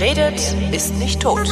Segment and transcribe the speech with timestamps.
[0.00, 1.48] Redet, ist nicht tot.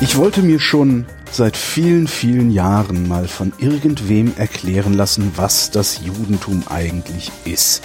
[0.00, 6.00] Ich wollte mir schon seit vielen, vielen Jahren mal von irgendwem erklären lassen, was das
[6.04, 7.82] Judentum eigentlich ist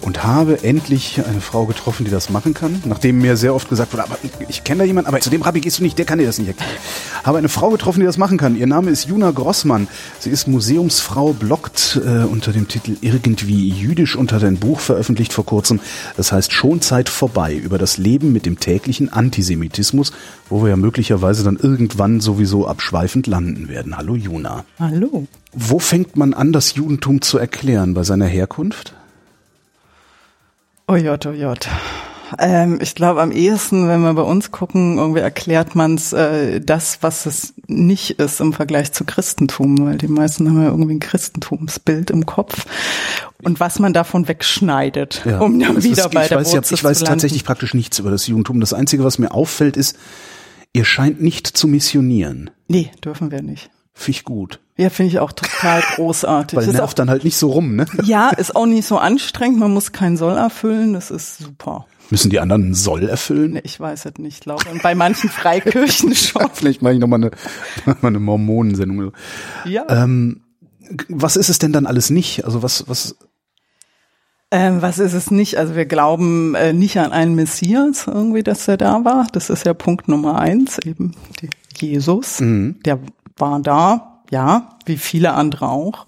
[0.00, 3.92] und habe endlich eine Frau getroffen, die das machen kann, nachdem mir sehr oft gesagt
[3.92, 6.18] wurde, aber ich kenne da jemanden, aber zu dem Rabbi gehst du nicht, der kann
[6.18, 6.70] dir das nicht erklären.
[7.24, 8.56] Habe eine Frau getroffen, die das machen kann.
[8.56, 9.88] Ihr Name ist Juna Grossmann.
[10.18, 15.32] Sie ist Museumsfrau, bloggt äh, unter dem Titel Irgendwie jüdisch und hat ein Buch veröffentlicht
[15.32, 15.80] vor kurzem.
[16.16, 20.12] Das heißt Schon Zeit vorbei über das Leben mit dem täglichen Antisemitismus,
[20.48, 23.96] wo wir ja möglicherweise dann irgendwann sowieso abschweifend landen werden.
[23.96, 24.64] Hallo Juna.
[24.78, 25.26] Hallo.
[25.52, 27.94] Wo fängt man an, das Judentum zu erklären?
[27.94, 28.94] Bei seiner Herkunft?
[30.88, 31.68] Oh Jott, oh Jott.
[32.38, 36.60] Ähm, ich glaube am ehesten, wenn wir bei uns gucken, irgendwie erklärt man es äh,
[36.60, 40.94] das, was es nicht ist im Vergleich zu Christentum, weil die meisten haben ja irgendwie
[40.94, 42.66] ein Christentumsbild im Kopf
[43.42, 45.40] und was man davon wegschneidet, ja.
[45.40, 48.26] um dann wieder ist, bei der weiß, Wurzel Ich weiß tatsächlich praktisch nichts über das
[48.26, 48.60] Judentum.
[48.60, 49.96] Das Einzige, was mir auffällt, ist,
[50.72, 52.50] ihr scheint nicht zu missionieren.
[52.68, 53.70] Nee, dürfen wir nicht.
[53.92, 54.60] Finde ich gut.
[54.76, 56.56] Ja, finde ich auch total großartig.
[56.56, 57.86] Weil nervt auch, dann halt nicht so rum, ne?
[58.04, 59.58] Ja, ist auch nicht so anstrengend.
[59.58, 60.94] Man muss keinen Soll erfüllen.
[60.94, 61.86] Das ist super.
[62.10, 63.52] Müssen die anderen einen Soll erfüllen?
[63.52, 64.34] Nee, ich weiß es nicht.
[64.34, 66.48] Ich glaube, bei manchen Freikirchen schon.
[66.52, 67.30] Vielleicht mache ich nochmal eine,
[67.86, 69.12] noch mal eine Mormonensendung.
[69.64, 69.86] Ja.
[69.88, 70.42] Ähm,
[71.08, 72.44] was ist es denn dann alles nicht?
[72.44, 73.16] Also was, was,
[74.50, 75.56] ähm, was ist es nicht?
[75.56, 79.28] Also wir glauben äh, nicht an einen Messias irgendwie, dass er da war.
[79.32, 81.14] Das ist ja Punkt Nummer eins, eben
[81.76, 82.40] Jesus.
[82.40, 82.80] Mhm.
[82.84, 82.98] Der
[83.36, 86.06] war da, ja, wie viele andere auch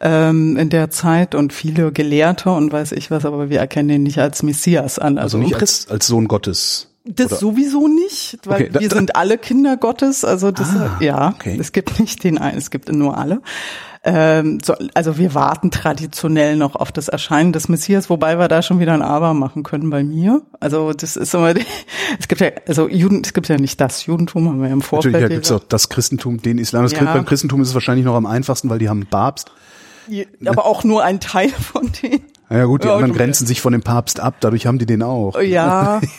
[0.00, 4.02] ähm, in der Zeit und viele Gelehrte und weiß ich was, aber wir erkennen ihn
[4.04, 5.18] nicht als Messias an.
[5.18, 6.93] also nicht als, als Sohn Gottes?
[7.06, 7.36] Das Oder?
[7.36, 10.24] sowieso nicht, weil Okay, da- wir sind alle Kinder Gottes.
[10.24, 11.56] Also das, Ah, ja, okay.
[11.60, 13.42] es gibt nicht den einen, es gibt nur alle.
[14.06, 18.60] Ähm, so, also wir warten traditionell noch auf das Erscheinen des Messias, wobei wir da
[18.62, 20.42] schon wieder ein Aber machen können bei mir.
[20.60, 21.64] Also das ist immer, die-
[22.18, 24.80] es gibt ja, also Juden, es gibt ja nicht das Judentum, haben wir ja im
[24.82, 25.12] Vorfeld.
[25.12, 25.64] Natürlich ja, gibt's gesagt.
[25.64, 26.86] auch das Christentum, den Islam.
[26.86, 27.04] Ja.
[27.14, 29.50] Beim Christentum ist es wahrscheinlich noch am einfachsten, weil die haben einen Papst.
[30.46, 32.22] aber auch nur ein Teil von denen.
[32.50, 35.02] Ja gut, die Ja, anderen grenzen sich von dem Papst ab, dadurch haben die den
[35.02, 35.40] auch.
[35.40, 36.00] Ja.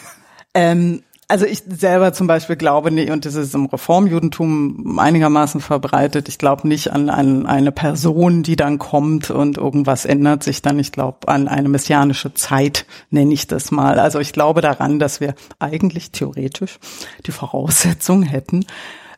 [0.56, 6.30] ähm, also ich selber zum Beispiel glaube nicht, und das ist im Reformjudentum einigermaßen verbreitet,
[6.30, 10.78] ich glaube nicht an, an eine Person, die dann kommt und irgendwas ändert sich dann.
[10.78, 14.00] Ich glaube an eine messianische Zeit, nenne ich das mal.
[14.00, 16.80] Also ich glaube daran, dass wir eigentlich theoretisch
[17.26, 18.66] die Voraussetzung hätten,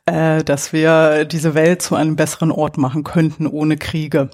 [0.08, 4.30] äh, dass wir diese Welt zu einem besseren Ort machen könnten ohne Kriege.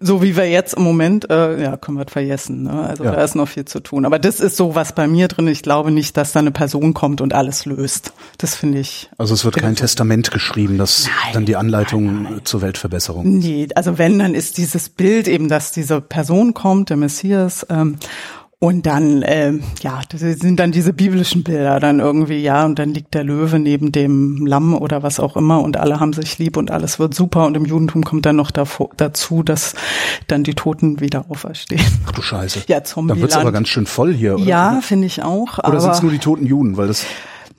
[0.00, 2.64] So wie wir jetzt im Moment, äh, ja, können wir es vergessen.
[2.64, 2.72] Ne?
[2.72, 3.12] Also Ja.
[3.12, 4.04] da ist noch viel zu tun.
[4.04, 5.46] Aber das ist so was bei mir drin.
[5.46, 8.12] Ich glaube nicht, dass da eine Person kommt und alles löst.
[8.38, 9.10] Das finde ich.
[9.18, 13.38] Also es wird kein Testament geschrieben, das Nein, dann die Anleitung zur Weltverbesserung.
[13.38, 17.96] Nee, also wenn, dann ist dieses Bild eben, dass diese Person kommt, der Messias, ähm,
[18.60, 22.92] und dann, ähm, ja, das sind dann diese biblischen Bilder dann irgendwie, ja, und dann
[22.92, 26.56] liegt der Löwe neben dem Lamm oder was auch immer und alle haben sich lieb
[26.56, 29.74] und alles wird super und im Judentum kommt dann noch davor, dazu, dass
[30.26, 31.84] dann die Toten wieder auferstehen.
[32.06, 32.64] Ach du Scheiße.
[32.66, 34.44] Ja, Dann wird's aber ganz schön voll hier, oder?
[34.44, 35.58] Ja, finde ich auch.
[35.58, 36.76] Oder sind es aber nur die toten Juden?
[36.76, 37.06] Weil das.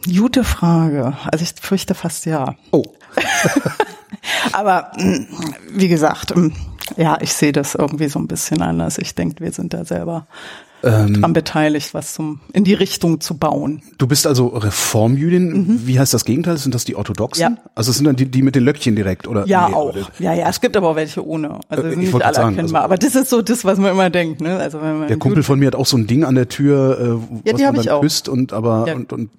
[0.05, 1.13] gute Frage.
[1.31, 2.55] Also ich fürchte fast ja.
[2.71, 2.83] Oh.
[4.51, 5.27] Aber mh,
[5.73, 6.51] wie gesagt, mh,
[6.97, 8.97] ja, ich sehe das irgendwie so ein bisschen anders.
[8.97, 10.27] Ich denke, wir sind da selber
[10.81, 13.81] Ähm, dran beteiligt, was zum in die Richtung zu bauen.
[13.97, 15.81] du bist also Reformjüdin.
[15.85, 16.57] Wie heißt das Gegenteil?
[16.57, 17.51] Sind das die Orthodoxen?
[17.51, 17.57] Mhm.
[17.57, 17.63] Ja.
[17.75, 19.45] Also sind dann die, die mit den Löckchen direkt, oder?
[19.45, 19.89] Ja, Nee, auch.
[19.93, 21.59] oder- Ja, ja, es gibt aber auch welche ohne.
[21.69, 22.81] Also Äh, sind ich nicht alle sagen, erkennbar.
[22.83, 24.41] also- aber das ist so das, was man immer denkt.
[24.41, 24.57] Ne?
[24.57, 26.97] Also wenn man Der Kumpel von mir hat auch so ein Ding an der Tür,
[26.99, 28.01] äh, Ja, was die man ich dann auch.
[28.01, 28.95] küsst und aber Ja.
[28.95, 29.29] und, und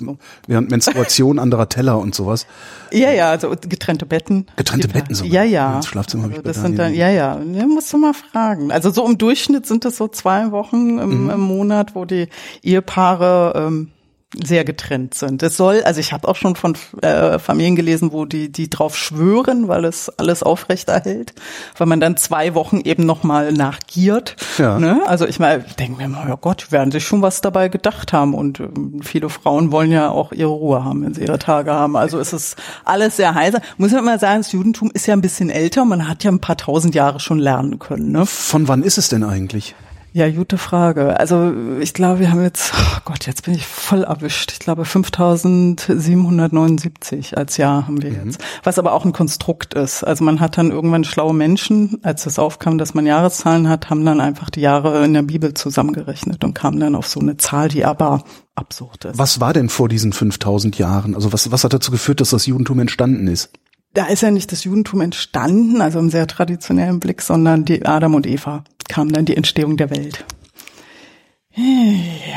[0.47, 2.47] während Menstruation anderer Teller und sowas.
[2.93, 4.47] Ja, ja, also getrennte Betten.
[4.57, 5.33] Getrennte Gibt- Betten sogar.
[5.33, 5.77] Ja, ja.
[5.77, 7.39] Ins Schlafzimmer hab ich also bei das sind dann, ja, ja.
[7.53, 8.71] Ja, musst du mal fragen.
[8.73, 11.30] Also so im Durchschnitt sind es so zwei Wochen im, Mhm.
[11.33, 12.29] Im Monat, wo die
[12.63, 13.91] Ehepaare ähm,
[14.33, 15.43] sehr getrennt sind.
[15.43, 18.97] Es soll, also ich habe auch schon von äh, Familien gelesen, wo die die drauf
[18.97, 21.35] schwören, weil es alles aufrechterhält,
[21.77, 24.37] weil man dann zwei Wochen eben noch mal nachgiert.
[24.57, 24.79] Ja.
[24.79, 25.03] Ne?
[25.07, 27.69] Also ich meine, ich denke mir mal, ja Gott, die werden sich schon was dabei
[27.69, 31.41] gedacht haben und ähm, viele Frauen wollen ja auch ihre Ruhe haben, wenn sie ihre
[31.41, 31.97] Tage haben.
[31.97, 33.61] Also es ist alles sehr heiser.
[33.79, 36.41] Muss man mal sagen, das Judentum ist ja ein bisschen älter, man hat ja ein
[36.41, 38.13] paar tausend Jahre schon lernen können.
[38.13, 38.27] Ne?
[38.27, 39.75] Von wann ist es denn eigentlich?
[40.13, 41.21] Ja, gute Frage.
[41.21, 44.51] Also ich glaube, wir haben jetzt, oh Gott, jetzt bin ich voll erwischt.
[44.53, 48.43] Ich glaube 5779 als Jahr haben wir jetzt.
[48.65, 50.03] Was aber auch ein Konstrukt ist.
[50.03, 54.05] Also man hat dann irgendwann schlaue Menschen, als es aufkam, dass man Jahreszahlen hat, haben
[54.05, 57.69] dann einfach die Jahre in der Bibel zusammengerechnet und kamen dann auf so eine Zahl,
[57.69, 58.25] die aber
[58.57, 59.19] absurd ist.
[59.19, 61.15] Was war denn vor diesen 5000 Jahren?
[61.15, 63.53] Also was, was hat dazu geführt, dass das Judentum entstanden ist?
[63.93, 68.15] da ist ja nicht das Judentum entstanden, also im sehr traditionellen Blick, sondern die Adam
[68.15, 70.25] und Eva kam dann die Entstehung der Welt.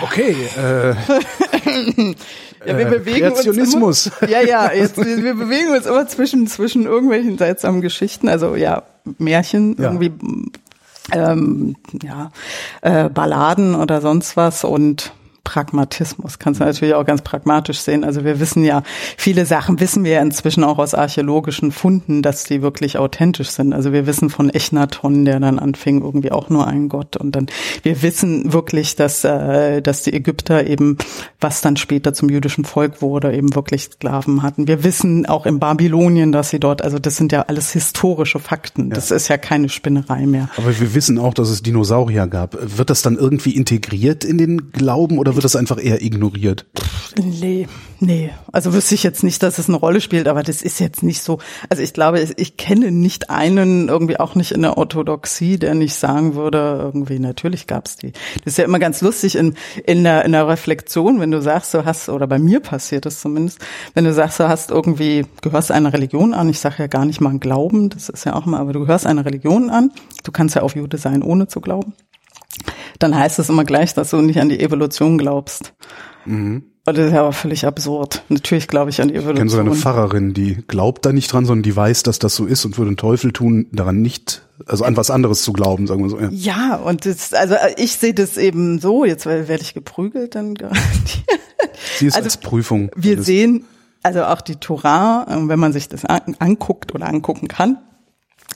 [0.01, 0.95] Okay, äh,
[2.65, 4.07] Ja, wir Äh, bewegen Kreationismus.
[4.07, 8.29] uns immer, ja, ja, jetzt, wir wir bewegen uns immer zwischen zwischen irgendwelchen seltsamen Geschichten,
[8.29, 8.83] also ja
[9.17, 9.91] Märchen Ja.
[9.91, 10.11] irgendwie,
[11.11, 12.31] ähm, ja
[12.81, 15.11] äh, Balladen oder sonst was und
[15.43, 18.05] Pragmatismus kannst du natürlich auch ganz pragmatisch sehen.
[18.05, 18.81] Also wir wissen ja,
[19.17, 23.73] viele Sachen wissen wir ja inzwischen auch aus archäologischen Funden, dass die wirklich authentisch sind.
[23.73, 27.17] Also wir wissen von Echnaton, der dann anfing, irgendwie auch nur ein Gott.
[27.17, 27.47] Und dann,
[27.83, 30.97] wir wissen wirklich, dass, äh, dass die Ägypter eben,
[31.41, 34.67] was dann später zum jüdischen Volk wurde, eben wirklich Sklaven hatten.
[34.67, 38.91] Wir wissen auch in Babylonien, dass sie dort, also das sind ja alles historische Fakten.
[38.91, 40.49] Das ist ja keine Spinnerei mehr.
[40.55, 42.57] aber wir wissen auch, dass es Dinosaurier gab.
[42.77, 46.65] Wird das dann irgendwie integriert in den Glauben oder wird das einfach eher ignoriert?
[47.21, 47.67] Nee,
[47.99, 48.31] nee.
[48.51, 51.21] Also wüsste ich jetzt nicht, dass es eine Rolle spielt, aber das ist jetzt nicht
[51.21, 51.39] so.
[51.69, 55.95] Also ich glaube, ich, kenne nicht einen, irgendwie auch nicht in der Orthodoxie, der nicht
[55.95, 58.11] sagen würde, irgendwie, natürlich gab's die.
[58.43, 61.73] Das ist ja immer ganz lustig in, in, der, in der Reflexion, wenn du sagst,
[61.73, 63.59] du hast, oder bei mir passiert es zumindest,
[63.93, 67.21] wenn du sagst, du hast irgendwie, gehörst einer Religion an, ich sage ja gar nicht
[67.21, 69.91] mal einen Glauben, das ist ja auch immer, aber du gehörst einer Religion an,
[70.23, 71.93] du kannst ja auf Jude sein, ohne zu glauben
[72.99, 75.73] dann heißt es immer gleich, dass du nicht an die Evolution glaubst.
[76.25, 78.23] Und das ist ja aber völlig absurd.
[78.29, 79.75] Natürlich glaube ich an die Ich kenne so eine Evolution.
[79.75, 82.91] Pfarrerin, die glaubt da nicht dran, sondern die weiß, dass das so ist und würde
[82.91, 86.19] den Teufel tun, daran nicht, also an was anderes zu glauben, sagen wir so.
[86.19, 86.29] Ja.
[86.31, 91.25] Ja, und das, also ich sehe das eben so, jetzt werde ich geprügelt, dann garantiert.
[91.97, 92.91] Sie ist Also, als Prüfung.
[92.95, 93.65] Wir sehen,
[94.03, 97.77] also auch die Torah, äh, wenn man sich das an, anguckt oder angucken kann,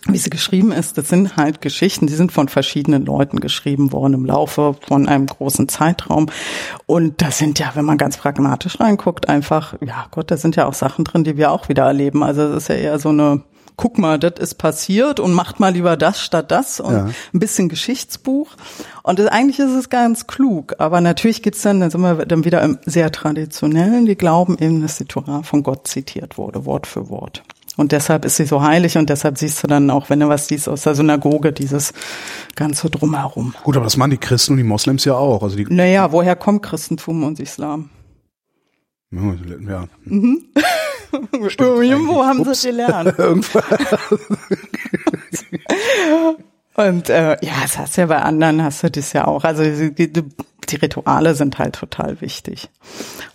[0.09, 4.13] wie sie geschrieben ist, das sind halt Geschichten, die sind von verschiedenen Leuten geschrieben worden
[4.13, 6.27] im Laufe von einem großen Zeitraum.
[6.85, 10.65] Und da sind ja, wenn man ganz pragmatisch reinguckt, einfach, ja Gott, da sind ja
[10.65, 12.23] auch Sachen drin, die wir auch wieder erleben.
[12.23, 13.41] Also es ist ja eher so eine,
[13.75, 17.05] guck mal, das ist passiert und macht mal lieber das statt das und Ja.
[17.33, 18.49] ein bisschen Geschichtsbuch.
[19.03, 20.73] Und das, eigentlich ist es ganz klug.
[20.79, 24.81] Aber natürlich gibt's dann, dann sind wir dann wieder im sehr traditionellen, die glauben eben,
[24.81, 27.43] dass die Torah von Gott zitiert wurde, Wort für Wort.
[27.77, 30.47] Und deshalb ist sie so heilig und deshalb siehst du dann auch, wenn du was
[30.47, 31.93] siehst aus der Synagoge, dieses
[32.55, 33.53] ganze Drumherum.
[33.63, 35.43] Gut, aber das machen die Christen und die Moslems ja auch.
[35.43, 37.91] Also die, Naja, woher kommt Christentum und Islam?
[39.11, 39.87] ja,
[41.81, 43.13] Irgendwo haben sie es gelernt.
[46.77, 49.43] Und äh, ja, das hast du ja bei anderen, hast du das ja auch.
[49.43, 50.23] Also die, die,
[50.69, 52.69] die Rituale sind halt total wichtig.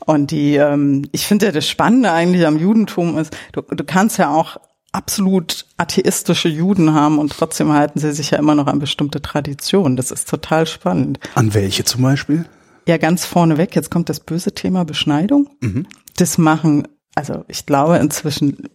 [0.06, 4.19] Und die, ähm, ich finde ja das Spannende eigentlich am Judentum ist, du, du kannst
[4.19, 4.59] ja auch
[4.93, 9.97] absolut atheistische Juden haben und trotzdem halten sie sich ja immer noch an bestimmte Traditionen.
[9.97, 11.19] Das ist total spannend.
[11.35, 12.44] An welche zum Beispiel?
[12.87, 15.49] Ja, ganz vorneweg, jetzt kommt das böse Thema Beschneidung.
[16.17, 16.87] Das machen,
[17.17, 18.69] also ich glaube inzwischen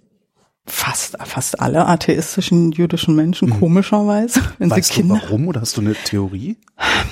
[0.68, 5.22] fast, fast alle atheistischen jüdischen Menschen, komischerweise, wenn Weißt sie du Kinder.
[5.24, 6.58] warum oder hast du eine Theorie?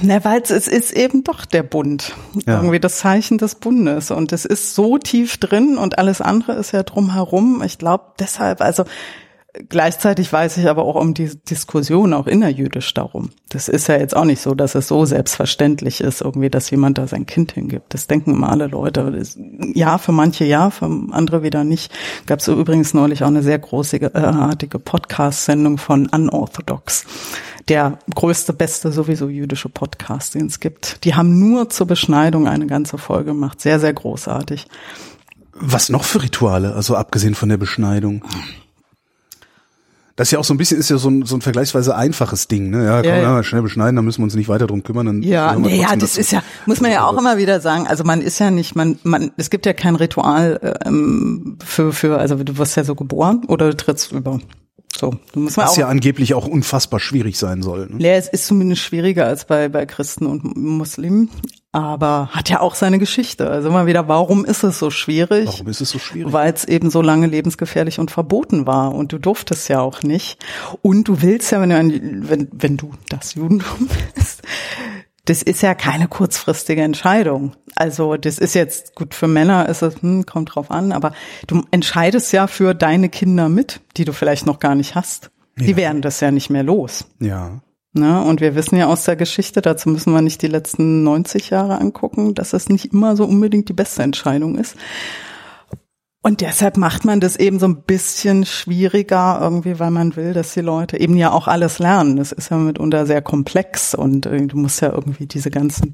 [0.02, 2.14] Na, weil es es ist eben doch der Bund.
[2.46, 2.58] Ja.
[2.58, 4.12] Irgendwie das Zeichen des Bundes.
[4.12, 7.64] Und es ist so tief drin und alles andere ist ja drumherum.
[7.66, 8.84] Ich glaube deshalb, also
[9.70, 13.30] gleichzeitig weiß ich aber auch um die Diskussion auch innerjüdisch darum.
[13.50, 16.98] Das ist ja jetzt auch nicht so, dass es so selbstverständlich ist, irgendwie, dass jemand
[16.98, 17.94] da sein Kind hingibt.
[17.94, 19.12] Das denken immer alle Leute.
[19.12, 19.38] Das,
[19.74, 21.92] ja, für manche ja, für andere wieder nicht.
[22.26, 27.06] Gab es übrigens neulich auch eine sehr großartige Podcast-Sendung von Unorthodox
[27.68, 31.04] der größte, beste sowieso jüdische Podcast, den es gibt.
[31.04, 33.60] Die haben nur zur Beschneidung eine ganze Folge gemacht.
[33.60, 34.68] Sehr, sehr großartig.
[35.54, 38.24] Was noch für Rituale, also abgesehen von der Beschneidung?
[40.18, 42.48] Das ist ja auch so ein bisschen, ist ja so ein, so ein vergleichsweise einfaches
[42.48, 42.86] Ding, ne?
[42.86, 43.44] Ja, komm, Ja, ja.
[43.44, 45.06] schnell beschneiden, dann müssen wir uns nicht weiter drum kümmern.
[45.08, 46.20] Dann Ja, nee, ja, das dazu.
[46.22, 47.86] ist ja, muss man ja auch immer wieder sagen.
[47.88, 52.18] Also man ist ja nicht, man, man, es gibt ja kein Ritual ähm, für, für,
[52.18, 54.40] also du wirst ja so geboren oder du trittst über.
[54.98, 55.78] So, du musst man Was auch.
[55.80, 57.88] ja angeblich auch unfassbar schwierig sein soll.
[57.92, 57.96] Ne?
[58.02, 61.30] Ja, es ist zumindest schwieriger als bei, bei Christen und Muslimen,
[61.76, 63.50] aber hat ja auch seine Geschichte.
[63.50, 65.48] Also immer wieder, warum ist es so schwierig?
[65.48, 66.32] Warum ist es so schwierig?
[66.32, 70.38] Weil es eben so lange lebensgefährlich und verboten war und du durftest ja auch nicht.
[70.82, 74.42] Und du willst ja, wenn du, ein, wenn, wenn du das Judentum bist,
[75.26, 77.58] das ist ja keine kurzfristige Entscheidung.
[77.76, 81.12] Also das ist jetzt gut für Männer, ist es hm, kommt drauf an, aber
[81.48, 85.30] du entscheidest ja für deine Kinder mit, die du vielleicht noch gar nicht hast.
[85.58, 87.06] Die werden das ja nicht mehr los.
[87.20, 87.62] Ja.
[87.96, 88.22] Ne?
[88.22, 91.80] Und wir wissen ja aus der Geschichte, dazu müssen wir nicht die letzten 90 Jahre
[91.80, 94.76] angucken, dass es nicht immer so unbedingt die beste Entscheidung ist.
[96.22, 100.54] Und deshalb macht man das eben so ein bisschen schwieriger irgendwie, weil man will, dass
[100.54, 102.18] die Leute eben ja auch alles lernen.
[102.18, 105.94] Das ist ja mitunter sehr komplex und du musst ja irgendwie diese ganzen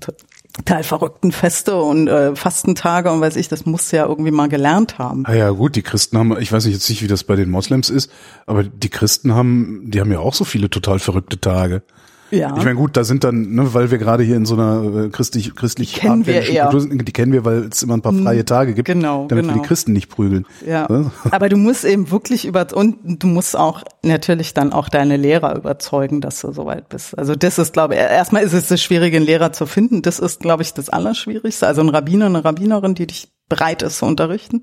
[0.54, 4.50] total verrückten Feste und äh, Fastentage und weiß ich, das musst du ja irgendwie mal
[4.50, 5.24] gelernt haben.
[5.26, 7.90] Ah ja, gut, die Christen haben, ich weiß jetzt nicht, wie das bei den Moslems
[7.90, 8.12] ist,
[8.46, 11.84] aber die Christen haben, die haben ja auch so viele total verrückte Tage.
[12.32, 12.56] Ja.
[12.58, 15.10] Ich meine, gut, da sind dann, ne, weil wir gerade hier in so einer äh,
[15.10, 16.72] christlich, christlich Die kennen wir eher.
[16.72, 19.62] Die kennen wir, weil es immer ein paar freie Tage gibt, genau, damit wir genau.
[19.62, 20.46] die Christen nicht prügeln.
[20.66, 20.88] Ja.
[20.90, 21.12] Ne?
[21.30, 25.56] Aber du musst eben wirklich über und du musst auch natürlich dann auch deine Lehrer
[25.56, 27.18] überzeugen, dass du soweit bist.
[27.18, 30.02] Also das ist, glaube ich, erstmal ist es das Schwierige, einen Lehrer zu finden.
[30.02, 31.68] Das ist, glaube ich, das Allerschwierigste.
[31.68, 34.62] Also ein Rabbiner, eine Rabbinerin, die dich bereit ist zu unterrichten.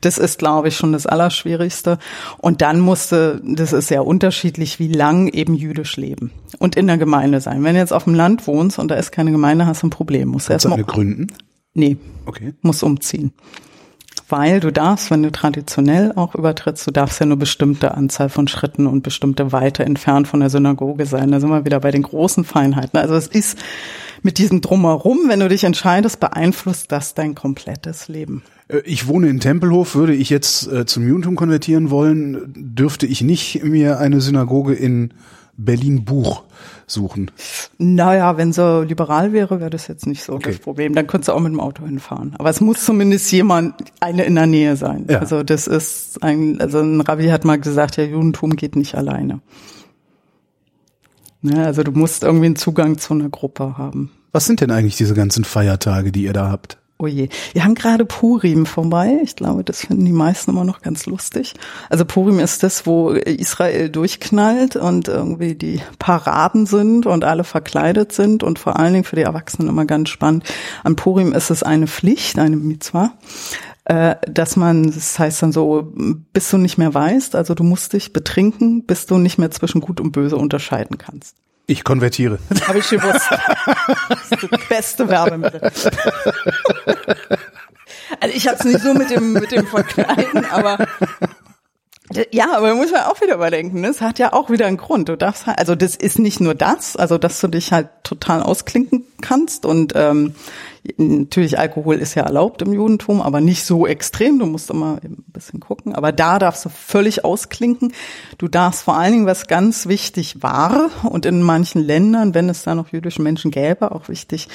[0.00, 1.98] Das ist, glaube ich, schon das Allerschwierigste.
[2.38, 6.96] Und dann musste, das ist sehr unterschiedlich, wie lang eben jüdisch leben und in der
[6.98, 7.62] Gemeinde sein.
[7.62, 9.90] Wenn du jetzt auf dem Land wohnst und da ist keine Gemeinde, hast du ein
[9.90, 10.28] Problem.
[10.30, 11.26] Musst du erstmal, gründen?
[11.74, 12.54] nee, Okay.
[12.62, 13.32] muss umziehen.
[14.28, 18.48] Weil du darfst, wenn du traditionell auch übertrittst, du darfst ja nur bestimmte Anzahl von
[18.48, 21.30] Schritten und bestimmte Weite entfernt von der Synagoge sein.
[21.32, 22.98] Da sind wir wieder bei den großen Feinheiten.
[22.98, 23.58] Also es ist
[24.22, 28.42] mit diesem Drumherum, wenn du dich entscheidest, beeinflusst das dein komplettes Leben.
[28.68, 33.22] Äh, Ich wohne in Tempelhof, würde ich jetzt äh, zum Judentum konvertieren wollen, dürfte ich
[33.22, 35.12] nicht mir eine Synagoge in
[35.56, 36.44] Berlin-Buch
[36.86, 37.30] suchen.
[37.78, 40.50] Naja, wenn sie liberal wäre, wäre das jetzt nicht so Okay.
[40.52, 40.94] das Problem.
[40.94, 42.34] Dann könntest du auch mit dem Auto hinfahren.
[42.38, 45.06] Aber es muss zumindest jemand, eine in der Nähe sein.
[45.10, 45.18] Ja.
[45.18, 49.40] Also das ist ein, also ein Rabbi hat mal gesagt, ja, Judentum geht nicht alleine.
[51.42, 54.10] Ne, also du musst irgendwie einen Zugang zu einer Gruppe haben.
[54.30, 56.78] Was sind denn eigentlich diese ganzen Feiertage, die ihr da habt?
[57.02, 57.30] Oh je.
[57.52, 59.18] Wir haben gerade Purim vorbei.
[59.24, 61.54] Ich glaube, das finden die meisten immer noch ganz lustig.
[61.90, 68.12] Also Purim ist das, wo Israel durchknallt und irgendwie die Paraden sind und alle verkleidet
[68.12, 70.44] sind und vor allen Dingen für die Erwachsenen immer ganz spannend.
[70.84, 73.10] An Purim ist es eine Pflicht, eine Mitzvah,
[73.84, 75.92] äh, dass man, das heißt dann so,
[76.32, 79.80] bis du nicht mehr weißt, also du musst dich betrinken, bis du nicht mehr zwischen
[79.80, 81.36] Gut und Böse unterscheiden kannst.
[81.66, 82.38] Ich konvertiere.
[82.66, 83.28] Habe ich gewusst.
[84.08, 85.70] Das ist das beste Werbemittel.
[88.20, 90.78] Also ich habe es nicht so mit dem mit dem Verkleiden, aber
[92.30, 93.80] ja, aber da muss man auch wieder überdenken.
[93.80, 93.88] ne?
[93.88, 95.08] Es hat ja auch wieder einen Grund.
[95.08, 98.42] Du darfst halt, also das ist nicht nur das, also dass du dich halt total
[98.42, 100.34] ausklinken kannst und ähm,
[100.96, 104.38] natürlich Alkohol ist ja erlaubt im Judentum, aber nicht so extrem.
[104.38, 105.94] Du musst immer ein bisschen gucken.
[105.94, 107.92] Aber da darfst du völlig ausklinken.
[108.38, 112.64] Du darfst vor allen Dingen, was ganz wichtig war und in manchen Ländern, wenn es
[112.64, 114.48] da noch jüdische Menschen gäbe, auch wichtig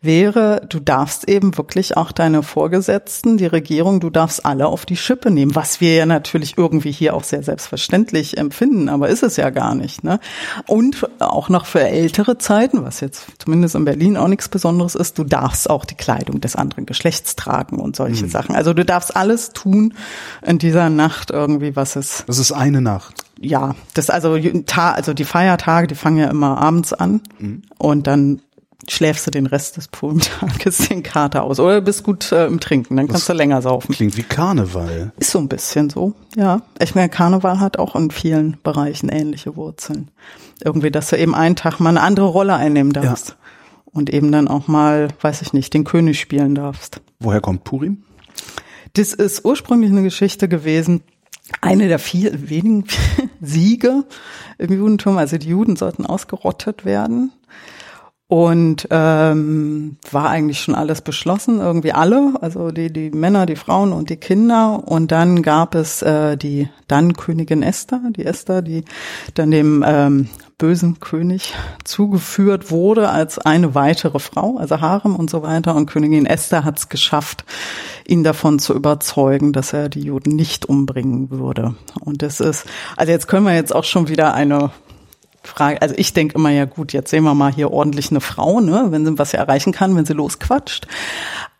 [0.00, 4.96] wäre, du darfst eben wirklich auch deine Vorgesetzten, die Regierung, du darfst alle auf die
[4.96, 9.36] Schippe nehmen, was wir ja natürlich irgendwie hier auch sehr selbstverständlich empfinden, aber ist es
[9.36, 10.04] ja gar nicht.
[10.04, 10.20] Ne?
[10.66, 15.18] Und auch noch für ältere Zeiten, was jetzt zumindest in Berlin auch nichts Besonderes ist,
[15.18, 18.54] du darfst auch die Kleidung des anderen Geschlechts tragen und solche Sachen.
[18.54, 19.94] Also du darfst alles tun
[20.46, 23.24] in dieser Nacht irgendwie, was es Das ist eine Nacht.
[23.40, 24.38] ja, das also
[24.74, 27.20] also die Feiertage, die fangen ja immer abends an
[27.78, 28.40] und dann
[28.88, 32.96] schläfst du den Rest des Purimtages den Kater aus oder bist gut äh, im Trinken,
[32.96, 33.94] dann kannst du länger saufen.
[33.94, 35.12] Klingt wie Karneval.
[35.18, 36.62] Ist so ein bisschen so, ja.
[36.80, 40.10] Ich meine, Karneval hat auch in vielen Bereichen ähnliche Wurzeln.
[40.64, 43.36] Irgendwie, dass du eben einen Tag mal eine andere Rolle einnehmen darfst.
[43.92, 47.00] Und eben dann auch mal, weiß ich nicht, den König spielen darfst.
[47.20, 48.04] Woher kommt Purim?
[48.94, 51.02] Das ist ursprünglich eine Geschichte gewesen,
[51.60, 52.84] eine der vielen wenigen
[53.40, 54.04] Siege
[54.58, 55.18] im Judentum.
[55.18, 57.32] Also die Juden sollten ausgerottet werden.
[58.28, 63.92] Und ähm, war eigentlich schon alles beschlossen, irgendwie alle, also die, die Männer, die Frauen
[63.92, 64.88] und die Kinder.
[64.88, 68.86] Und dann gab es äh, die dann Königin Esther, die Esther, die
[69.34, 70.30] dann dem ähm,
[70.62, 75.74] bösen König zugeführt wurde als eine weitere Frau, also Harem und so weiter.
[75.74, 77.44] Und Königin Esther hat es geschafft,
[78.06, 81.74] ihn davon zu überzeugen, dass er die Juden nicht umbringen würde.
[81.98, 82.64] Und das ist,
[82.96, 84.70] also jetzt können wir jetzt auch schon wieder eine
[85.42, 88.60] Frage, also ich denke immer, ja gut, jetzt sehen wir mal hier ordentlich eine Frau,
[88.60, 90.86] ne, wenn sie was erreichen kann, wenn sie losquatscht.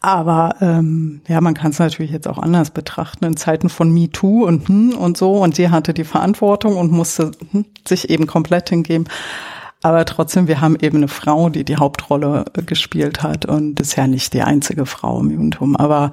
[0.03, 4.45] Aber ähm, ja, man kann es natürlich jetzt auch anders betrachten in Zeiten von MeToo
[4.45, 5.35] und hm und so.
[5.35, 9.07] Und sie hatte die Verantwortung und musste hm, sich eben komplett hingeben.
[9.81, 13.97] Aber trotzdem, wir haben eben eine Frau, die die Hauptrolle äh, gespielt hat und ist
[13.97, 15.77] ja nicht die einzige Frau im Judentum.
[15.77, 16.11] Aber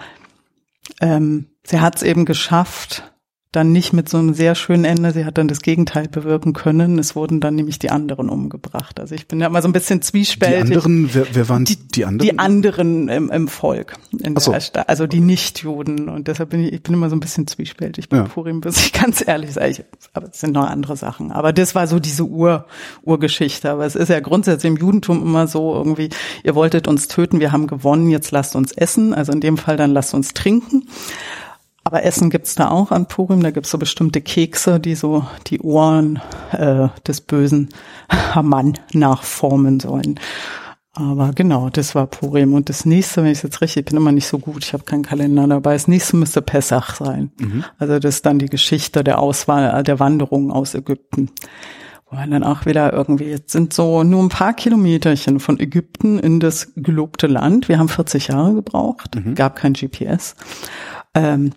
[1.02, 3.12] ähm, sie hat es eben geschafft,
[3.52, 5.12] dann nicht mit so einem sehr schönen Ende.
[5.12, 7.00] Sie hat dann das Gegenteil bewirken können.
[7.00, 9.00] Es wurden dann nämlich die anderen umgebracht.
[9.00, 10.76] Also ich bin ja immer so ein bisschen Die zwiespältig.
[10.78, 12.30] anderen, wer, wer waren die, die anderen?
[12.30, 14.52] Die anderen im, im Volk, in so.
[14.52, 16.10] der also die Nichtjuden.
[16.10, 18.24] Und deshalb bin ich, ich bin immer so ein bisschen zwiespältig bei Ja.
[18.26, 19.72] Purim, muss ich ganz ehrlich sagen.
[19.72, 21.32] Ich, aber es sind noch andere Sachen.
[21.32, 22.68] Aber das war so diese Ur,
[23.02, 23.72] Urgeschichte.
[23.72, 26.10] Aber es ist ja grundsätzlich im Judentum immer so irgendwie,
[26.44, 29.16] ihr wolltet uns töten, wir haben gewonnen, jetzt lasst uns essen.
[29.16, 30.84] Also in dem Fall dann lasst uns trinken.
[31.90, 33.42] Aber Essen gibt's da auch an Purim.
[33.42, 37.70] Da gibt's so bestimmte Kekse, die so die Ohren äh, des bösen
[38.12, 40.20] Haman nachformen sollen.
[40.94, 42.54] Aber genau, das war Purim.
[42.54, 44.84] Und das nächste, wenn ich jetzt richtig, ich bin immer nicht so gut, ich habe
[44.84, 47.32] keinen Kalender dabei, das nächste müsste Pessach sein.
[47.40, 47.66] Mhm.
[47.80, 51.32] Also das ist dann die Geschichte der Auswahl, der Wanderung aus Ägypten.
[52.08, 56.20] Wo man dann auch wieder irgendwie, jetzt sind so nur ein paar Kilometerchen von Ägypten
[56.20, 57.68] in das gelobte Land.
[57.68, 59.34] Wir haben 40 Jahre gebraucht, mhm.
[59.34, 60.36] gab kein GPS.
[61.16, 61.54] Ähm,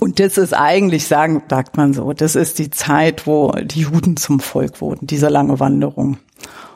[0.00, 4.16] und das ist eigentlich, sagen, sagt man so, das ist die Zeit, wo die Juden
[4.16, 6.18] zum Volk wurden, diese lange Wanderung.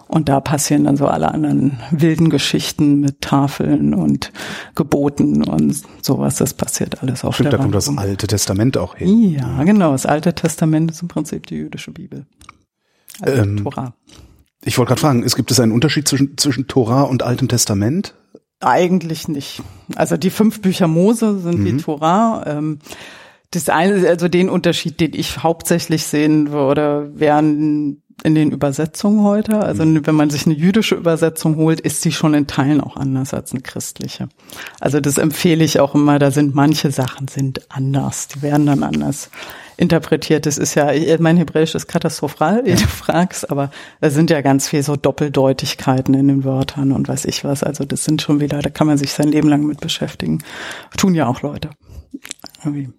[0.07, 4.33] Und da passieren dann so alle anderen wilden Geschichten mit Tafeln und
[4.75, 6.35] Geboten und sowas.
[6.37, 9.31] Das passiert alles auf Stimmt, der da kommt das Alte Testament auch hin.
[9.31, 9.93] Ja, genau.
[9.93, 12.27] Das Alte Testament ist im Prinzip die jüdische Bibel.
[13.21, 13.95] Also ähm, Torah.
[14.65, 18.15] Ich wollte gerade fragen, es gibt es einen Unterschied zwischen, zwischen Torah und Altem Testament?
[18.61, 19.63] Eigentlich nicht.
[19.97, 21.65] Also die fünf Bücher Mose sind mhm.
[21.65, 22.45] die Torah.
[22.47, 22.79] Ähm,
[23.51, 29.61] das eine, also den Unterschied, den ich hauptsächlich sehen würde, wären in den Übersetzungen heute.
[29.61, 30.07] Also mhm.
[30.07, 33.53] wenn man sich eine jüdische Übersetzung holt, ist die schon in Teilen auch anders als
[33.53, 34.29] eine christliche.
[34.81, 36.19] Also das empfehle ich auch immer.
[36.19, 38.29] Da sind manche Sachen sind anders.
[38.29, 39.31] Die werden dann anders
[39.77, 40.45] interpretiert.
[40.45, 44.69] Das ist ja, mein Hebräisch ist katastrophal, wie du fragst, aber da sind ja ganz
[44.69, 47.63] viel so Doppeldeutigkeiten in den Wörtern und weiß ich was.
[47.63, 50.45] Also das sind schon wieder, da kann man sich sein Leben lang mit beschäftigen.
[50.97, 51.71] Tun ja auch Leute.
[52.63, 52.91] Irgendwie.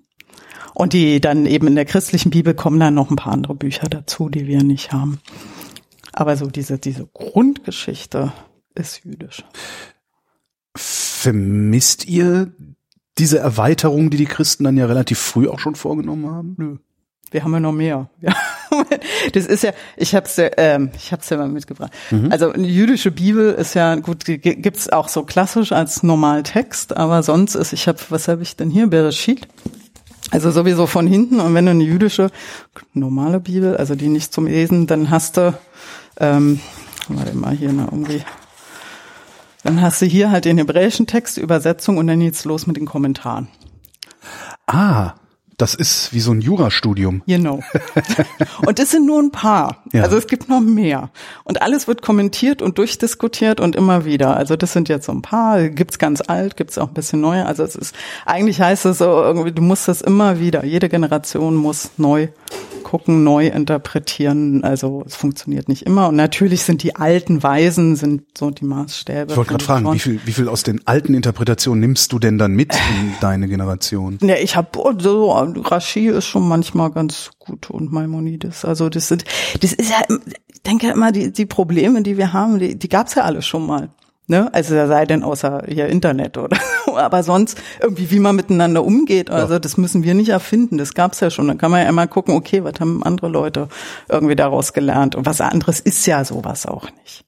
[0.74, 3.88] Und die dann eben in der christlichen Bibel kommen dann noch ein paar andere Bücher
[3.90, 5.20] dazu, die wir nicht haben.
[6.14, 8.34] Aber so diese, diese Grundgeschichte
[8.76, 9.44] ist jüdisch.
[10.76, 12.52] Vermisst ihr
[13.18, 16.56] diese Erweiterung, die die Christen dann ja relativ früh auch schon vorgenommen haben?
[16.58, 16.78] Nö.
[17.32, 18.10] Wir haben ja noch mehr.
[18.20, 18.34] Ja.
[19.34, 21.92] Das ist ja, ich hab's ja, ähm, ich hab's ja mal mitgebracht.
[22.10, 22.32] Mhm.
[22.32, 27.56] Also eine jüdische Bibel ist ja gut, gibt's auch so klassisch als Normaltext, aber sonst
[27.56, 28.88] ist, ich habe, was habe ich denn hier?
[28.88, 29.48] Bereshit.
[30.32, 32.32] Also sowieso von hinten und wenn du eine jüdische
[32.94, 35.54] normale Bibel, also die nicht zum Lesen, dann hast du,
[36.20, 36.62] ähm,
[37.10, 38.24] warte mal hier ne, irgendwie,
[39.64, 42.86] dann hast du hier halt den hebräischen Text, Übersetzung und dann geht's los mit den
[42.86, 43.50] Kommentaren.
[44.68, 45.16] Ah,
[45.62, 47.22] das ist wie so ein Jurastudium.
[47.28, 47.60] Genau.
[48.66, 49.84] und das sind nur ein paar.
[49.94, 50.04] Ja.
[50.04, 51.12] Also es gibt noch mehr.
[51.44, 54.36] Und alles wird kommentiert und durchdiskutiert und immer wieder.
[54.36, 55.70] Also das sind jetzt so ein paar.
[55.70, 57.44] Gibt's ganz alt, gibt's auch ein bisschen neu.
[57.44, 57.96] Also es ist,
[58.26, 60.66] eigentlich heißt es so irgendwie, du musst das immer wieder.
[60.66, 62.30] Jede Generation muss neu
[62.92, 64.66] gucken, neu interpretieren.
[64.66, 66.10] Also es funktioniert nicht immer.
[66.10, 69.32] Und natürlich sind die alten Weisen sind so die Maßstäbe.
[69.32, 72.38] Ich wollte gerade fragen, wie viel, wie viel aus den alten Interpretationen nimmst du denn
[72.38, 74.18] dann mit in deine Generation?
[74.22, 78.66] Ja, ich habe so Rashi ist schon manchmal ganz gut und Maimonides.
[78.66, 79.24] Also das sind,
[79.62, 80.02] das ist ja,
[80.54, 83.66] ich denke immer die die Probleme, die wir haben, die, die gab's ja alle schon
[83.66, 83.90] mal.
[84.32, 84.50] Ne?
[84.54, 86.56] Also da sei denn außer hier Internet oder
[86.96, 89.30] aber sonst irgendwie, wie man miteinander umgeht.
[89.30, 89.60] Also ja.
[89.60, 90.78] das müssen wir nicht erfinden.
[90.78, 91.50] Das gab's ja schon.
[91.50, 93.68] Dann kann man ja immer gucken, okay, was haben andere Leute
[94.08, 95.16] irgendwie daraus gelernt?
[95.16, 97.26] Und was anderes ist ja sowas auch nicht.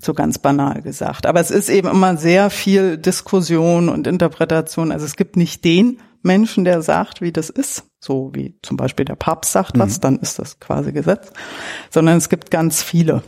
[0.00, 1.26] So ganz banal gesagt.
[1.26, 4.90] Aber es ist eben immer sehr viel Diskussion und Interpretation.
[4.90, 9.04] Also es gibt nicht den Menschen, der sagt, wie das ist, so wie zum Beispiel
[9.04, 9.80] der Papst sagt mhm.
[9.80, 11.30] was, dann ist das quasi Gesetz,
[11.90, 13.22] sondern es gibt ganz viele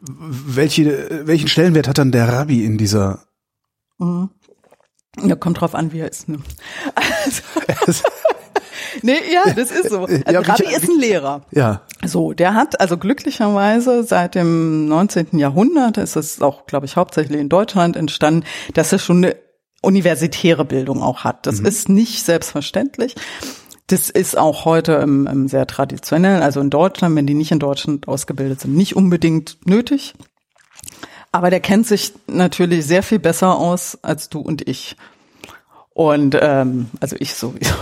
[0.00, 3.24] welche, welchen Stellenwert hat dann der Rabbi in dieser?
[3.98, 4.30] Mhm.
[5.24, 6.28] Ja, kommt drauf an, wie er ist.
[6.28, 6.38] Ne?
[6.94, 8.02] Also,
[9.02, 10.04] nee, ja, das ist so.
[10.04, 11.42] Also ja, Rabbi ich, ist ein Lehrer.
[11.52, 11.82] Ja.
[12.04, 15.38] So, der hat also glücklicherweise seit dem 19.
[15.38, 19.36] Jahrhundert, ist es auch, glaube ich, hauptsächlich in Deutschland entstanden, dass er schon eine
[19.82, 21.46] universitäre Bildung auch hat.
[21.46, 21.66] Das mhm.
[21.66, 23.14] ist nicht selbstverständlich.
[23.88, 27.60] Das ist auch heute im, im sehr traditionell, also in Deutschland, wenn die nicht in
[27.60, 30.14] Deutschland ausgebildet sind, nicht unbedingt nötig.
[31.30, 34.96] Aber der kennt sich natürlich sehr viel besser aus als du und ich.
[35.90, 37.74] Und ähm, also ich sowieso.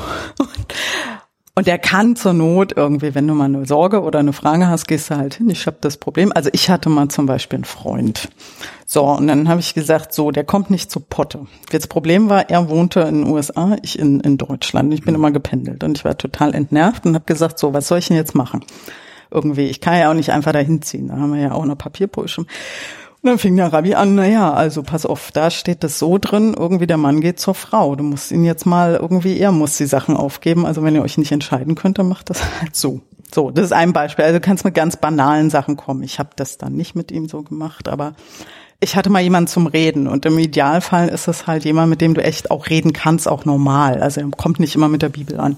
[1.62, 5.11] Er kann zur Not irgendwie, wenn du mal eine Sorge oder eine Frage hast, gehst
[5.11, 5.49] du halt hin.
[5.51, 6.33] Ich habe das Problem.
[6.35, 8.29] Also ich hatte mal zum Beispiel einen Freund.
[8.87, 11.47] So, und dann habe ich gesagt, so, der kommt nicht zu Potte.
[11.71, 14.93] Das Problem war, er wohnte in den USA, ich in, in Deutschland.
[14.93, 17.99] Ich bin immer gependelt und ich war total entnervt und habe gesagt, so, was soll
[17.99, 18.64] ich denn jetzt machen?
[19.31, 21.09] Irgendwie, ich kann ja auch nicht einfach dahin ziehen.
[21.09, 22.47] Da haben wir ja auch eine Papierbrüche.
[23.25, 26.55] Dann fing der Rabbi an, na ja, also pass auf, da steht das so drin,
[26.59, 27.97] irgendwie der Mann geht zur Frau.
[27.97, 30.67] Du musst ihn jetzt mal irgendwie, er muss die Sachen aufgeben.
[30.67, 33.01] Also wenn ihr euch nicht entscheiden könnt, dann macht das halt so.
[33.35, 34.27] So, das ist ein Beispiel.
[34.27, 36.03] Also du kannst mit ganz banalen Sachen kommen.
[36.03, 38.13] Ich habe das dann nicht mit ihm so gemacht, aber
[38.81, 42.13] ich hatte mal jemanden zum Reden und im Idealfall ist es halt jemand, mit dem
[42.13, 44.03] du echt auch reden kannst, auch normal.
[44.03, 45.57] Also er kommt nicht immer mit der Bibel an.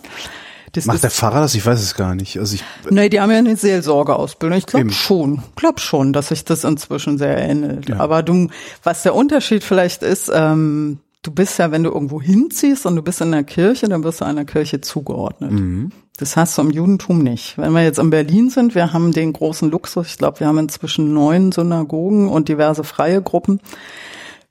[0.77, 1.55] Das Macht der Pfarrer das?
[1.55, 2.39] Ich weiß es gar nicht.
[2.39, 4.59] Also ich, nee, die haben ja eine Seelsorgeausbildung.
[4.59, 7.89] Ich glaube schon, glaube schon, dass sich das inzwischen sehr ähnelt.
[7.89, 7.99] Ja.
[7.99, 8.49] Aber du,
[8.83, 13.03] was der Unterschied vielleicht ist, ähm, du bist ja, wenn du irgendwo hinziehst und du
[13.03, 15.53] bist in der Kirche, dann wirst du einer Kirche zugeordnet.
[15.53, 15.91] Mhm.
[16.19, 17.59] Das hast du im Judentum nicht.
[17.59, 20.59] Wenn wir jetzt in Berlin sind, wir haben den großen Luxus, ich glaube, wir haben
[20.59, 23.61] inzwischen neun Synagogen und diverse freie Gruppen.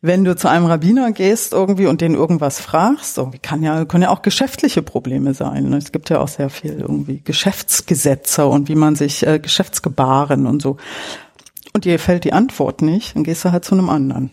[0.01, 4.03] Wenn du zu einem Rabbiner gehst irgendwie und den irgendwas fragst, irgendwie kann ja, können
[4.03, 5.69] ja auch geschäftliche Probleme sein.
[5.69, 5.77] ne?
[5.77, 10.61] Es gibt ja auch sehr viel irgendwie Geschäftsgesetze und wie man sich äh, Geschäftsgebaren und
[10.61, 10.77] so.
[11.73, 14.31] Und dir fällt die Antwort nicht, dann gehst du halt zu einem anderen.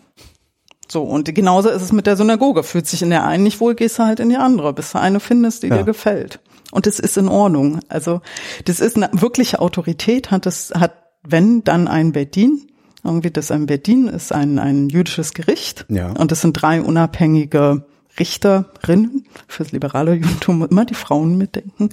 [0.90, 2.62] So, und genauso ist es mit der Synagoge.
[2.62, 5.00] Fühlt sich in der einen nicht wohl, gehst du halt in die andere, bis du
[5.00, 5.78] eine findest, die Ja.
[5.78, 6.40] dir gefällt.
[6.70, 7.80] Und das ist in Ordnung.
[7.88, 8.20] Also,
[8.66, 10.92] das ist eine wirkliche Autorität, hat es, hat,
[11.26, 12.66] wenn, dann ein Bedin.
[13.04, 15.86] Irgendwie, das ein Bedin ist ein, ein jüdisches Gericht.
[15.88, 16.10] Ja.
[16.12, 17.84] Und das sind drei unabhängige
[18.18, 21.90] Richterinnen fürs liberale Judentum, immer die Frauen mitdenken.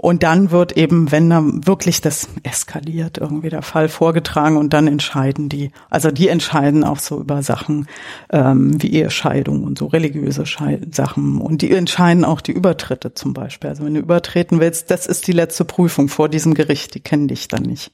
[0.00, 4.86] Und dann wird eben, wenn dann wirklich das eskaliert, irgendwie der Fall vorgetragen und dann
[4.86, 7.86] entscheiden die, also die entscheiden auch so über Sachen
[8.30, 13.34] ähm, wie Ehescheidung und so religiöse Schei Sachen und die entscheiden auch die Übertritte zum
[13.34, 13.68] Beispiel.
[13.68, 17.28] Also wenn du übertreten willst, das ist die letzte Prüfung vor diesem Gericht, die kennen
[17.28, 17.92] dich dann nicht.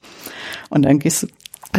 [0.71, 1.27] Und dann gehst du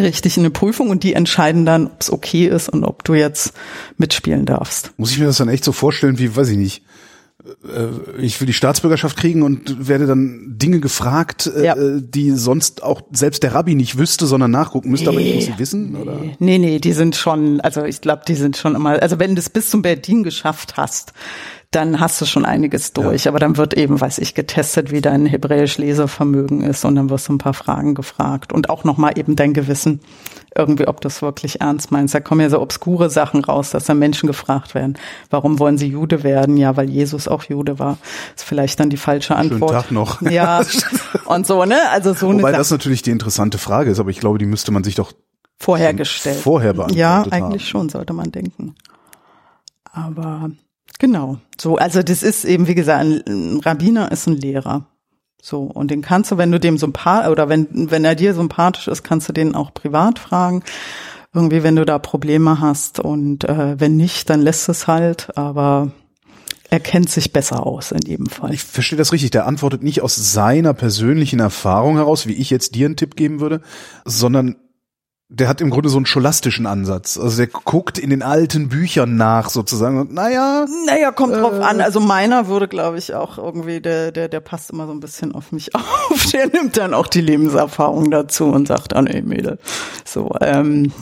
[0.03, 3.13] richtig in eine Prüfung und die entscheiden dann, ob es okay ist und ob du
[3.13, 3.53] jetzt
[3.97, 4.91] mitspielen darfst.
[4.97, 6.83] Muss ich mir das dann echt so vorstellen, wie, weiß ich nicht,
[7.63, 11.75] äh, ich will die Staatsbürgerschaft kriegen und werde dann Dinge gefragt, äh, Ja.
[11.77, 15.57] die sonst auch selbst der Rabbi nicht wüsste, sondern nachgucken müsste, aber ich muss sie
[15.57, 16.19] wissen, oder?
[16.39, 19.39] Nee, nee, die sind schon, also ich glaube, die sind schon immer, also wenn du
[19.39, 21.13] es bis zum Berlin geschafft hast,
[21.71, 23.27] dann hast du schon einiges durch.
[23.27, 27.33] Aber dann wird eben, weiß ich, getestet, wie dein Hebräisch-Lesevermögen ist und dann wirst du
[27.33, 29.99] ein paar Fragen gefragt und auch nochmal eben dein Gewissen
[30.55, 32.15] irgendwie, ob du es wirklich ernst meinst.
[32.15, 34.97] Da kommen ja so obskure Sachen raus, dass dann Menschen gefragt werden,
[35.29, 36.55] warum wollen sie Jude werden?
[36.57, 37.97] Ja, weil Jesus auch Jude war.
[38.35, 39.71] Ist vielleicht dann die falsche Antwort.
[39.71, 40.21] Tag noch.
[40.31, 40.61] Ja,
[41.25, 41.77] und so, ne?
[41.91, 44.71] Also so Wobei eine das natürlich die interessante Frage ist, aber ich glaube, die müsste
[44.71, 45.11] man sich doch
[45.59, 46.37] vorhergestellt.
[46.39, 47.31] vorher beantwortet Ja, haben.
[47.31, 48.75] eigentlich schon, sollte man denken.
[49.91, 50.49] Aber
[50.99, 54.87] genau, so, also das ist eben, wie gesagt, ein, Rabbiner ist ein Lehrer.
[55.41, 58.87] So, und den kannst du, wenn du dem sympathisch, oder wenn, wenn er dir sympathisch
[58.87, 60.63] ist, kannst du den auch privat fragen.
[61.33, 62.99] Irgendwie, wenn du da Probleme hast.
[62.99, 65.91] Und äh, wenn nicht, dann lässt es halt, aber
[66.69, 68.53] er kennt sich besser aus in jedem Fall.
[68.53, 69.31] Ich verstehe das richtig.
[69.31, 73.39] Der antwortet nicht aus seiner persönlichen Erfahrung heraus, wie ich jetzt dir einen Tipp geben
[73.39, 73.61] würde,
[74.03, 74.55] sondern
[75.29, 77.17] der hat im Grunde so einen scholastischen Ansatz.
[77.17, 81.81] Also der guckt in den alten Büchern nach sozusagen und naja, Naja, kommt drauf an.
[81.81, 85.35] Also meiner würde, glaube ich, auch irgendwie, der, der, der passt immer so ein bisschen
[85.35, 86.25] auf mich auf.
[86.31, 89.59] Der nimmt dann auch die Lebenserfahrung dazu und sagt, ah nee, Mädel,
[90.05, 90.93] so, ähm,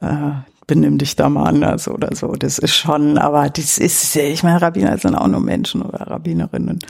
[0.00, 0.32] äh,
[0.66, 2.32] benimm dich da mal anders oder so.
[2.32, 6.80] Das ist schon, aber das ist, ich meine, Rabbiner sind auch nur Menschen oder Rabbinerinnen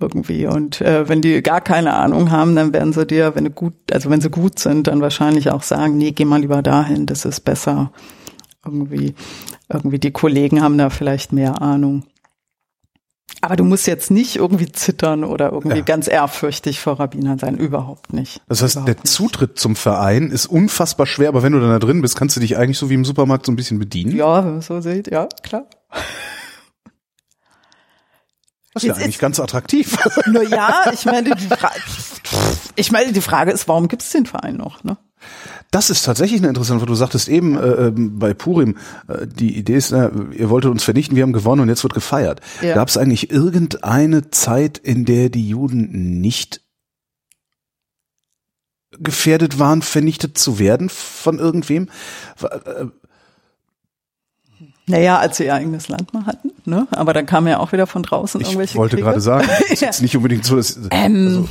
[0.00, 0.46] irgendwie.
[0.46, 3.74] Und äh, wenn die gar keine Ahnung haben, dann werden sie dir, wenn du gut,
[3.92, 7.24] also wenn sie gut sind, dann wahrscheinlich auch sagen, nee, geh mal lieber dahin, das
[7.24, 7.92] ist besser.
[8.64, 9.14] Irgendwie,
[9.72, 12.04] irgendwie die Kollegen haben da vielleicht mehr Ahnung.
[13.40, 15.84] Aber du musst jetzt nicht irgendwie zittern oder irgendwie Ja.
[15.84, 18.40] ganz ehrfürchtig vor Rabbinern sein, überhaupt nicht.
[18.48, 19.06] das heißt, überhaupt der nicht.
[19.06, 22.40] Zutritt zum Verein ist unfassbar schwer, aber wenn du dann da drin bist, kannst du
[22.40, 24.16] dich eigentlich so wie im Supermarkt so ein bisschen bedienen.
[24.16, 25.66] Ja, wenn man so sieht, ja, klar.
[28.74, 29.96] Das ist ja eigentlich ganz attraktiv.
[30.26, 31.80] Nur ja, ich meine, die Frage,
[32.76, 34.84] ich meine, die Frage ist, warum gibt es den Verein noch?
[34.84, 34.98] Ne?
[35.70, 38.76] Das ist tatsächlich eine interessante, weil du sagtest eben äh, ähm, bei Purim,
[39.08, 41.94] äh, die Idee ist, äh, ihr wolltet uns vernichten, wir haben gewonnen und jetzt wird
[41.94, 42.40] gefeiert.
[42.62, 42.74] Ja.
[42.74, 46.62] Gab es eigentlich irgendeine Zeit, in der die Juden nicht
[48.98, 51.88] gefährdet waren, vernichtet zu werden von irgendwem?
[54.88, 56.86] Naja, als sie ihr eigenes Land mal hatten, ne?
[56.90, 59.06] Aber dann kam ja auch wieder von draußen Ich irgendwelche wollte Kriege.
[59.06, 61.48] gerade sagen, es ist jetzt nicht unbedingt so, dass Ähm,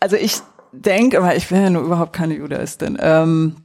[0.00, 0.40] also ich
[0.72, 2.98] denke, aber ich bin ja nur überhaupt keine Judaistin.
[3.00, 3.56] Ähm,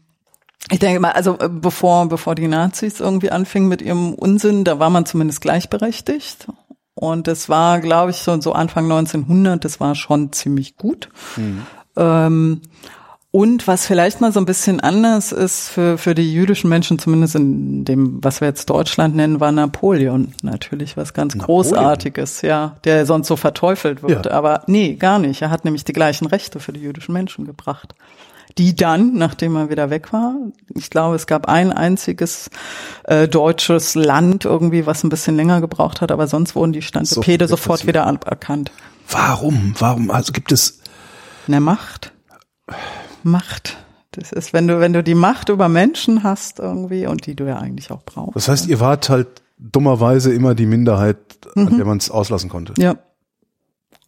[0.72, 4.80] ich denke mal, also äh, bevor, bevor die Nazis irgendwie anfingen mit ihrem Unsinn, da
[4.80, 6.48] war man zumindest gleichberechtigt.
[6.94, 11.10] Und das war, glaube ich, so, so Anfang 1900, das war schon ziemlich gut.
[11.96, 12.62] Ähm,
[13.38, 17.36] und was vielleicht mal so ein bisschen anders ist für, für die jüdischen Menschen, zumindest
[17.36, 21.76] in dem, was wir jetzt Deutschland nennen, war Napoleon natürlich was ganz Napoleon?
[21.76, 24.26] Großartiges, ja, der sonst so verteufelt wird.
[24.26, 24.32] Ja.
[24.32, 25.44] Aber nee, gar nicht.
[25.44, 27.94] Er hat nämlich die gleichen Rechte für die jüdischen Menschen gebracht.
[28.58, 30.34] Die dann, nachdem er wieder weg war,
[30.74, 32.50] ich glaube, es gab ein einziges
[33.04, 37.48] äh, deutsches Land irgendwie, was ein bisschen länger gebraucht hat, aber sonst wurden die Standepede
[37.48, 38.72] Sofort sofort wieder anerkannt.
[39.08, 40.82] warum, warum, also gibt es,
[41.46, 42.12] Ne Macht.
[43.28, 43.78] Macht.
[44.12, 47.46] Das ist, wenn du, wenn du die Macht über Menschen hast irgendwie und die du
[47.46, 48.36] ja eigentlich auch brauchst.
[48.36, 49.28] das heißt, ihr wart halt
[49.60, 51.18] dummerweise immer die Minderheit,
[51.56, 52.74] an der man es auslassen konnte.
[52.78, 52.96] ja.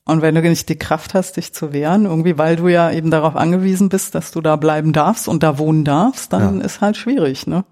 [0.09, 3.11] Und wenn du nicht die Kraft hast, dich zu wehren, irgendwie, weil du ja eben
[3.11, 6.65] darauf angewiesen bist, dass du da bleiben darfst und da wohnen darfst, dann ja.
[6.65, 7.63] ist halt schwierig, ne?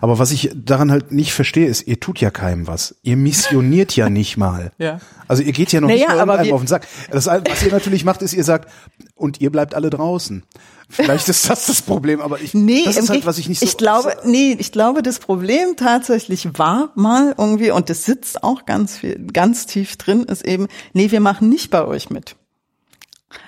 [0.00, 2.96] Aber was ich daran halt nicht verstehe, ist, ihr tut ja keinem was.
[3.04, 4.72] Ihr missioniert ja nicht mal.
[4.78, 4.98] Ja.
[5.28, 6.86] Also ihr geht ja noch naja, nicht mal auf den Sack.
[7.10, 8.70] Das, was ihr natürlich macht, ist, ihr sagt,
[9.14, 10.42] und ihr bleibt alle draußen.
[10.90, 13.66] Vielleicht ist das das Problem, aber ich, nee, das ist halt, was ich nicht so.
[13.66, 18.64] Ich glaube, nee, ich glaube, das Problem tatsächlich war mal irgendwie, und das sitzt auch
[18.64, 22.36] ganz viel, ganz tief drin, ist eben, nee, wir machen nicht bei euch mit.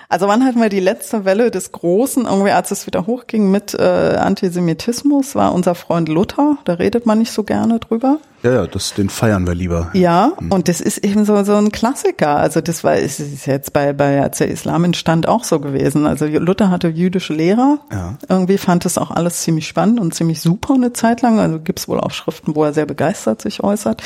[0.09, 3.73] Also wann hatten wir die letzte Welle des Großen, irgendwie als es wieder hochging mit
[3.73, 8.19] äh, Antisemitismus, war unser Freund Luther, da redet man nicht so gerne drüber.
[8.43, 9.89] Ja, ja, das, den feiern wir lieber.
[9.93, 10.51] Ja, hm.
[10.51, 12.37] und das ist eben so, so ein Klassiker.
[12.37, 16.05] Also das war, ist, ist jetzt bei, bei, als der Islam entstand auch so gewesen.
[16.05, 17.79] Also Luther hatte jüdische Lehrer.
[17.91, 18.17] Ja.
[18.27, 21.39] Irgendwie fand es auch alles ziemlich spannend und ziemlich super eine Zeit lang.
[21.39, 24.01] Also gibt's wohl auch Schriften, wo er sehr begeistert sich äußert.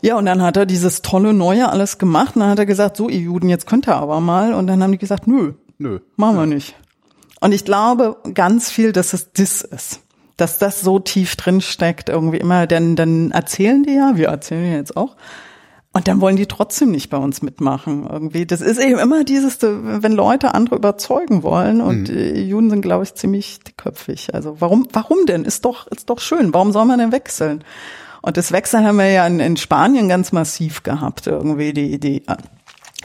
[0.00, 2.96] Ja, und dann hat er dieses tolle Neue alles gemacht und dann hat er gesagt,
[2.96, 4.54] so ihr Juden, jetzt könnt ihr aber mal.
[4.54, 6.76] Und dann haben die gesagt, nö, nö, machen wir nicht.
[7.40, 10.00] Und ich glaube ganz viel, dass es das ist.
[10.36, 14.70] Dass das so tief drin steckt irgendwie immer, denn dann erzählen die ja, wir erzählen
[14.70, 15.16] ja jetzt auch.
[15.92, 18.46] Und dann wollen die trotzdem nicht bei uns mitmachen irgendwie.
[18.46, 22.36] Das ist eben immer dieses, wenn Leute andere überzeugen wollen und mhm.
[22.36, 24.34] Juden sind, glaube ich, ziemlich dickköpfig.
[24.34, 25.44] Also warum, warum denn?
[25.44, 26.54] Ist doch, ist doch schön.
[26.54, 27.64] Warum soll man denn wechseln?
[28.22, 32.22] Und das Wechseln haben wir ja in, in Spanien ganz massiv gehabt, irgendwie die, die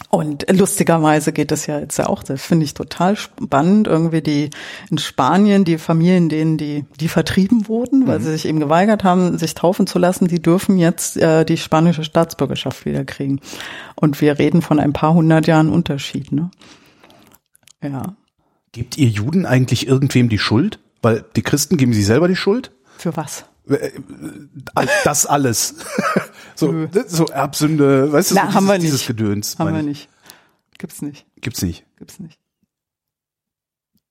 [0.10, 4.50] und lustigerweise geht das ja jetzt ja auch, das finde ich total spannend, irgendwie die
[4.90, 8.24] in Spanien, die Familien, denen die, die vertrieben wurden, weil mhm.
[8.24, 12.04] sie sich eben geweigert haben, sich taufen zu lassen, die dürfen jetzt äh, die spanische
[12.04, 13.40] Staatsbürgerschaft wieder kriegen.
[13.96, 16.50] Und wir reden von ein paar hundert Jahren Unterschied, ne?
[17.82, 18.16] Ja.
[18.72, 20.80] Gebt ihr Juden eigentlich irgendwem die Schuld?
[21.02, 22.72] Weil die Christen geben sie selber die Schuld?
[22.98, 23.46] Für was?
[25.04, 25.76] Das alles.
[26.56, 28.84] so, so Erbsünde, weißt du, Na, so haben dieses, wir nicht.
[28.88, 29.60] dieses Gedöns.
[29.60, 30.10] Haben wir nicht.
[30.78, 31.26] Gibt's nicht.
[31.42, 31.86] Gibt's nicht.
[31.98, 32.40] Gibt's nicht.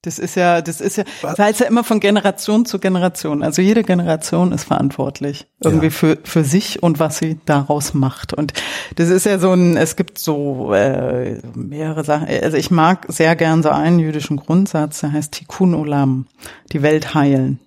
[0.04, 3.44] Das ist ja, das ist ja, weil es ja immer von Generation zu Generation.
[3.44, 5.92] Also jede Generation ist verantwortlich irgendwie ja.
[5.92, 8.34] für für sich und was sie daraus macht.
[8.34, 8.52] Und
[8.96, 12.26] das ist ja so ein, es gibt so äh, mehrere Sachen.
[12.26, 16.26] Also ich mag sehr gern so einen jüdischen Grundsatz, der heißt Tikkun Olam,
[16.72, 17.60] die Welt heilen.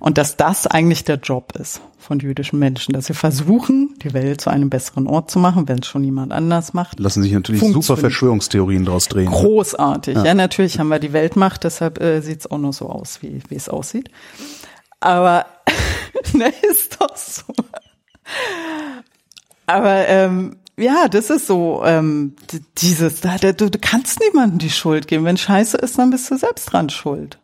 [0.00, 4.40] Und dass das eigentlich der Job ist von jüdischen Menschen, dass sie versuchen, die Welt
[4.40, 6.98] zu einem besseren Ort zu machen, wenn es schon niemand anders macht.
[6.98, 9.30] Lassen sich natürlich super Verschwörungstheorien draus drehen.
[9.30, 10.16] Großartig.
[10.16, 10.24] Ja.
[10.24, 13.42] ja, natürlich haben wir die Weltmacht, deshalb äh, sieht es auch nur so aus, wie,
[13.54, 14.10] es aussieht.
[15.00, 15.44] Aber
[16.32, 17.52] ne, ist doch so.
[19.66, 22.34] Aber ähm, ja, das ist so ähm,
[22.78, 25.24] dieses, da, du, du kannst niemandem die Schuld geben.
[25.24, 27.38] Wenn Scheiße ist, dann bist du selbst dran schuld.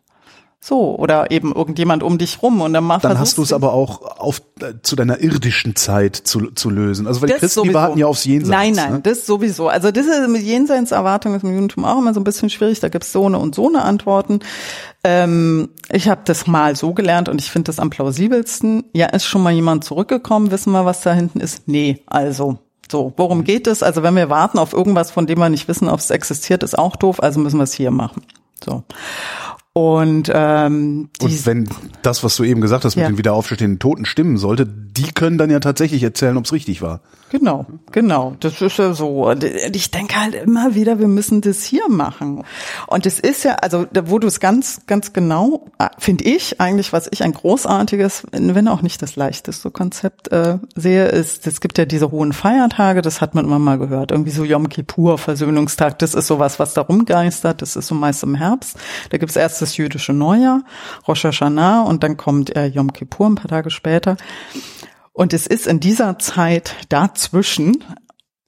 [0.67, 3.71] So, oder eben irgendjemand um dich rum und dann machst Dann hast du es aber
[3.71, 7.07] auch auf, äh, zu deiner irdischen Zeit zu, zu lösen.
[7.07, 8.49] Also weil die Christen, die warten ja aufs Jenseits.
[8.49, 8.99] Nein, nein, ne?
[9.01, 9.69] das sowieso.
[9.69, 12.81] Also das ist mit Jenseitserwartung ist im Judentum auch immer so ein bisschen schwierig.
[12.81, 14.41] Da gibt's so eine und so eine Antworten.
[15.05, 18.83] Ähm, ich habe das mal so gelernt und ich finde das am plausibelsten.
[18.91, 21.69] Ja, ist schon mal jemand zurückgekommen, wissen wir, was da hinten ist?
[21.69, 22.57] Nee, also
[22.91, 23.83] so, worum geht es?
[23.83, 26.77] Also wenn wir warten auf irgendwas, von dem wir nicht wissen, ob es existiert, ist
[26.77, 28.23] auch doof, also müssen wir es hier machen.
[28.61, 28.83] So.
[29.77, 31.69] Und, ähm, und wenn
[32.01, 33.09] das, was du eben gesagt hast, mit ja.
[33.09, 36.81] den wieder auferstehenden Toten stimmen sollte, die können dann ja tatsächlich erzählen, ob es richtig
[36.81, 37.01] war.
[37.29, 38.35] Genau, genau.
[38.39, 39.27] Das ist ja so.
[39.27, 42.45] Und ich denke halt immer wieder, wir müssen das hier machen.
[42.87, 45.65] Und es ist ja, also wo du es ganz, ganz genau,
[45.97, 51.07] finde ich eigentlich, was ich ein großartiges, wenn auch nicht das leichteste Konzept äh, sehe,
[51.07, 54.11] ist, es gibt ja diese hohen Feiertage, das hat man immer mal gehört.
[54.11, 58.23] Irgendwie so Yom Kippur, Versöhnungstag, das ist sowas, was da rumgeistert, das ist so meist
[58.23, 58.77] im Herbst.
[59.09, 60.63] Da gibt's erst das jüdische Neujahr,
[61.07, 64.15] Rosh Hashanah und dann kommt äh, Yom Kippur ein paar Tage später.
[65.17, 67.83] Und es ist in dieser Zeit dazwischen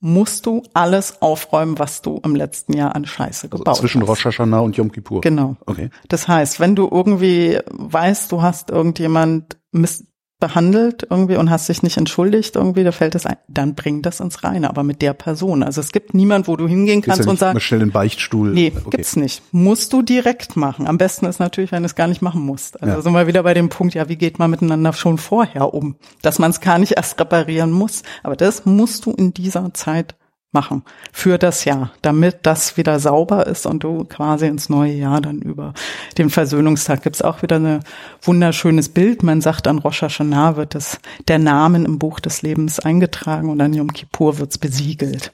[0.01, 4.01] musst du alles aufräumen, was du im letzten Jahr an Scheiße also gebaut also zwischen
[4.03, 4.09] hast.
[4.09, 5.21] Rosh Hashanah und Yom Kippur.
[5.21, 5.57] Genau.
[5.65, 5.89] Okay.
[6.09, 10.05] Das heißt, wenn du irgendwie weißt, du hast irgendjemand Mist
[10.39, 14.21] behandelt irgendwie und hast dich nicht entschuldigt irgendwie, da fällt es ein, dann bring das
[14.21, 15.63] ins Reine, aber mit der Person.
[15.63, 18.51] Also es gibt niemand, wo du hingehen kannst ja und sagst, schnell den Beichtstuhl.
[18.51, 18.89] Nee, okay.
[18.91, 19.41] gibt's nicht.
[19.51, 20.87] Musst du direkt machen.
[20.87, 22.81] Am besten ist natürlich, wenn du es gar nicht machen musst.
[22.81, 23.01] Also ja.
[23.01, 26.39] sind wir wieder bei dem Punkt, ja, wie geht man miteinander schon vorher um, dass
[26.39, 30.15] man es gar nicht erst reparieren muss, aber das musst du in dieser Zeit
[30.51, 35.21] machen für das Jahr, damit das wieder sauber ist und du quasi ins neue Jahr
[35.21, 35.73] dann über
[36.17, 37.83] den Versöhnungstag gibt's auch wieder ein
[38.21, 39.21] wunderschönes Bild.
[39.21, 43.61] Man sagt an Rosh Hashanah wird das, der Namen im Buch des Lebens eingetragen und
[43.61, 45.31] an Yom Kippur wird's besiegelt.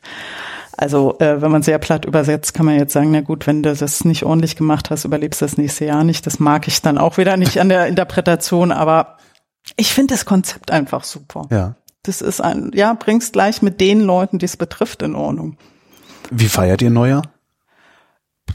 [0.78, 3.73] Also äh, wenn man sehr platt übersetzt, kann man jetzt sagen, na gut, wenn du
[3.73, 6.25] das nicht ordentlich gemacht hast, überlebst du das nächste Jahr nicht.
[6.28, 9.17] Das mag ich dann auch wieder nicht an der Interpretation, aber
[9.78, 11.47] ich finde das Konzept einfach super.
[11.49, 11.75] Ja.
[12.05, 15.57] Das ist ein, ja, bringst gleich mit den Leuten, die es betrifft, in Ordnung.
[16.31, 17.23] Wie feiert ihr Neujahr?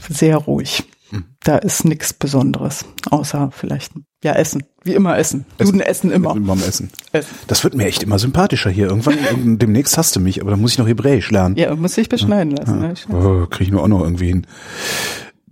[0.09, 0.83] Sehr ruhig.
[1.09, 1.25] Hm.
[1.43, 3.91] Da ist nichts Besonderes, außer vielleicht,
[4.23, 4.63] ja, Essen.
[4.83, 5.45] Wie immer Essen.
[5.59, 6.35] Juden essen immer.
[6.35, 6.89] Immer am Essen.
[7.11, 7.35] Essen.
[7.47, 8.87] Das wird mir echt immer sympathischer hier.
[8.87, 11.57] Irgendwann, demnächst hasst du mich, aber dann muss ich noch Hebräisch lernen.
[11.57, 12.79] Ja, muss ich beschneiden lassen.
[12.79, 12.93] Ne?
[12.93, 14.47] Ich- Oh, krieg ich nur auch noch irgendwie hin.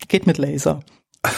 [0.08, 0.80] Geht mit Laser.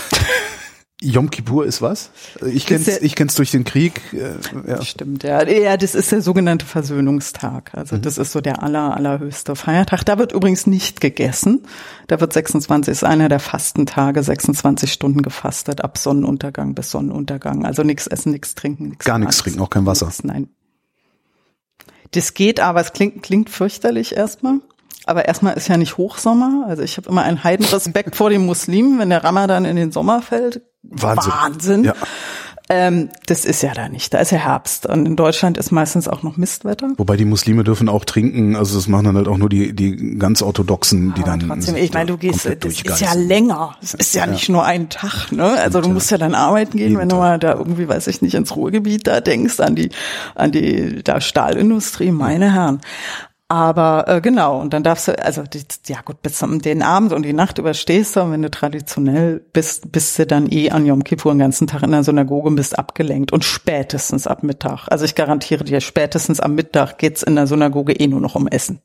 [1.03, 2.11] Yom Kippur ist was?
[2.45, 3.99] Ich kenn's, der- ich kenn's durch den Krieg.
[4.13, 4.81] Äh, ja.
[4.83, 5.43] Stimmt, ja.
[5.47, 7.71] Ja, das ist der sogenannte Versöhnungstag.
[7.73, 8.03] Also Mhm.
[8.03, 10.05] das ist so der aller, allerhöchste Feiertag.
[10.05, 11.63] Da wird übrigens nicht gegessen.
[12.07, 17.65] Da wird 26, ist einer der Fastentage, 26 Stunden gefastet, ab Sonnenuntergang bis Sonnenuntergang.
[17.65, 20.05] Also nichts essen, nichts trinken, nichts Gar nichts trinken, auch kein Wasser.
[20.05, 20.49] Nix, nein.
[22.11, 24.59] Das geht, aber es klingt, klingt fürchterlich erstmal.
[25.05, 26.65] Aber erstmal ist ja nicht Hochsommer.
[26.67, 30.21] Also ich habe immer einen Heidenrespekt vor den Muslimen, wenn der Ramadan in den Sommer
[30.21, 30.61] fällt.
[30.83, 31.31] Wahnsinn.
[31.31, 31.83] Wahnsinn.
[31.83, 31.93] Ja.
[32.73, 34.13] Ähm, das ist ja da nicht.
[34.13, 34.85] Da ist ja Herbst.
[34.85, 36.93] Und in Deutschland ist meistens auch noch Mistwetter.
[36.95, 40.17] Wobei die Muslime dürfen auch trinken, also das machen dann halt auch nur die, die
[40.17, 41.49] ganz Orthodoxen, die Aber dann.
[41.49, 43.75] trotzdem, ich meine, du gehst, das ist ja länger.
[43.81, 45.43] Es ist ja, nicht nur ein Tag, ne?
[45.43, 48.35] Also du musst ja dann arbeiten gehen, wenn du mal da irgendwie, weiß ich nicht,
[48.35, 49.89] ins Ruhrgebiet da denkst, an die,
[50.35, 52.79] an die da Stahlindustrie, meine Herren.
[53.51, 57.11] Aber äh, genau, und dann darfst du, also die, ja gut, bis zum den Abend
[57.11, 60.85] und die Nacht überstehst du, und wenn du traditionell bist, bist du dann eh an
[60.85, 63.33] Yom Kippur den ganzen Tag in der Synagoge und bist abgelenkt.
[63.33, 67.91] Und spätestens ab Mittag, also ich garantiere dir, spätestens am Mittag geht's in der Synagoge
[67.91, 68.79] eh nur noch um Essen.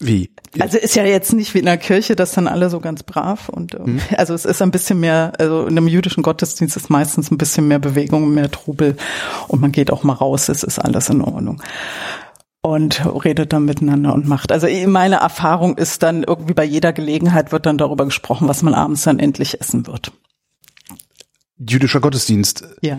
[0.00, 0.30] Wie?
[0.58, 3.48] Also ist ja jetzt nicht wie in der Kirche, dass dann alle so ganz brav
[3.48, 4.00] und Mhm.
[4.16, 7.68] also es ist ein bisschen mehr, also in einem jüdischen Gottesdienst ist meistens ein bisschen
[7.68, 8.96] mehr Bewegung, mehr Trubel
[9.46, 11.62] und man geht auch mal raus, es ist alles in Ordnung.
[12.66, 14.50] Und redet dann miteinander und macht.
[14.50, 18.74] Also meine Erfahrung ist dann irgendwie bei jeder Gelegenheit wird dann darüber gesprochen, was man
[18.74, 20.10] abends dann endlich essen wird.
[21.58, 22.98] Jüdischer Gottesdienst, Ja.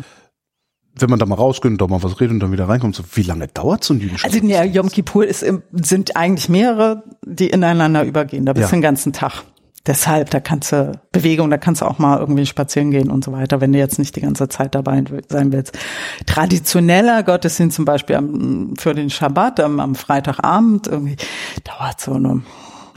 [0.96, 3.04] wenn man da mal rausgeht und da mal was redet und dann wieder reinkommt, so
[3.14, 7.50] wie lange dauert so ein jüdischer Also ja, Yom Kippur ist, sind eigentlich mehrere, die
[7.50, 8.46] ineinander übergehen.
[8.46, 8.70] Da bist Ja.
[8.70, 9.44] du den ganzen Tag.
[9.88, 13.32] Deshalb, da kannst du Bewegung, da kannst du auch mal irgendwie spazieren gehen und so
[13.32, 15.78] weiter, wenn du jetzt nicht die ganze Zeit dabei sein willst.
[16.26, 21.16] Traditioneller Gottesdienst zum Beispiel am, für den Schabbat am, am Freitagabend irgendwie
[21.64, 22.42] dauert so eine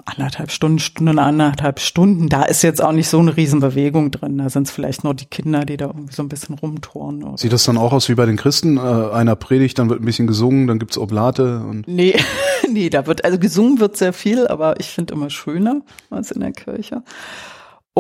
[0.04, 2.28] anderthalb Stunden, Stunde, anderthalb Stunden.
[2.28, 4.38] Da ist jetzt auch nicht so eine Riesenbewegung drin.
[4.38, 7.22] Da sind es vielleicht nur die Kinder, die da irgendwie so ein bisschen rumtouren.
[7.22, 8.76] Oder Sieht das dann auch aus wie bei den Christen?
[8.76, 12.16] Äh, einer predigt, dann wird ein bisschen gesungen, dann gibt's Oblate und Nee,
[12.70, 16.40] nee, da wird, also gesungen wird sehr viel, aber ich finde immer schöner als in
[16.40, 17.02] der Kirche.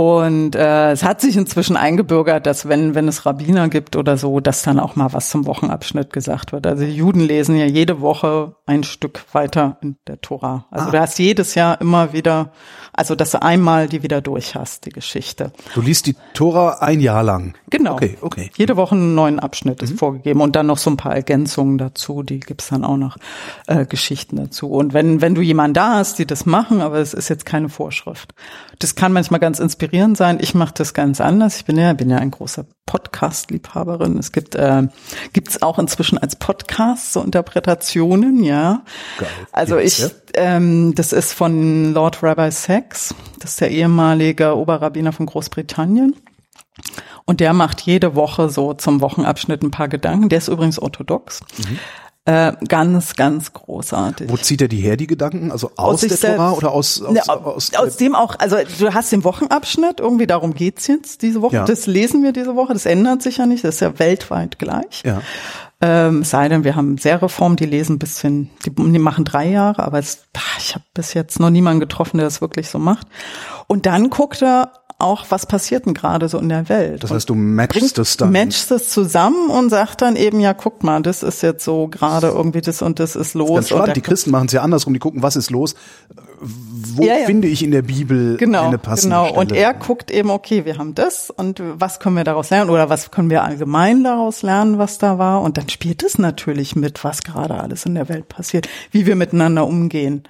[0.00, 4.40] Und äh, es hat sich inzwischen eingebürgert, dass wenn, wenn es Rabbiner gibt oder so,
[4.40, 6.66] dass dann auch mal was zum Wochenabschnitt gesagt wird.
[6.66, 10.64] Also die Juden lesen ja jede Woche ein Stück weiter in der Tora.
[10.70, 10.90] Also Ah.
[10.92, 12.50] du hast jedes Jahr immer wieder,
[12.94, 15.52] also dass du einmal die wieder durch hast, die Geschichte.
[15.74, 17.52] du liest die Tora ein Jahr lang.
[17.68, 17.92] Genau.
[17.92, 18.50] Okay, okay.
[18.56, 19.84] Jede Woche einen neuen Abschnitt Mhm.
[19.88, 23.18] ist vorgegeben und dann noch so ein paar Ergänzungen dazu, die gibt's dann auch noch
[23.66, 24.70] äh, Geschichten dazu.
[24.70, 27.68] Und wenn, wenn du jemanden da hast, die das machen, aber es ist jetzt keine
[27.68, 28.32] Vorschrift.
[28.78, 30.38] Das kann manchmal ganz inspirierend sein.
[30.40, 31.56] Ich mache das ganz anders.
[31.56, 34.18] Ich bin ja, bin ja ein großer Podcast-Liebhaberin.
[34.18, 34.88] Es gibt äh,
[35.32, 38.82] gibt's auch inzwischen als Podcast so Interpretationen, ja.
[39.18, 39.28] Geil.
[39.52, 43.14] Also ich, heißt ähm, das ist von Lord Rabbi Sachs.
[43.38, 46.16] Das ist der ehemalige Oberrabbiner von Großbritannien.
[47.24, 50.28] Und der macht jede Woche so zum Wochenabschnitt ein paar Gedanken.
[50.28, 51.40] Der ist übrigens orthodox.
[52.26, 54.30] Äh, ganz, ganz großartig.
[54.30, 55.50] Wo zieht er die her, die Gedanken?
[55.50, 58.92] Also aus, sich der Tora oder aus, aus, Ja, aus, aus, dem auch, also du
[58.92, 61.56] hast den Wochenabschnitt, irgendwie darum geht's jetzt diese Woche.
[61.56, 61.64] Ja.
[61.64, 65.02] Das lesen wir diese Woche, das ändert sich ja nicht, das ist ja weltweit gleich.
[65.04, 65.22] Ja.
[65.80, 69.24] Ähm, es sei denn, wir haben sehr Reform, die lesen ein bisschen, die, die machen
[69.24, 70.26] drei Jahre, aber es,
[70.58, 73.06] ich habe bis jetzt noch niemanden getroffen, der das wirklich so macht.
[73.66, 77.02] Und dann guckt er auch, was passiert denn gerade so in der Welt.
[77.02, 78.32] Das heißt, du matchst das dann.
[78.32, 82.28] matchst das zusammen und sagt dann eben, ja, guck mal, das ist jetzt so gerade
[82.28, 83.48] irgendwie das und das ist los.
[83.48, 83.88] Ganz und spannend.
[83.88, 84.92] da Die Christen machen es ja andersrum.
[84.92, 85.74] Die gucken, was ist los?
[86.40, 87.26] Wo Ja, ja.
[87.26, 89.26] finde ich in der Bibel Genau, eine passende genau.
[89.26, 89.40] Stelle?
[89.40, 92.88] Und er guckt eben, okay, wir haben das und was können wir daraus lernen oder
[92.88, 95.42] was können wir allgemein daraus lernen, was da war.
[95.42, 99.16] Und dann spielt es natürlich mit, was gerade alles in der Welt passiert, wie wir
[99.16, 100.24] miteinander umgehen.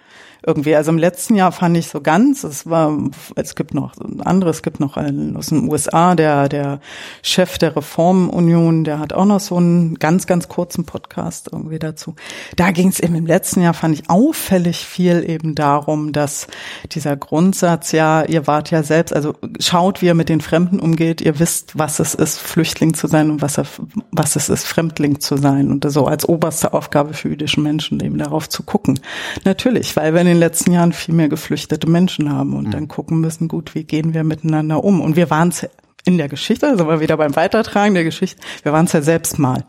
[0.47, 2.97] Irgendwie, also im letzten Jahr fand ich so ganz, es war,
[3.37, 6.81] es gibt noch ein anderes, es gibt noch einen aus den USA, der, der
[7.23, 12.15] Chef der Reformunion, der hat auch noch so einen ganz, ganz kurzen Podcast irgendwie dazu.
[12.57, 16.47] Da ging es eben im letzten Jahr, fand ich auffällig viel eben darum, dass
[16.93, 21.21] dieser Grundsatz, ja, ihr wart ja selbst, also schaut, wie ihr mit den Fremden umgeht,
[21.21, 23.67] ihr wisst, was es ist, Flüchtling zu sein und was, er,
[24.11, 28.19] was es ist, Fremdling zu sein und so als oberste Aufgabe für jüdische Menschen eben
[28.19, 29.01] darauf zu gucken.
[29.45, 33.49] Natürlich, weil in den letzten Jahren viel mehr geflüchtete Menschen haben und dann gucken müssen,
[33.49, 35.01] gut, wie gehen wir miteinander um?
[35.01, 35.69] Und wir waren es
[36.05, 39.39] in der Geschichte, also wir wieder beim Weitertragen der Geschichte, wir waren es ja selbst
[39.39, 39.65] mal.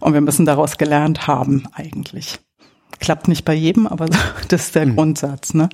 [0.00, 2.38] Und wir müssen daraus gelernt haben, eigentlich.
[3.00, 4.06] klappt nicht bei jedem, aber
[4.48, 4.96] das ist der Mhm.
[4.96, 5.68] Grundsatz, ne?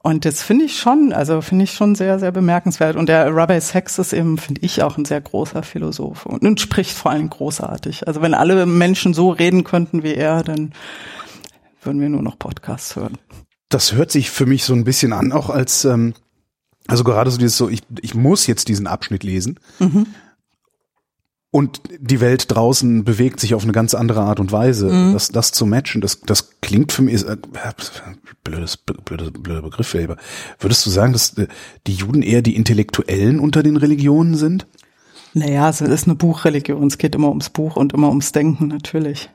[0.00, 2.96] Und das finde ich schon, also finde ich schon sehr, sehr bemerkenswert.
[2.96, 6.60] Und der Rabbi Sachs ist eben, finde ich, auch ein sehr großer Philosoph und, und
[6.60, 8.06] spricht vor allem großartig.
[8.06, 10.72] Also wenn alle Menschen so reden könnten wie er, dann
[11.82, 13.18] würden wir nur noch Podcasts hören.
[13.68, 16.14] Das hört sich für mich so ein bisschen an, auch als, ähm,
[16.86, 19.60] also gerade so dieses so, ich, ich muss jetzt diesen Abschnitt lesen.
[21.50, 25.12] Und die Welt draußen bewegt sich auf eine ganz andere Art und Weise.
[25.12, 27.36] Das, das zu matchen, das, das klingt für mich, ist, äh,
[28.44, 30.18] blödes, blöde, blöder Begriff, aber
[30.60, 31.48] würdest du sagen, dass äh,
[31.86, 34.66] die Juden eher die Intellektuellen unter den Religionen sind?
[35.34, 36.86] Naja, es ist eine Buchreligion.
[36.86, 39.30] Es geht immer ums Buch und immer ums Denken, natürlich.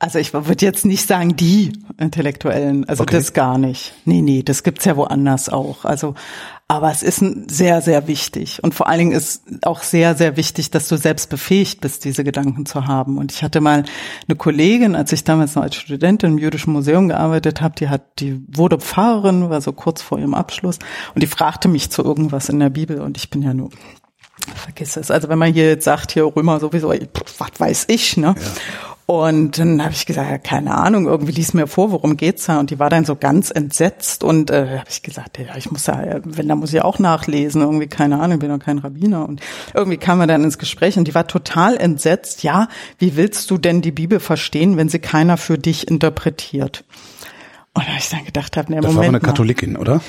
[0.00, 3.16] Also ich würde jetzt nicht sagen die Intellektuellen, also Okay.
[3.16, 3.94] das gar nicht.
[4.04, 5.84] Nee, nee, das gibt's ja woanders auch.
[5.84, 6.14] Also,
[6.68, 7.20] aber es ist
[7.50, 8.62] sehr, sehr wichtig.
[8.62, 12.22] Und vor allen Dingen ist auch sehr, sehr wichtig, dass du selbst befähigt bist, diese
[12.22, 13.18] Gedanken zu haben.
[13.18, 13.82] Und ich hatte mal
[14.28, 18.20] eine Kollegin, als ich damals noch als Studentin im Jüdischen Museum gearbeitet habe, die hat,
[18.20, 20.78] die wurde Pfarrerin, war so kurz vor ihrem Abschluss,
[21.16, 23.00] und die fragte mich zu irgendwas in der Bibel.
[23.00, 23.70] Und ich bin ja nur
[24.54, 25.10] Vergiss es.
[25.10, 28.36] Also wenn man hier jetzt sagt, hier Römer sowieso, was weiß ich, ne?
[29.10, 32.60] Und dann habe ich gesagt, ja, keine Ahnung, irgendwie lies mir vor, worum geht's da?
[32.60, 35.86] Und die war dann so ganz entsetzt und äh, habe ich gesagt, ja, ich muss
[35.86, 39.26] ja, wenn, da muss ich auch nachlesen, irgendwie, keine Ahnung, ich bin doch kein Rabbiner.
[39.26, 39.40] Und
[39.72, 43.56] irgendwie kam man dann ins Gespräch und die war total entsetzt, ja, wie willst du
[43.56, 46.84] denn die Bibel verstehen, wenn sie keiner für dich interpretiert?
[47.72, 49.26] Und da ich dann gedacht habe, nee, Das war Moment aber eine mal.
[49.26, 50.02] Katholikin, oder?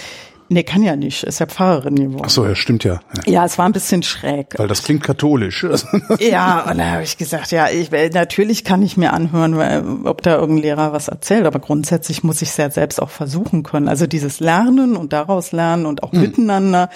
[0.51, 2.23] Nee, kann ja nicht, ist ja Pfarrerin geworden.
[2.25, 3.01] Ach so, ja, stimmt ja.
[3.15, 3.31] ja.
[3.31, 4.55] Ja, es war ein bisschen schräg.
[4.57, 5.65] Weil das klingt katholisch.
[6.19, 9.83] Ja, und da habe ich gesagt, ja, ich, äh, natürlich kann ich mir anhören, weil,
[10.03, 13.63] ob da irgendein Lehrer was erzählt, aber grundsätzlich muss ich es ja selbst auch versuchen
[13.63, 13.87] können.
[13.87, 16.89] Also dieses Lernen und daraus lernen und auch miteinander,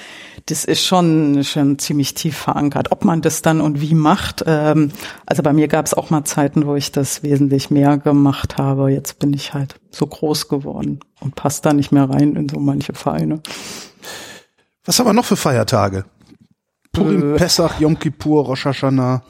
[0.48, 2.92] das ist schon, schon ziemlich tief verankert.
[2.92, 4.92] Ob man das dann und wie macht, ähm,
[5.26, 8.92] also bei mir gab es auch mal Zeiten, wo ich das wesentlich mehr gemacht habe.
[8.92, 12.60] Jetzt bin ich halt so groß geworden und passe da nicht mehr rein in so
[12.60, 13.42] manche Vereine.
[14.86, 16.04] Was haben wir noch für Feiertage?
[16.92, 17.38] Purim, Äh.
[17.38, 19.24] Pessach, Yom Kippur, Rosh Hashanah.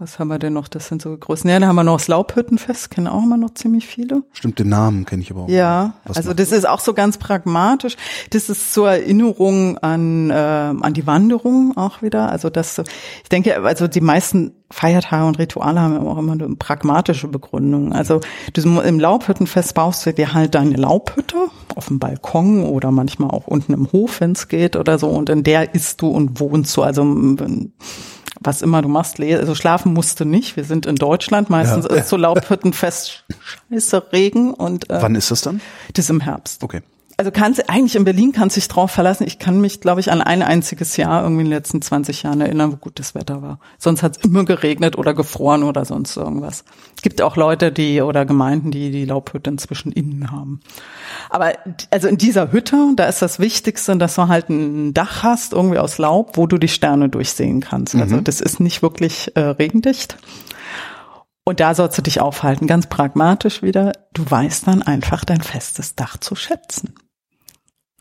[0.00, 0.66] Was haben wir denn noch?
[0.66, 1.50] Das sind so großen.
[1.50, 4.22] Ja, da haben wir noch das Laubhüttenfest, kennen auch immer noch ziemlich viele.
[4.32, 5.48] Stimmt, den Namen kenne ich aber auch.
[5.50, 7.96] Ja, Was also das ist auch so ganz pragmatisch.
[8.30, 12.30] Das ist zur Erinnerung an äh, an die Wanderung auch wieder.
[12.30, 17.28] Also das, ich denke, also die meisten Feiertage und Rituale haben auch immer eine pragmatische
[17.28, 17.92] Begründung.
[17.92, 18.20] Also
[18.54, 21.36] du, im Laubhüttenfest baust du dir halt deine Laubhütte
[21.74, 25.08] auf dem Balkon oder manchmal auch unten im Hof, wenn es geht oder so.
[25.08, 26.82] Und in der isst du und wohnst du.
[26.82, 27.04] Also
[28.40, 30.56] was immer du machst, also schlafen musst du nicht.
[30.56, 31.96] Wir sind in Deutschland, meistens Ja.
[31.96, 33.24] ist so Laubhüttenfest
[33.70, 35.60] scheiße Regen und äh, Wann ist das dann?
[35.92, 36.62] das ist im Herbst.
[36.64, 36.80] Okay.
[37.20, 39.26] Also kannst eigentlich in Berlin kannst dich drauf verlassen.
[39.26, 42.40] Ich kann mich, glaube ich, an ein einziges Jahr irgendwie in den letzten 20 Jahren
[42.40, 43.60] erinnern, wo gutes Wetter war.
[43.76, 46.64] Sonst hat es immer geregnet oder gefroren oder sonst irgendwas.
[46.96, 50.60] Es gibt auch Leute, die oder Gemeinden, die die Laubhütte inzwischen innen haben.
[51.28, 51.52] Aber
[51.90, 55.78] also in dieser Hütte, da ist das Wichtigste, dass du halt ein Dach hast, irgendwie
[55.78, 57.94] aus Laub, wo du die Sterne durchsehen kannst.
[57.96, 60.16] Also das ist nicht wirklich äh, regendicht.
[61.44, 63.92] Und da sollst du dich aufhalten, ganz pragmatisch wieder.
[64.14, 66.94] Du weißt dann einfach dein festes Dach zu schätzen.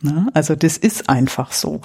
[0.01, 0.27] Ne?
[0.33, 1.81] Also das ist einfach so.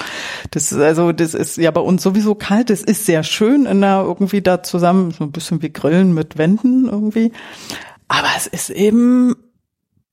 [0.52, 2.70] Das ist also das ist ja bei uns sowieso kalt.
[2.70, 6.38] Es ist sehr schön in der irgendwie da zusammen so ein bisschen wie Grillen mit
[6.38, 7.32] Wänden irgendwie.
[8.06, 9.34] Aber es ist eben,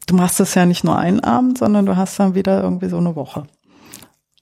[0.08, 2.98] du machst das ja nicht nur einen Abend, sondern du hast dann wieder irgendwie so
[2.98, 3.44] eine Woche.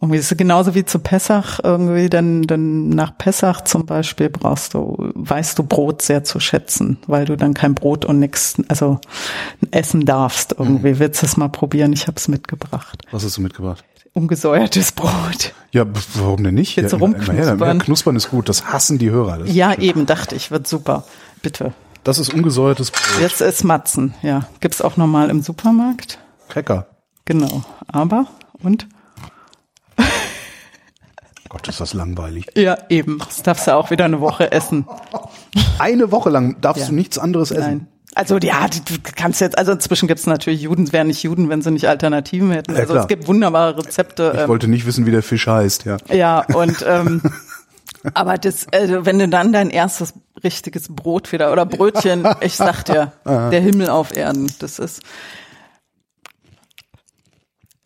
[0.02, 4.74] Irgendwie ist es genauso wie zu Pessach irgendwie, dann, dann nach Pessach zum Beispiel brauchst
[4.74, 9.00] du, weißt du Brot sehr zu schätzen, weil du dann kein Brot und nichts, also
[9.72, 11.00] essen darfst irgendwie.
[11.00, 11.92] Willst du es mal probieren?
[11.92, 13.04] Ich habe es mitgebracht.
[13.12, 13.84] Was hast du mitgebracht?
[14.14, 15.54] Ungesäuertes Brot.
[15.72, 15.86] Ja,
[16.16, 16.78] warum denn nicht?
[16.78, 17.60] Jetzt ja, rumknuspern.
[17.60, 18.48] ja, knuspern ist gut.
[18.48, 19.46] Das hassen die Hörer.
[19.48, 21.04] Ja, eben, dachte ich, wird super.
[21.42, 21.74] Bitte.
[22.06, 23.22] das ist ungesäuertes Brot.
[23.22, 24.48] Jetzt ist Matzen, ja.
[24.62, 26.20] Gibt's auch normal im Supermarkt.
[26.48, 26.88] Cracker.
[27.26, 27.64] Genau.
[27.88, 28.28] Aber,
[28.64, 28.88] und?
[31.50, 32.46] Gott, ist das langweilig.
[32.56, 33.18] Ja, eben.
[33.20, 34.86] Das darfst du auch wieder eine Woche essen.
[35.80, 36.90] Eine Woche lang darfst Ja.
[36.90, 37.62] du nichts anderes essen.
[37.62, 37.88] Nein.
[38.16, 41.62] Also ja, du kannst jetzt, also inzwischen gibt's natürlich Juden, es wären nicht Juden, wenn
[41.62, 42.74] sie nicht Alternativen hätten.
[42.74, 43.04] Ja, also klar.
[43.04, 44.32] es gibt wunderbare Rezepte.
[44.36, 45.98] Ich ähm, wollte nicht wissen, wie der Fisch heißt, ja.
[46.12, 47.22] Ja, und ähm,
[48.14, 52.84] aber das, also wenn du dann dein erstes richtiges Brot wieder oder Brötchen, ich sag
[52.86, 55.02] dir, der Himmel auf Erden, das ist.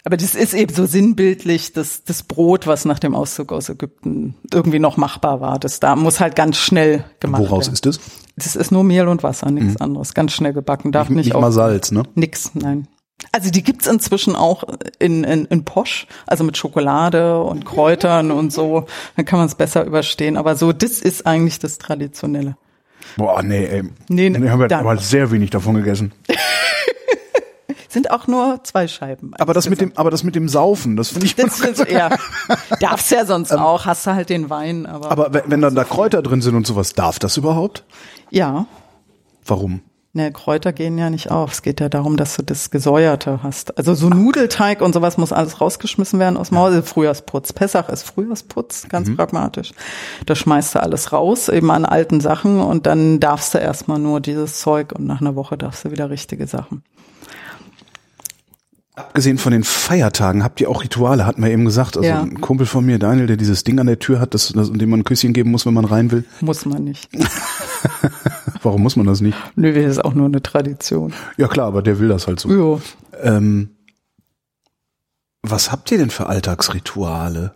[0.05, 4.35] Aber das ist eben so sinnbildlich, dass das Brot, was nach dem Auszug aus Ägypten
[4.53, 7.73] irgendwie noch machbar war, das da muss halt ganz schnell gemacht Woraus werden.
[7.73, 7.99] ist es?
[8.35, 10.13] Das ist nur Mehl und Wasser, nichts anderes.
[10.13, 12.03] Ganz schnell gebacken, darf Nicht, nicht, nicht auf- mal Salz, ne?
[12.15, 12.87] Nix, nein.
[13.31, 14.65] Also die gibt's inzwischen auch
[14.99, 18.85] in, in, in Posch, also mit Schokolade und Kräutern und so.
[19.15, 20.35] Dann kann man es besser überstehen.
[20.35, 22.57] Aber so, das ist eigentlich das Traditionelle.
[23.15, 23.83] Boah, nee, ey.
[24.09, 26.11] Nee, nee haben wir aber sehr wenig davon gegessen.
[27.93, 29.33] Sind auch nur zwei Scheiben.
[29.37, 31.35] Aber das mit dem, aber das mit dem Saufen, das finde ich.
[31.35, 32.09] Das du, ja.
[32.79, 35.11] Darfst ja sonst auch, hast du halt den Wein, aber.
[35.11, 37.83] aber wenn, wenn dann da Kräuter drin sind und sowas, darf das überhaupt?
[38.31, 38.65] ja.
[39.45, 39.81] Warum?
[40.13, 41.51] Ne, Kräuter gehen ja nicht auf.
[41.51, 43.77] Es geht ja darum, dass du das Gesäuerte hast.
[43.77, 46.69] Also so Nudelteig und sowas muss alles rausgeschmissen werden aus dem Haus.
[46.69, 47.51] Also Frühjahrsputz.
[47.53, 49.73] Pessach ist Frühjahrsputz, ganz pragmatisch.
[50.25, 54.19] Da schmeißt du alles raus, eben an alten Sachen und dann darfst du erstmal nur
[54.19, 56.83] dieses Zeug und nach einer Woche darfst du wieder richtige Sachen.
[58.95, 61.97] Abgesehen von den Feiertagen habt ihr auch Rituale, hatten wir eben gesagt.
[61.97, 62.21] Also Ja.
[62.21, 64.89] ein Kumpel von mir, Daniel, der dieses Ding an der Tür hat, das, das, dem
[64.89, 66.25] man ein Küsschen geben muss, wenn man rein will.
[66.41, 67.09] Muss man nicht.
[68.61, 69.37] Warum muss man das nicht?
[69.55, 71.11] Nö, das ist auch nur eine Tradition.
[71.37, 72.49] Ja klar, aber der will das halt so.
[72.49, 72.81] Jo.
[73.21, 73.71] Ähm,
[75.41, 77.55] was habt ihr denn für Alltagsrituale?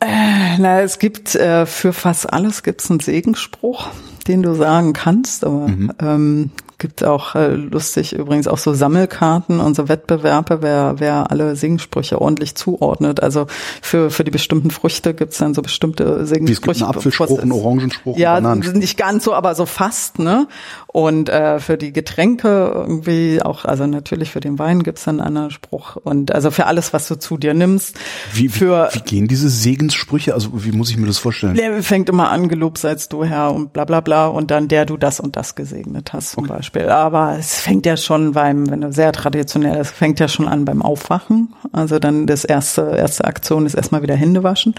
[0.00, 3.88] Na, es gibt äh, für fast alles gibt's einen Segensspruch,
[4.28, 5.68] den du sagen kannst, aber
[6.00, 11.56] ähm, gibt auch äh, lustig übrigens auch so Sammelkarten und so Wettbewerbe, wer, wer alle
[11.56, 13.22] Segenssprüche ordentlich zuordnet.
[13.22, 13.46] Also
[13.80, 17.52] für, für die bestimmten Früchte gibt's dann so bestimmte Wie es gibt einen Apfelspruch, einen
[17.52, 18.76] Orangenspruch, Ja, Bananenspruch.
[18.78, 20.48] nicht ganz so, aber so fast, ne?
[20.88, 25.28] Und äh, für die Getränke irgendwie auch, also natürlich für den Wein gibt's dann einen
[25.28, 25.96] anderen Spruch.
[25.96, 27.96] Und also für alles, was du zu dir nimmst.
[28.32, 30.34] Wie, wie, für wie gehen diese Segenssprüche?
[30.34, 31.54] Also wie muss ich mir das vorstellen?
[31.54, 34.84] der fängt immer an, gelobt seist du Herr und bla bla bla und dann der
[34.86, 36.65] du das und das gesegnet hast zum Beispiel.
[36.74, 40.64] Aber es fängt ja schon beim, wenn du sehr traditionell ist, fängt ja schon an
[40.64, 41.54] beim Aufwachen.
[41.72, 44.74] Also dann das erste, erste Aktion ist erstmal wieder Hände waschen.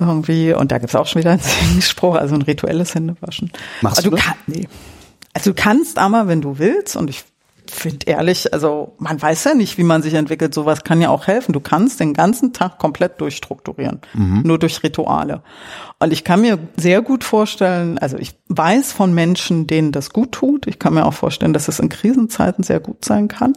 [0.00, 3.52] Irgendwie, und da gibt's auch schon wieder einen Segensspruch, also ein rituelles Händewaschen.
[3.80, 4.24] Machst also du das?
[4.24, 4.68] Kann, nee.
[5.32, 7.24] Also du kannst aber, wenn du willst, und ich
[7.66, 10.54] finde ehrlich, also man weiß ja nicht, wie man sich entwickelt.
[10.54, 11.52] Sowas kann ja auch helfen.
[11.52, 14.42] Du kannst den ganzen Tag komplett durchstrukturieren, Mhm.
[14.44, 15.42] nur durch Rituale.
[16.04, 20.32] Und ich kann mir sehr gut vorstellen, also ich weiß von Menschen, denen das gut
[20.32, 20.66] tut.
[20.66, 23.54] Ich kann mir auch vorstellen, dass es in Krisenzeiten sehr gut sein kann,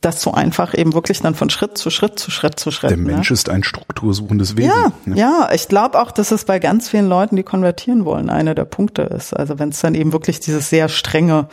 [0.00, 2.90] dass du einfach eben wirklich dann von Schritt zu Schritt zu Schritt zu Schritt.
[2.90, 3.04] Der ne?
[3.04, 4.70] Mensch ist ein struktursuchendes Wesen.
[4.70, 5.16] Ja, ne?
[5.16, 8.64] ja, ich glaube auch, dass es bei ganz vielen Leuten, die konvertieren wollen, einer der
[8.64, 9.32] Punkte ist.
[9.32, 11.48] Also wenn es dann eben wirklich dieses sehr strenge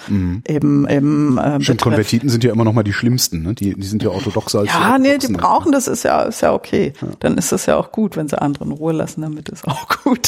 [0.48, 1.82] eben eben äh, Stimmt.
[1.82, 3.44] Konvertiten sind ja immer noch mal die schlimmsten.
[3.44, 3.54] Ne?
[3.54, 5.38] Die, die sind ja orthodoxer als Ja, nee, die Orthodoxen.
[5.38, 6.94] brauchen das ist ja ist ja okay.
[7.20, 9.88] Dann ist das ja auch gut, wenn sie andere in Ruhe lassen, damit ist auch
[10.04, 10.23] gut.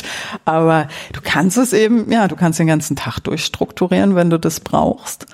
[0.46, 4.60] Aber du kannst es eben, ja, du kannst den ganzen Tag durchstrukturieren, wenn du das
[4.60, 5.26] brauchst.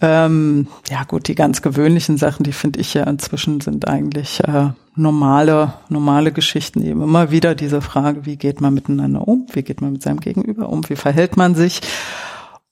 [0.00, 4.70] Ähm, ja gut, die ganz gewöhnlichen Sachen, die finde ich ja inzwischen sind eigentlich äh,
[4.94, 9.80] normale, normale Geschichten eben immer wieder diese Frage, wie geht man miteinander um, wie geht
[9.80, 11.80] man mit seinem Gegenüber um, wie verhält man sich.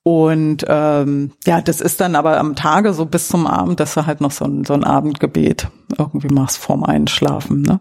[0.05, 4.07] Und ähm, ja, das ist dann aber am Tage so bis zum Abend, dass du
[4.07, 5.67] halt noch so ein, so ein Abendgebet
[5.99, 7.63] irgendwie machst vorm Einschlafen.
[7.63, 7.81] Ne?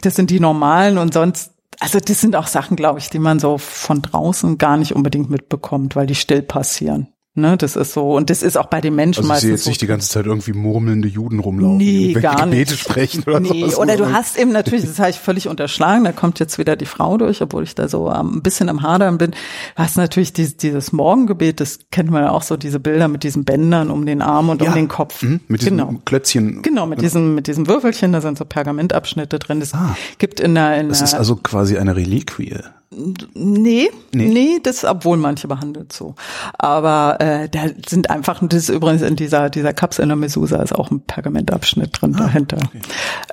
[0.00, 3.38] Das sind die normalen und sonst, also das sind auch Sachen, glaube ich, die man
[3.38, 7.13] so von draußen gar nicht unbedingt mitbekommt, weil die still passieren.
[7.36, 9.50] Ne, das ist so, und das ist auch bei den Menschen Also ich meistens sehe
[9.54, 9.70] jetzt so.
[9.70, 12.78] nicht die ganze Zeit irgendwie murmelnde Juden rumlaufen, Nee, die gar Gebete nicht.
[12.78, 13.76] sprechen oder nee, sowas.
[13.78, 16.86] oder du hast eben natürlich, das habe ich völlig unterschlagen, da kommt jetzt wieder die
[16.86, 19.32] Frau durch, obwohl ich da so ähm, ein bisschen am Hadern bin.
[19.32, 19.36] Du
[19.82, 23.44] hast natürlich dieses, dieses Morgengebet, das kennt man ja auch so, diese Bilder mit diesen
[23.44, 25.20] Bändern um den Arm und Ja, um den Kopf.
[25.24, 25.92] mhm, mit diesen genau.
[26.04, 26.62] Klötzchen.
[26.62, 29.58] Genau, mit diesem, mit diesem Würfelchen, da sind so Pergamentabschnitte drin.
[29.58, 29.96] Das Ah.
[30.18, 32.54] gibt in der, in Das ist also quasi eine Reliquie.
[33.34, 34.26] Nee, Nee.
[34.28, 36.14] nee, das, obwohl manche behandelt so.
[36.58, 40.62] Aber äh, da sind einfach, das ist übrigens in dieser, dieser Kapsel in der Mesusa
[40.62, 42.58] ist auch ein Pergamentabschnitt drin dahinter.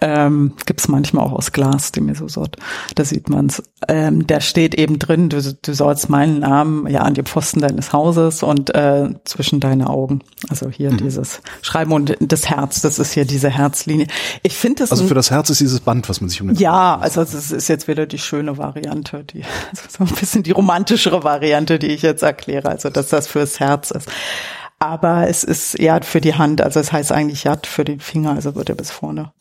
[0.02, 2.58] Ähm, Gibt es manchmal auch aus Glas, die Mesusot.
[2.96, 3.62] Da sieht man's.
[3.88, 7.94] Ähm, da steht eben drin, du, du sollst meinen Namen ja an die Pfosten deines
[7.94, 10.22] Hauses und äh, zwischen deine Augen.
[10.50, 14.08] Also hier dieses Schreiben und das Herz, das ist hier diese Herzlinie.
[14.44, 16.58] Ich finde das Also für das Herz ist dieses Band, was man sich um den
[16.58, 20.52] ja, also das ist jetzt wieder die schöne Variante, die also so ein bisschen die
[20.52, 24.10] romantischere Variante, die ich jetzt erkläre, also dass das fürs Herz ist.
[24.80, 28.32] Aber es ist ja für die Hand, also es heißt eigentlich Yad für den Finger,
[28.32, 29.32] also wird er bis vorne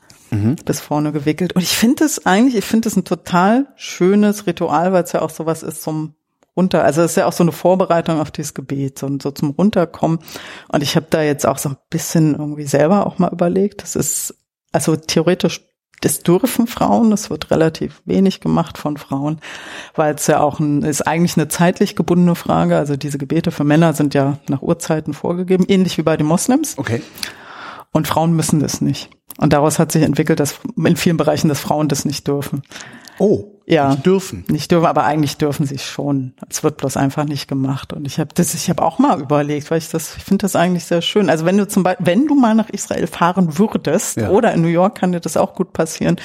[0.65, 1.55] bis vorne gewickelt.
[1.55, 5.23] Und ich finde es eigentlich, ich finde es ein total schönes Ritual, weil es ja
[5.23, 6.15] auch sowas ist zum
[6.57, 9.51] runter, also es ist ja auch so eine Vorbereitung auf dieses Gebet, so, so zum
[9.51, 10.21] Runterkommen.
[10.69, 13.83] Und ich habe da jetzt auch so ein bisschen irgendwie selber auch mal überlegt.
[13.83, 14.35] Das ist
[14.73, 15.63] also theoretisch
[16.01, 19.41] das dürfen Frauen, das wird relativ wenig gemacht von Frauen,
[19.95, 22.77] weil es ja auch ein, ist eigentlich eine zeitlich gebundene Frage.
[22.77, 26.79] Also diese Gebete für Männer sind ja nach Uhrzeiten vorgegeben, ähnlich wie bei den Moslems.
[26.79, 27.03] Okay.
[27.93, 29.11] Und Frauen müssen das nicht.
[29.39, 32.63] Und daraus hat sich entwickelt, dass in vielen Bereichen, dass Frauen das nicht dürfen.
[33.19, 33.91] Oh, Ja.
[33.91, 34.45] nicht dürfen.
[34.49, 36.35] Nicht dürfen, aber eigentlich dürfen sie es schon.
[36.49, 37.93] Es wird bloß einfach nicht gemacht.
[37.93, 40.57] Und ich habe das, ich habe auch mal überlegt, weil ich das, ich finde das
[40.57, 41.31] eigentlich sehr schön.
[41.31, 44.31] Also wenn du zum Beispiel, wenn du mal nach Israel fahren würdest, Ja.
[44.31, 46.17] oder in New York kann dir das auch gut passieren,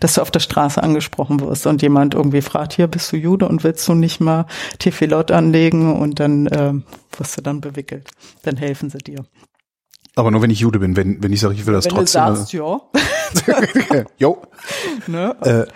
[0.00, 3.48] dass du auf der Straße angesprochen wirst und jemand irgendwie fragt, hier bist du Jude
[3.48, 4.46] und willst du nicht mal
[4.78, 6.84] Tefillot anlegen und dann ähm,
[7.18, 8.10] wirst du dann bewickelt.
[8.42, 9.24] Dann helfen sie dir.
[10.14, 12.26] Aber nur wenn ich Jude bin, wenn, wenn ich sage, ich will das Wenn trotzdem.
[12.26, 12.80] du sagst, ja.
[14.18, 14.42] jo.
[15.06, 15.34] ne?
[15.40, 15.66] Äh,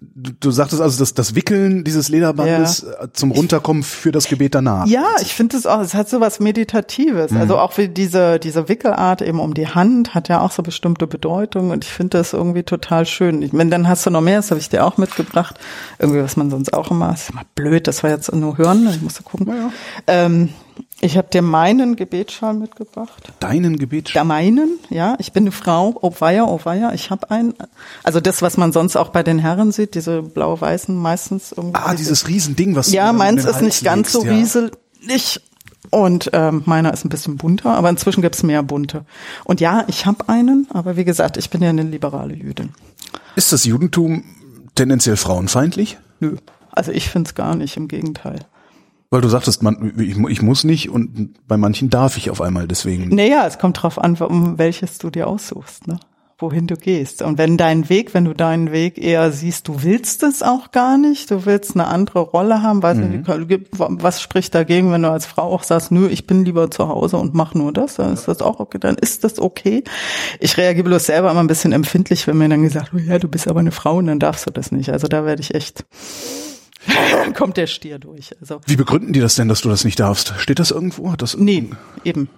[0.00, 4.54] du, du sagtest also, dass das Wickeln dieses Lederbandes äh, zum Runterkommen für das Gebet
[4.54, 4.86] danach.
[4.86, 7.32] Ja, ich finde es auch, es hat so was Meditatives.
[7.32, 7.38] Mhm.
[7.38, 11.06] Also auch wie diese, diese Wickelart eben um die Hand hat ja auch so bestimmte
[11.06, 13.42] Bedeutung und ich finde das irgendwie total schön.
[13.42, 15.58] Ich meine, dann hast du noch mehr, das habe ich dir auch mitgebracht.
[15.98, 19.02] Irgendwie, was man sonst auch immer, ist immer blöd, das war jetzt nur hören, ich
[19.02, 19.72] musste gucken.
[20.06, 20.50] Ähm,
[21.04, 23.32] ich habe dir meinen Gebetsschal mitgebracht.
[23.38, 24.12] Deinen Gebet.
[24.14, 27.52] Da meinen, ja, ich bin eine Frau, oh weia, oh weia, ich habe einen.
[28.02, 31.78] Also das, was man sonst auch bei den Herren sieht, diese blau-weißen meistens irgendwie.
[31.78, 34.32] Ah, dieses Riesending, was Ja, du meins ist Hals nicht ganz legst, so ja.
[34.32, 35.40] rieselig.
[35.90, 39.04] Und ähm, meiner ist ein bisschen bunter, aber inzwischen gibt's mehr bunte.
[39.44, 42.70] Und ja, ich habe einen, aber wie gesagt, ich bin ja eine liberale Jüdin.
[43.36, 44.24] Ist das Judentum
[44.74, 45.98] tendenziell frauenfeindlich?
[46.20, 46.36] Nö.
[46.72, 48.40] Also ich find's gar nicht, im Gegenteil.
[49.14, 52.66] Weil du sagtest, man, ich, ich muss nicht und bei manchen darf ich auf einmal
[52.66, 53.14] deswegen.
[53.14, 56.00] Naja, es kommt drauf an, um welches du dir aussuchst, ne?
[56.38, 57.22] wohin du gehst.
[57.22, 60.98] Und wenn dein Weg, wenn du deinen Weg eher siehst, du willst es auch gar
[60.98, 63.28] nicht, du willst eine andere Rolle haben, weiß nicht,
[63.78, 67.16] was spricht dagegen, wenn du als Frau auch sagst, nö, ich bin lieber zu Hause
[67.16, 69.84] und mach nur das, dann ist das auch okay, dann ist das okay.
[70.40, 73.28] Ich reagiere bloß selber immer ein bisschen empfindlich, wenn mir dann gesagt wird, ja, du
[73.28, 74.90] bist aber eine Frau und dann darfst du das nicht.
[74.90, 75.84] Also da werde ich echt,
[77.34, 78.34] kommt der Stier durch.
[78.40, 80.34] Also Wie begründen die das denn, dass du das nicht darfst?
[80.38, 81.12] Steht das irgendwo?
[81.12, 81.70] Hat das Nee,
[82.04, 82.28] eben.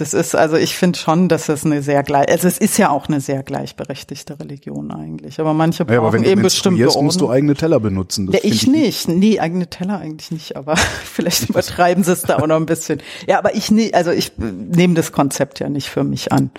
[0.00, 2.88] Das ist, also ich finde schon, dass es eine sehr gleich, also es ist ja
[2.88, 5.38] auch eine sehr gleichberechtigte Religion eigentlich.
[5.38, 8.26] Aber manche brauchen Ja, aber wenn du eben bestimmte menstruierst, musst du eigene Teller benutzen.
[8.26, 9.08] Das Ja, find ich nicht.
[9.08, 13.02] Nee, eigene Teller eigentlich nicht, aber vielleicht übertreiben sie es da auch noch ein bisschen.
[13.28, 16.50] Ja, aber ich nie, also ich nehme das Konzept ja nicht für mich an.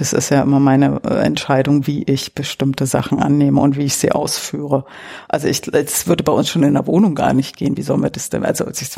[0.00, 3.96] Das ist ja immer meine äh, Entscheidung, wie ich bestimmte Sachen annehme und wie ich
[3.96, 4.86] sie ausführe.
[5.28, 7.76] Also ich, es würde bei uns schon in der Wohnung gar nicht gehen.
[7.76, 8.42] Wie sollen wir das denn?
[8.42, 8.90] Also ich,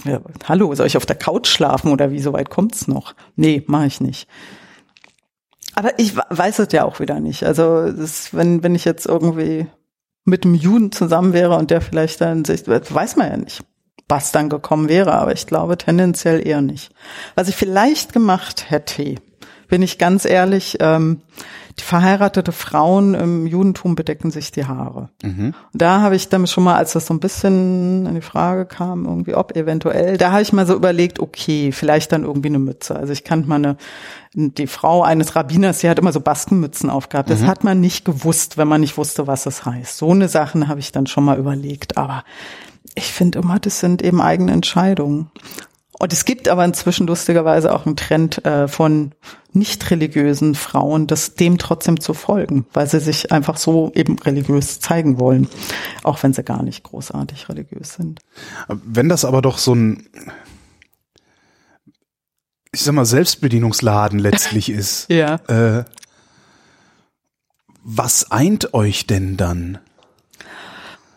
[0.48, 3.14] hallo, soll ich auf der Couch schlafen oder wie so weit kommt's noch?
[3.34, 4.28] Nee, mache ich nicht.
[5.74, 7.42] Aber ich we- weiß es ja auch wieder nicht.
[7.42, 9.66] Also das, wenn, wenn ich jetzt irgendwie
[10.24, 13.64] mit einem Juden zusammen wäre und der vielleicht dann sich, weiß man ja nicht,
[14.08, 16.92] was dann gekommen wäre, aber ich glaube tendenziell eher nicht.
[17.34, 19.16] Was ich vielleicht gemacht hätte,
[19.72, 21.22] bin ich ganz ehrlich, ähm,
[21.78, 25.08] die verheiratete Frauen im Judentum bedecken sich die Haare.
[25.72, 28.66] Und da habe ich dann schon mal, als das so ein bisschen in die Frage
[28.66, 32.58] kam, irgendwie ob eventuell, da habe ich mal so überlegt, okay, vielleicht dann irgendwie eine
[32.58, 32.94] Mütze.
[32.94, 33.78] Also ich kannte mal eine,
[34.34, 37.30] die Frau eines Rabbiners, die hat immer so Baskenmützen aufgehabt.
[37.30, 39.96] Das hat man nicht gewusst, wenn man nicht wusste, was es heißt.
[39.96, 42.24] So eine Sachen habe ich dann schon mal überlegt, aber
[42.94, 45.30] ich finde immer, das sind eben eigene Entscheidungen.
[46.02, 49.12] Und es gibt aber inzwischen lustigerweise auch einen Trend äh, von
[49.52, 54.80] nicht religiösen Frauen, das dem trotzdem zu folgen, weil sie sich einfach so eben religiös
[54.80, 55.46] zeigen wollen,
[56.02, 58.18] auch wenn sie gar nicht großartig religiös sind.
[58.66, 60.08] Wenn das aber doch so ein,
[62.72, 65.36] ich sag mal, Selbstbedienungsladen letztlich ist, Ja.
[65.46, 65.84] äh,
[67.84, 69.78] was eint euch denn dann?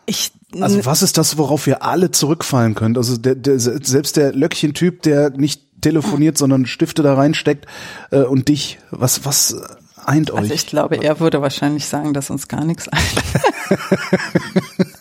[0.06, 0.30] Ich
[0.62, 2.96] Also was ist das, worauf ihr alle zurückfallen könnt?
[2.96, 7.66] Also der, der, selbst der Löckchen-Typ, der nicht telefoniert, sondern Stifte da reinsteckt
[8.10, 9.56] äh, und dich, was, was
[10.04, 10.38] eint euch?
[10.38, 13.42] Also ich glaube, er würde wahrscheinlich sagen, dass uns gar nichts einfällt.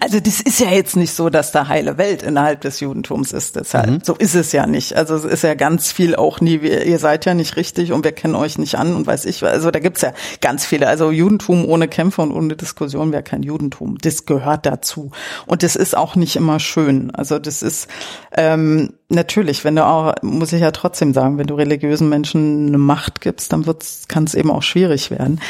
[0.00, 3.56] Also das ist ja jetzt nicht so, dass da heile Welt innerhalb des Judentums ist.
[3.56, 4.94] Deshalb so ist es ja nicht.
[4.94, 6.62] Also es ist ja ganz viel auch nie.
[6.62, 9.42] Wir, ihr seid ja nicht richtig und wir kennen euch nicht an und weiß ich.
[9.44, 10.88] Also da gibt's ja ganz viele.
[10.88, 13.98] Also Judentum ohne Kämpfe und ohne Diskussion wäre kein Judentum.
[14.00, 15.10] Das gehört dazu
[15.46, 17.10] und das ist auch nicht immer schön.
[17.14, 17.88] Also das ist
[18.36, 22.78] ähm, natürlich, wenn du auch, muss ich ja trotzdem sagen, wenn du religiösen Menschen eine
[22.78, 25.40] Macht gibst, dann wird's, kann es eben auch schwierig werden.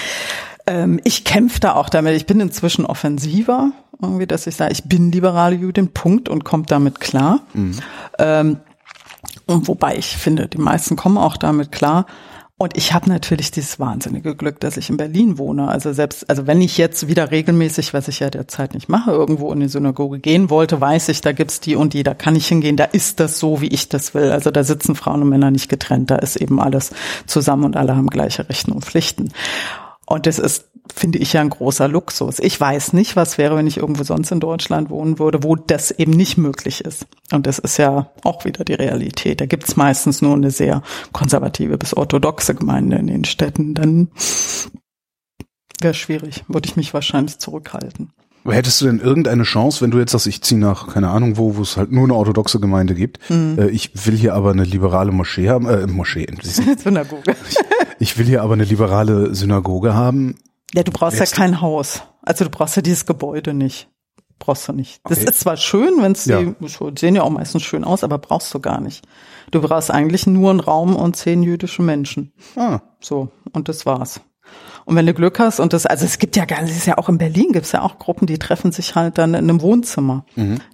[0.66, 2.16] Ähm, ich kämpfe da auch damit.
[2.16, 6.70] Ich bin inzwischen offensiver, irgendwie, dass ich sage, ich bin liberale Judin, Punkt, und kommt
[6.70, 7.40] damit klar.
[8.18, 8.58] Ähm,
[9.46, 12.06] und wobei ich finde, die meisten kommen auch damit klar.
[12.58, 15.66] Und ich habe natürlich dieses wahnsinnige Glück, dass ich in Berlin wohne.
[15.66, 19.52] Also selbst, also wenn ich jetzt wieder regelmäßig, was ich ja derzeit nicht mache, irgendwo
[19.52, 22.46] in die Synagoge gehen wollte, weiß ich, da gibt's die und die, da kann ich
[22.46, 24.30] hingehen, da ist das so, wie ich das will.
[24.30, 26.92] Also da sitzen Frauen und Männer nicht getrennt, da ist eben alles
[27.26, 29.32] zusammen und alle haben gleiche Rechte und Pflichten.
[30.07, 32.38] Und das ist, finde ich, ja ein großer Luxus.
[32.38, 35.90] Ich weiß nicht, was wäre, wenn ich irgendwo sonst in Deutschland wohnen würde, wo das
[35.90, 37.07] eben nicht möglich ist.
[37.32, 39.40] Und das ist ja auch wieder die Realität.
[39.40, 40.82] Da gibt's meistens nur eine sehr
[41.12, 43.74] konservative bis orthodoxe Gemeinde in den Städten.
[43.74, 44.11] Dann
[45.80, 48.12] wäre schwierig, würde ich mich wahrscheinlich zurückhalten.
[48.45, 51.57] Hättest du denn irgendeine Chance, wenn du jetzt sagst, ich ziehe nach, keine Ahnung wo,
[51.57, 53.57] wo es halt nur eine orthodoxe Gemeinde gibt, Mhm.
[53.59, 57.36] äh, ich will hier aber eine liberale Moschee haben, äh, Moschee, Synagoge.
[57.99, 60.34] ich will hier aber eine liberale Synagoge haben,
[60.74, 62.03] Ja, du brauchst ja kein Haus.
[62.22, 63.88] Also du brauchst ja dieses Gebäude nicht.
[64.38, 65.01] Brauchst du nicht.
[65.05, 65.28] Das Okay.
[65.30, 66.40] ist zwar schön, wenn es Ja.
[66.43, 66.55] die
[66.99, 69.05] sehen ja auch meistens schön aus, aber brauchst du gar nicht.
[69.53, 72.32] Du brauchst eigentlich nur einen Raum und zehn jüdische Menschen.
[72.57, 74.20] Ah, So, und das war's.
[74.84, 76.98] Und wenn du Glück hast, und das, also es gibt ja gar es ist ja
[76.98, 80.24] auch in Berlin gibt's ja auch Gruppen, die treffen sich halt dann in einem Wohnzimmer.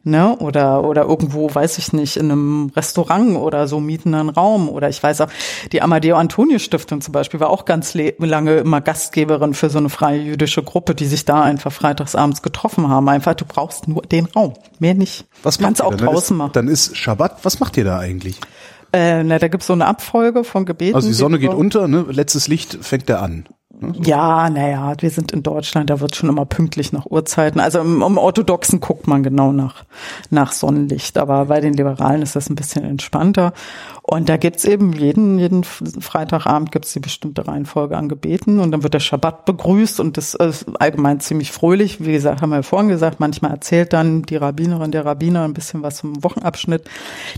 [0.05, 0.37] Ne?
[0.39, 4.69] Oder, oder irgendwo, weiß ich nicht, in einem Restaurant oder so mieten einen Raum.
[4.69, 5.29] Oder ich weiß auch,
[5.73, 9.91] die Amadeo Antonio Stiftung zum Beispiel war auch ganz lange immer Gastgeberin für so eine
[9.91, 13.09] freie jüdische Gruppe, die sich da einfach freitagsabends getroffen haben.
[13.09, 15.27] Einfach, du brauchst nur den Raum, mehr nicht.
[15.43, 16.53] was Kannst auch draußen machen.
[16.55, 17.45] Dann ist Schabbat.
[17.45, 18.41] Was macht ihr da eigentlich?
[18.93, 20.95] Äh, na, da gibt's so eine Abfolge von Gebeten.
[20.95, 22.07] Also die Sonne geht unter, ne?
[22.09, 23.47] Letztes Licht fängt er an.
[24.03, 27.61] Ja, naja, wir sind in Deutschland, da wird schon immer pünktlich nach Uhrzeiten.
[27.61, 29.85] Also im, im Orthodoxen guckt man genau nach,
[30.31, 33.53] nach Sonnenlicht, aber bei den Liberalen ist das ein bisschen entspannter.
[34.03, 38.83] Und da gibt's eben jeden, jeden Freitagabend gibt's die bestimmte Reihenfolge an Gebeten und dann
[38.83, 42.05] wird der Schabbat begrüßt und das ist allgemein ziemlich fröhlich.
[42.05, 45.83] Wie gesagt, haben wir vorhin gesagt, manchmal erzählt dann die Rabbinerin, der Rabbiner ein bisschen
[45.83, 46.89] was zum Wochenabschnitt.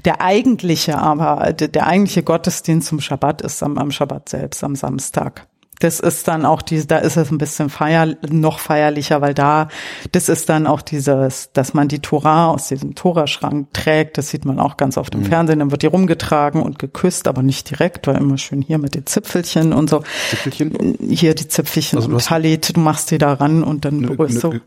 [0.04, 4.74] Der eigentliche aber, der, der eigentliche Gottesdienst zum Schabbat ist am, am Schabbat selbst, am
[4.74, 5.46] Samstag.
[5.80, 9.68] Das ist dann auch diese, da ist es ein bisschen feier, noch feierlicher, weil da,
[10.12, 14.16] das ist dann auch dieses, dass man die Tora aus diesem Toraschrank trägt.
[14.18, 15.22] Das sieht man auch ganz oft Mhm.
[15.22, 15.58] im Fernsehen.
[15.58, 19.06] Dann wird die rumgetragen und geküsst, aber nicht direkt, weil immer schön hier mit den
[19.06, 20.02] Zipfelchen und so.
[20.30, 20.96] Zipfelchen?
[21.00, 24.44] Hier die Zipfelchen Also und Talit, du machst die da ran und dann Eine, berührst
[24.44, 24.50] du.
[24.50, 24.60] eine,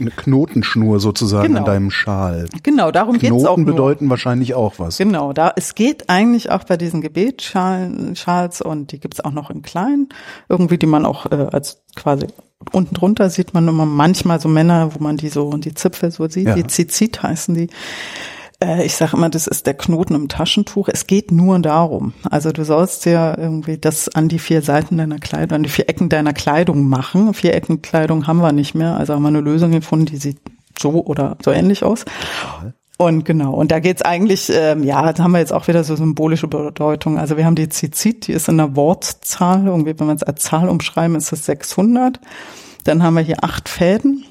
[0.00, 1.60] eine Knotenschnur sozusagen Genau.
[1.60, 2.46] an deinem Schal.
[2.62, 3.72] Genau, darum geht's auch Knoten nur.
[3.74, 4.98] bedeuten wahrscheinlich auch was.
[4.98, 9.50] Genau, da es geht eigentlich auch bei diesen Gebetsschalen Schals und die gibt's auch noch
[9.50, 10.08] in klein,
[10.48, 12.26] irgendwie die man auch äh, als quasi
[12.72, 16.10] unten drunter sieht man immer manchmal so Männer, wo man die so und die Zipfel
[16.10, 16.54] so sieht, Ja.
[16.54, 17.68] die Zizit heißen die.
[18.60, 20.88] Äh, ich sage immer, das ist der Knoten im Taschentuch.
[20.88, 22.12] Es geht nur darum.
[22.28, 25.88] Also du sollst dir irgendwie das an die vier Seiten deiner Kleidung, an die vier
[25.88, 27.32] Ecken deiner Kleidung machen.
[27.34, 28.96] Vier Ecken Kleidung haben wir nicht mehr.
[28.96, 30.38] Also haben wir eine Lösung gefunden, die sieht
[30.78, 32.04] so oder so ähnlich aus.
[33.00, 35.94] Und genau, und da geht's eigentlich, ähm, ja, da haben wir jetzt auch wieder so
[35.94, 37.16] symbolische Bedeutung.
[37.16, 40.42] Also wir haben die Zizit, die ist in der Wortzahl, irgendwie, wenn wir es als
[40.42, 42.18] Zahl umschreiben, ist es 600.
[42.82, 44.24] Dann haben wir hier acht Fäden.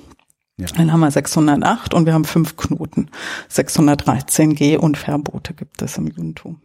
[0.57, 0.67] Ja.
[0.75, 3.09] Dann haben wir 608 und wir haben fünf Knoten.
[3.47, 6.59] 613 Geh- und Verbote gibt es im Judentum.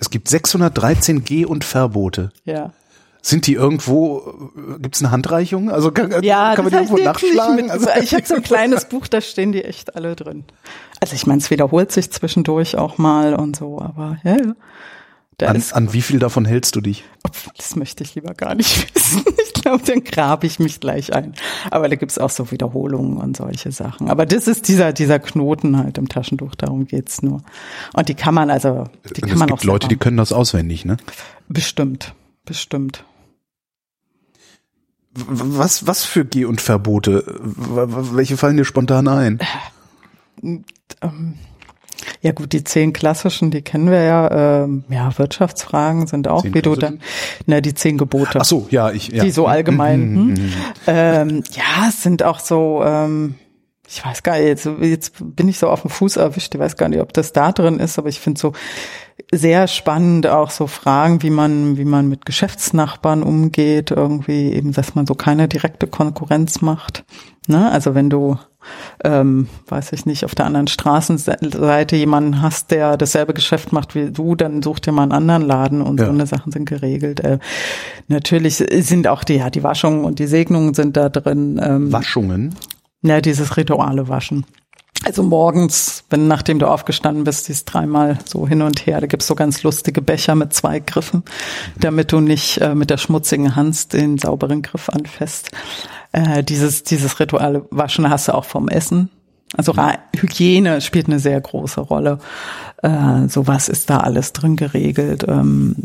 [0.00, 2.32] Es gibt 613 Geh- und Verbote.
[2.44, 2.72] Ja.
[3.20, 5.70] Sind die irgendwo, gibt es eine Handreichung?
[5.70, 7.56] Also kann, Ja, kann man die irgendwo nachschlagen?
[7.56, 10.44] Nicht Also, mit, ich habe so ein kleines Buch, da stehen die echt alle drin.
[11.00, 14.54] Also ich meine, es wiederholt sich zwischendurch auch mal und so, aber ja, ja.
[15.36, 17.04] Da an, an wie viel davon hältst du dich?
[17.56, 19.22] Das möchte ich lieber gar nicht wissen.
[19.46, 21.34] Ich glaube, dann grabe ich mich gleich ein.
[21.70, 24.10] Aber da gibt's auch so Wiederholungen und solche Sachen.
[24.10, 27.42] Aber das ist dieser, dieser Knoten halt im Taschentuch, darum geht's nur.
[27.94, 28.84] Und die kann man also,
[29.16, 30.96] die kann es man gibt auch Leute, die selber- können das auswendig, ne?
[31.48, 33.04] Bestimmt, bestimmt.
[35.14, 37.24] Was, was für Geh- und Verbote?
[37.38, 39.38] Welche fallen dir spontan ein?
[41.02, 41.34] Ähm,
[42.20, 44.62] ja gut, die zehn klassischen, die kennen wir ja.
[44.64, 47.00] Ähm, ja, Wirtschaftsfragen sind auch, Zehn wie du dann,
[47.46, 48.40] na, die zehn Gebote.
[48.40, 49.24] Ach so, ja, ich, ja.
[49.24, 50.00] die so allgemein.
[50.00, 50.52] Hm?
[50.86, 53.34] Ähm, ja, es sind auch so, ähm,
[53.88, 56.76] ich weiß gar nicht, jetzt, jetzt bin ich so auf dem Fuß erwischt, ich weiß
[56.76, 58.52] gar nicht, ob das da drin ist, aber ich finde so
[59.32, 64.94] sehr spannend auch so Fragen, wie man, wie man mit Geschäftsnachbarn umgeht, irgendwie eben, dass
[64.94, 67.04] man so keine direkte Konkurrenz macht.
[67.48, 67.70] Ne?
[67.70, 68.38] Also wenn du
[69.04, 74.10] ähm, weiß ich nicht, auf der anderen Straßenseite jemanden hast, der dasselbe Geschäft macht wie
[74.10, 76.06] du, dann such dir mal einen anderen Laden und Ja.
[76.06, 77.20] so eine Sachen sind geregelt.
[77.20, 77.38] Äh,
[78.08, 81.60] natürlich sind auch die, ja, die Waschungen und die Segnungen sind da drin.
[81.62, 82.54] Ähm, Waschungen.
[83.02, 84.44] ja, dieses rituale Waschen.
[85.04, 89.28] Also morgens, wenn nachdem du aufgestanden bist, dies dreimal so hin und her, da gibt's
[89.28, 91.22] so ganz lustige Becher mit zwei Griffen,
[91.78, 95.52] damit du nicht äh, mit der schmutzigen Hand den sauberen Griff anfasst.
[96.12, 99.10] Äh, dieses, dieses rituale Waschen hast du auch vom Essen.
[99.56, 102.18] Also Ra- Hygiene spielt eine sehr große Rolle.
[102.82, 105.24] Äh, sowas ist da alles drin geregelt.
[105.26, 105.76] Ähm,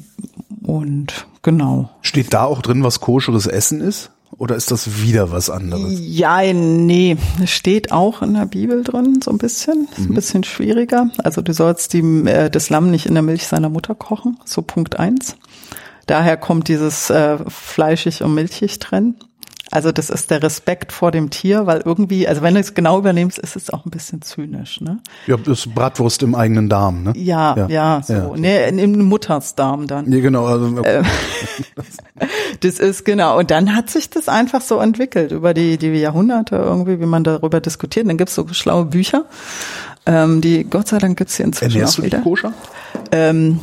[0.63, 1.89] und genau.
[2.01, 4.11] Steht da auch drin, was koscheres Essen ist?
[4.38, 5.93] Oder ist das wieder was anderes?
[5.95, 9.88] Ja, nee, steht auch in der Bibel drin, so ein bisschen.
[9.95, 11.09] Ist ein bisschen schwieriger.
[11.19, 14.63] Also du sollst die, äh, das Lamm nicht in der Milch seiner Mutter kochen, so
[14.63, 15.38] Punkt eins.
[16.07, 19.15] Daher kommt dieses äh, fleischig und milchig trennen.
[19.74, 22.99] Also das ist der Respekt vor dem Tier, weil irgendwie, also wenn du es genau
[22.99, 24.99] übernimmst, ist es auch ein bisschen zynisch, ne?
[25.26, 27.13] Ja, das ist Bratwurst im eigenen Darm, ne?
[27.15, 28.13] Ja, ja, Ja, so.
[28.13, 28.32] ja.
[28.36, 30.05] Nee, im Muttersdarm dann.
[30.07, 30.45] Nee, genau.
[30.45, 31.01] Also, Äh,
[32.59, 33.39] Das ist genau.
[33.39, 37.24] Und dann hat sich das einfach so entwickelt über die, die Jahrhunderte irgendwie, wie man
[37.24, 38.07] darüber diskutiert.
[38.07, 39.26] Dann gibt's so schlaue Bücher,
[40.05, 42.53] ähm, die Gott sei Dank gibt's hier inzwischen ernährst auch du dich koscher?
[43.11, 43.59] Ähm,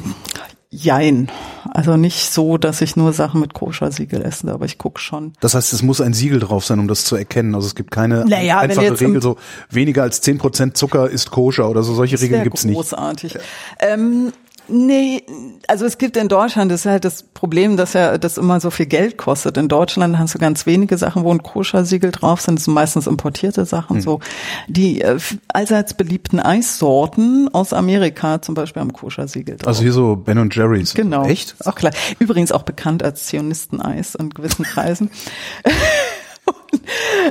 [0.71, 1.29] jein.
[1.73, 5.33] Also nicht so, dass ich nur Sachen mit Koscher-Siegel esse, aber ich guck schon.
[5.41, 7.55] Das heißt, es muss ein Siegel drauf sein, um das zu erkennen.
[7.55, 9.37] Also es gibt keine Naja, einfache Regel, so
[9.69, 11.95] weniger als 10% Zucker ist koscher oder so.
[11.95, 12.77] Solche Regeln gibt's nicht.
[12.77, 13.37] großartig.
[13.81, 14.33] Ähm,
[14.71, 15.23] nee,
[15.69, 18.71] also es gibt in Deutschland, das ist halt das Problem, dass ja das immer so
[18.71, 19.57] viel Geld kostet.
[19.57, 22.59] In Deutschland hast du ganz wenige Sachen, wo ein Koscher-Siegel drauf sind.
[22.59, 23.97] Das sind meistens importierte Sachen.
[23.97, 24.03] Hm.
[24.03, 24.21] So
[24.69, 25.19] die äh,
[25.49, 29.69] allseits beliebten Eissorten aus Amerika zum Beispiel haben Koscher-Siegel drauf.
[29.69, 30.95] Also hier so Ben und Jerry's.
[30.95, 31.25] Genau.
[31.25, 31.55] Echt?
[31.65, 31.93] Auch klar.
[32.19, 35.11] Übrigens auch bekannt als Zionisteneis in gewissen Kreisen.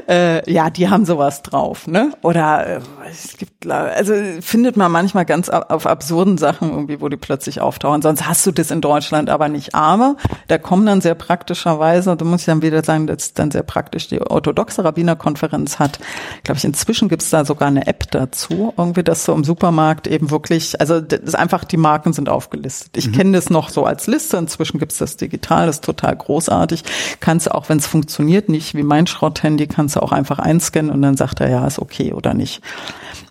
[0.08, 2.14] Äh, ja, die haben sowas drauf, ne?
[2.22, 2.80] Oder äh,
[3.12, 7.62] es gibt, also findet man manchmal ganz ab- auf absurden Sachen irgendwie, wo die plötzlich
[7.62, 8.02] auftauchen.
[8.02, 9.76] Sonst hast du das in Deutschland aber nicht.
[9.76, 10.16] Aber
[10.48, 13.62] da kommen dann sehr praktischerweise, da muss ich dann wieder sagen, das ist dann sehr
[13.64, 14.08] praktisch.
[14.08, 16.00] Die orthodoxe Rabbinerkonferenz hat,
[16.44, 20.32] glaube ich, inzwischen gibt's da sogar eine App dazu, irgendwie, dass du im Supermarkt eben
[20.32, 22.98] wirklich, also das ist einfach die Marken sind aufgelistet.
[22.98, 24.38] Ich kenne das noch so als Liste.
[24.38, 26.84] Inzwischen gibt's das digital, das ist total großartig.
[27.20, 30.92] Kannst du auch, wenn es funktioniert, nicht wie mein Schrotthandy, kannst du auch einfach einscannen
[30.92, 32.62] und dann sagt er, ja, ist okay oder nicht.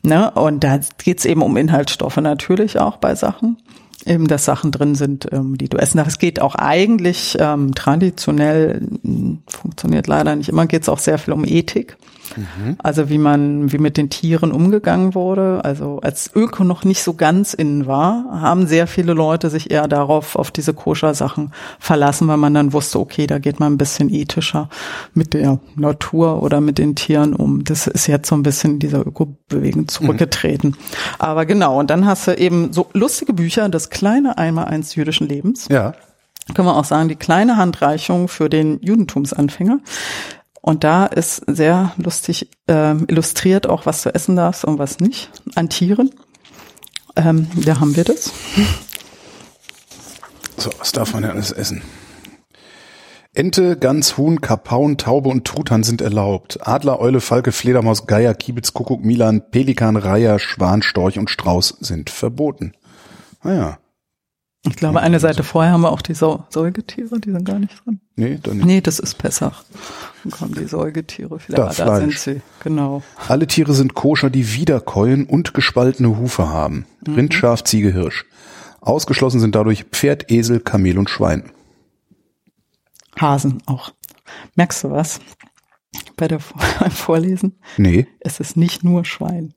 [0.03, 0.31] Ne?
[0.31, 3.57] Und da geht's eben um Inhaltsstoffe natürlich auch bei Sachen.
[4.07, 6.13] Eben, dass Sachen drin sind, ähm, die du essen darfst.
[6.13, 11.35] Es geht auch eigentlich ähm, traditionell, mh, funktioniert leider nicht immer, geht's auch sehr viel
[11.35, 11.97] um Ethik.
[12.79, 15.61] Also wie man, wie mit den Tieren umgegangen wurde.
[15.65, 19.89] Also als Öko noch nicht so ganz innen war, haben sehr viele Leute sich eher
[19.89, 24.13] darauf, auf diese Koscher-Sachen verlassen, weil man dann wusste, okay, da geht man ein bisschen
[24.13, 24.69] ethischer
[25.15, 27.65] mit der Natur oder mit den Tieren um.
[27.65, 30.77] Das ist jetzt so ein bisschen dieser Öko-Bewegung zurückgetreten.
[31.19, 35.69] Aber genau, und dann hast du eben so lustige Bücher, das kleine Einmaleins jüdischen Lebens
[35.71, 35.95] Ja.
[36.55, 39.81] können wir auch sagen, die kleine Handreichung für den Judentumsanfänger.
[40.69, 45.31] Und da ist sehr lustig ähm, illustriert auch, was du essen darfst und was nicht
[45.55, 46.11] an Tieren.
[47.17, 48.35] Ähm, da haben wir das.
[50.59, 51.81] So, was darf man denn alles essen?
[53.33, 56.59] Ente, Gans, Huhn, Kapaun, Taube und Truthahn sind erlaubt.
[56.69, 62.11] Adler, Eule, Falke, Fledermaus, Geier, Kiebitz, Kuckuck, Milan, Pelikan, Reiher, Schwan, Storch und Strauß sind
[62.11, 62.73] verboten.
[63.41, 63.79] Ah Naja,
[64.69, 67.85] Ich glaube, eine Seite vorher haben wir auch die Sau Säugetiere, die sind gar nicht
[67.85, 68.01] drin.
[68.17, 68.67] nee, dann nicht.
[68.67, 69.65] Nee, das ist Pessach.
[70.25, 71.39] Dann kommen die Säugetiere.
[71.39, 72.41] Vielleicht, Da, da sind sie.
[72.63, 73.03] Genau.
[73.29, 76.87] Alle Tiere sind koscher, die Wiederkäuen und gespaltene Hufe haben.
[77.07, 78.25] Rind, Schaf, Ziege, Hirsch.
[78.81, 81.51] Ausgeschlossen sind dadurch Pferd, Esel, Kamel und Schwein.
[83.21, 83.93] Hasen auch.
[84.55, 85.21] Merkst du was?
[86.17, 86.39] Bei der
[86.81, 87.59] beim Vorlesen?
[87.77, 88.07] Nee.
[88.21, 89.55] Es ist nicht nur Schwein.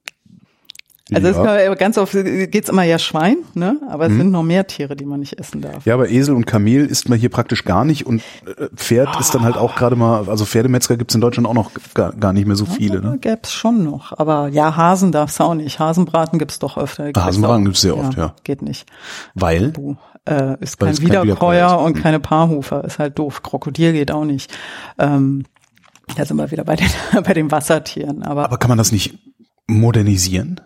[1.13, 1.65] Also ja.
[1.67, 3.79] kann, ganz oft geht's immer ja Schwein, ne?
[3.89, 5.85] Aber es sind noch mehr Tiere, die man nicht essen darf.
[5.85, 9.35] Ja, aber Esel und Kamel isst man hier praktisch gar nicht und äh, Pferd ist
[9.35, 12.47] dann halt auch gerade mal, also Pferdemetzger gibt's in Deutschland auch noch gar, gar nicht
[12.47, 12.95] mehr so viele.
[12.95, 13.17] Ja, Ne?
[13.19, 14.17] Gäb's schon noch.
[14.17, 15.79] Aber ja, Hasen darf's auch nicht.
[15.79, 17.05] Hasenbraten gibt's doch öfter.
[17.05, 18.33] Gibt's Hasenbraten auch- gibt's sehr oft, ja.
[18.43, 18.85] Geht nicht.
[19.35, 19.69] Weil?
[19.69, 19.95] Bu.
[20.25, 22.83] Äh, ist Weil kein Wiederkäuer und keine Paarhufer.
[22.85, 23.41] Ist halt doof.
[23.43, 24.51] Krokodil geht auch nicht.
[24.99, 25.43] Ähm,
[26.15, 26.87] da sind wir wieder bei den,
[27.23, 28.23] bei den Wassertieren.
[28.23, 29.17] Aber, Aber kann man das nicht
[29.67, 30.61] modernisieren?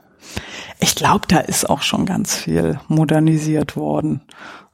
[0.79, 4.21] Ich glaube, da ist auch schon ganz viel modernisiert worden.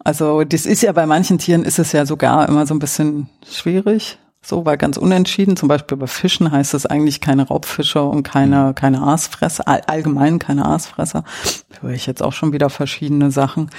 [0.03, 3.29] Also das ist ja bei manchen Tieren ist es ja sogar immer so ein bisschen
[3.49, 4.17] schwierig.
[4.43, 8.73] So, weil ganz unentschieden, zum Beispiel bei Fischen heißt es eigentlich keine Raubfische und keine,
[8.73, 11.23] keine Aasfresser, all, allgemein keine Aasfresser.
[11.79, 13.69] Höre ich jetzt auch schon wieder verschiedene Sachen.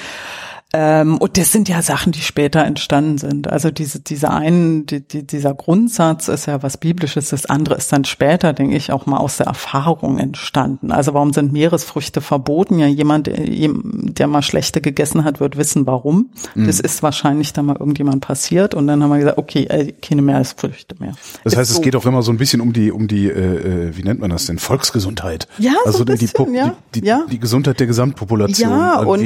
[0.74, 3.46] Ähm, und das sind ja Sachen, die später entstanden sind.
[3.50, 7.92] Also diese, diese einen, die, die, dieser Grundsatz ist ja was Biblisches, das andere ist
[7.92, 10.90] dann später, denke ich, auch mal aus der Erfahrung entstanden.
[10.90, 12.78] Also warum sind Meeresfrüchte verboten?
[12.78, 16.30] Ja, jemand, der- jem- der mal schlechte gegessen hat, wird wissen, warum.
[16.54, 20.22] Das ist wahrscheinlich da mal irgendjemand passiert und dann haben wir gesagt, okay, äh, keine
[20.22, 21.12] Meeresfrüchte mehr.
[21.44, 21.82] Das Ist heißt, es so.
[21.82, 24.30] geht auch immer so ein bisschen um die, um die, äh, äh, wie nennt man
[24.30, 24.58] das denn?
[24.58, 25.48] Volksgesundheit.
[25.58, 27.26] Ja, so also ein die, bisschen, Pop- ja, die, die, ja.
[27.30, 28.70] die Gesundheit der Gesamtpopulation.
[28.70, 29.22] Ja, und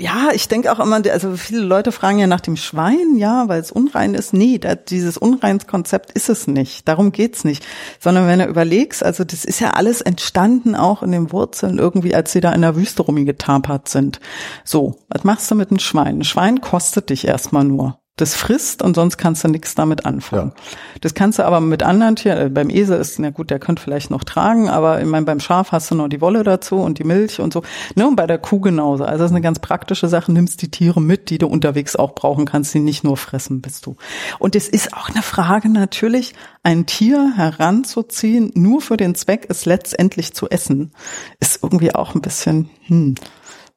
[0.00, 3.60] ja, ich denke auch immer, also viele Leute fragen ja nach dem Schwein, ja, weil
[3.60, 4.32] es unrein ist.
[4.32, 6.86] Nee, da, dieses Unreinskonzept ist es nicht.
[6.86, 7.64] Darum geht's nicht.
[7.98, 12.14] Sondern wenn du überlegst, also das ist ja alles entstanden auch in den Wurzeln irgendwie,
[12.14, 14.20] als sie da in der Wüste rumgetapert sind.
[14.64, 16.18] So, was machst du mit einem Schwein?
[16.18, 17.98] Ein Schwein kostet dich erstmal nur.
[18.16, 20.52] Das frisst und sonst kannst du nichts damit anfangen.
[21.00, 23.82] Das kannst du aber mit anderen Tieren, äh, beim Esel ist, na gut, der könnte
[23.82, 27.00] vielleicht noch tragen, aber ich meine, beim Schaf hast du noch die Wolle dazu und
[27.00, 27.62] die Milch und so.
[27.96, 29.02] Ne, und bei der Kuh genauso.
[29.02, 32.14] Also das ist eine ganz praktische Sache, nimmst die Tiere mit, die du unterwegs auch
[32.14, 33.96] brauchen kannst, die nicht nur fressen bist du.
[34.38, 39.66] Und es ist auch eine Frage natürlich, ein Tier heranzuziehen, nur für den Zweck, es
[39.66, 40.92] letztendlich zu essen,
[41.40, 43.16] ist irgendwie auch ein bisschen, hm,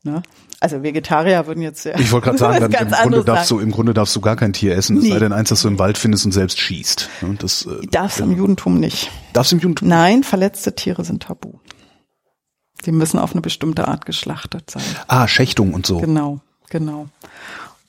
[0.03, 0.21] ne?
[0.59, 3.59] Also Vegetarier würden jetzt ja Ich wollte gerade sagen, dann im Grunde darfst sagen.
[3.59, 5.11] du, im Grunde darfst du gar kein Tier essen, es Nee.
[5.11, 7.09] sei denn eins, das du im Wald findest und selbst schießt.
[7.21, 9.11] Und das äh, Darf's im Judentum nicht.
[9.33, 9.87] darfst im Judentum.
[9.87, 11.53] Nein, verletzte Tiere sind tabu.
[12.85, 14.83] Die müssen auf eine bestimmte Art geschlachtet sein.
[15.07, 15.99] Ah, Schächtung und so.
[15.99, 16.39] Genau,
[16.69, 17.07] genau.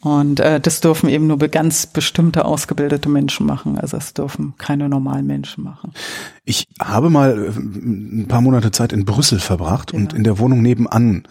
[0.00, 3.78] Und äh, das dürfen eben nur ganz bestimmte ausgebildete Menschen machen.
[3.78, 5.92] Also es dürfen keine normalen Menschen machen.
[6.44, 9.98] Ich habe mal äh, ein paar Monate Zeit in Brüssel verbracht ja.
[9.98, 11.24] und in der Wohnung nebenan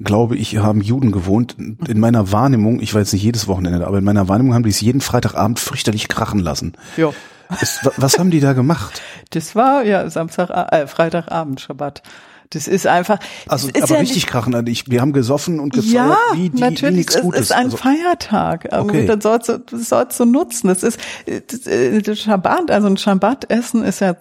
[0.00, 1.56] glaube ich, haben Juden gewohnt.
[1.58, 4.70] In meiner Wahrnehmung, ich war jetzt nicht jedes Wochenende, aber in meiner Wahrnehmung haben die
[4.70, 6.72] es jeden Freitagabend fürchterlich krachen lassen.
[6.96, 7.12] Ja.
[7.60, 9.02] Ist, was haben die da gemacht?
[9.30, 12.02] Das war ja Samstag, äh, Freitagabend, Schabbat.
[12.50, 13.18] Das ist einfach.
[13.48, 14.54] Also aber ja richtig krachen.
[14.54, 16.96] Also ich, wir haben gesoffen und gefeiert, ja, wie, die, natürlich.
[16.96, 17.40] nichts Gutes.
[17.40, 18.68] Es ist ein also, Feiertag.
[18.70, 19.06] Okay.
[19.06, 20.68] Dann sollst du, das sollst du nutzen.
[20.68, 24.16] Das ist das, äh, das Schabbat, also ein Schabbatessen ist ja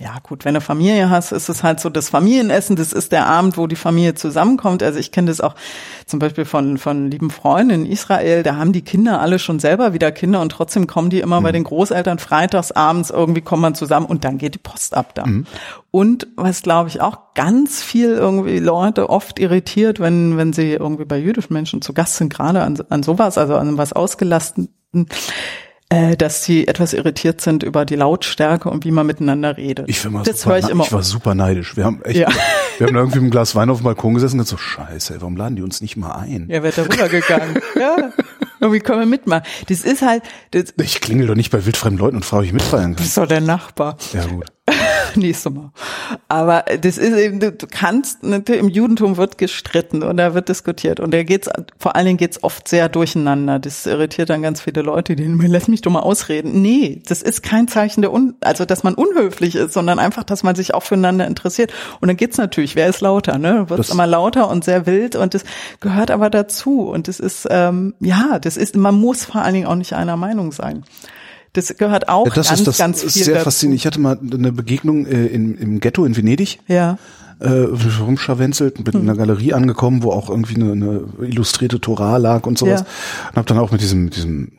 [0.00, 3.26] ja gut, wenn du Familie hast, ist es halt so das Familienessen, das ist der
[3.26, 4.82] Abend, wo die Familie zusammenkommt.
[4.82, 5.54] Also ich kenne das auch
[6.06, 9.92] zum Beispiel von, von lieben Freunden in Israel, da haben die Kinder alle schon selber
[9.92, 11.44] wieder Kinder und trotzdem kommen die immer mhm.
[11.44, 15.14] bei den Großeltern freitags abends, irgendwie kommt man zusammen und dann geht die Post ab
[15.14, 15.26] da.
[15.26, 15.46] Mhm.
[15.90, 21.06] Und was glaube ich auch ganz viel irgendwie Leute oft irritiert, wenn, wenn sie irgendwie
[21.06, 24.68] bei jüdischen Menschen zu Gast sind, gerade an, an sowas, also an was ausgelasten
[25.88, 29.88] äh, dass sie etwas irritiert sind über die Lautstärke und wie man miteinander redet.
[29.88, 30.84] Ich, war das super, ich, immer.
[30.84, 31.76] ich war super neidisch.
[31.76, 32.28] Wir haben echt, ja.
[32.78, 35.36] wir haben irgendwie ein Glas Wein auf dem Balkon gesessen und so, scheiße, ey, warum
[35.36, 36.48] laden die uns nicht mal ein?
[36.50, 37.60] Ja, wird da rübergegangen.
[37.80, 38.12] ja.
[38.58, 39.44] Irgendwie können wir mitmachen.
[39.68, 40.22] Das ist halt.
[40.52, 42.96] Das ich klingel doch nicht bei wildfremden Leuten und frage, ob ich mitfeiern kann.
[42.96, 43.98] Das ist doch der Nachbar.
[44.14, 44.46] Ja, gut.
[45.14, 45.70] Nächstes Mal.
[46.28, 51.14] Aber das ist eben, du kannst, im Judentum wird gestritten und da wird diskutiert und
[51.14, 51.48] da geht's,
[51.78, 53.58] vor allen Dingen geht's oft sehr durcheinander.
[53.58, 56.62] Das irritiert dann ganz viele Leute, die denen, lass mich doch mal ausreden.
[56.62, 60.42] Nee, das ist kein Zeichen der, Un also, dass man unhöflich ist, sondern einfach, dass
[60.42, 61.72] man sich auch füreinander interessiert.
[62.00, 63.70] Und dann geht's natürlich, wer ist lauter, ne?
[63.70, 65.44] Wird immer lauter und sehr wild und das
[65.80, 69.66] gehört aber dazu und das ist, ähm, ja, das ist, man muss vor allen Dingen
[69.66, 70.84] auch nicht einer Meinung sein.
[71.56, 73.44] Das gehört auch ja, das ganz, ist das ganz viel ist sehr dazu.
[73.44, 73.80] faszinierend.
[73.80, 76.60] Ich hatte mal eine Begegnung äh, in, im Ghetto in Venedig.
[76.68, 76.98] Ja.
[77.38, 77.68] Äh,
[78.00, 79.00] rumscharwenzelt, bin hm.
[79.02, 82.80] in einer Galerie angekommen, wo auch irgendwie eine, eine illustrierte Torah lag und sowas.
[82.80, 83.30] Ja.
[83.30, 84.52] Und habe dann auch mit diesem, diesem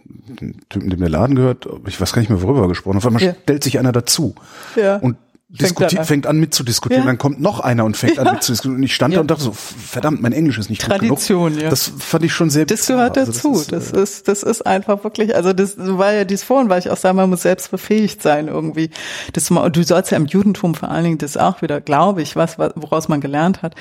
[0.70, 2.98] Typen, dem der Laden gehört, ich weiß gar nicht mehr, worüber gesprochen.
[2.98, 3.34] Auf einmal Ja.
[3.44, 4.36] stellt sich einer dazu.
[4.76, 4.98] Ja.
[4.98, 5.18] Und
[5.50, 6.06] diskutiert, an.
[6.06, 7.04] fängt an mitzudiskutieren.
[7.04, 7.08] Ja.
[7.08, 8.24] Dann kommt noch einer und fängt Ja.
[8.24, 8.78] an mitzudiskutieren.
[8.78, 9.18] Und ich stand Ja.
[9.18, 11.64] da und dachte so, verdammt, mein Englisch ist nicht Tradition, gut genug.
[11.64, 11.70] ja.
[11.70, 12.98] Das fand ich schon sehr Das bizarr.
[13.12, 13.50] gehört dazu.
[13.54, 16.70] Also das, ist, äh, ist, das ist einfach wirklich, also das war ja dies vorhin,
[16.70, 18.90] weil ich auch sage, man muss selbst befähigt sein irgendwie.
[19.34, 22.58] Das, du sollst ja im Judentum vor allen Dingen das auch wieder, glaube ich, was,
[22.60, 23.76] woraus man gelernt hat,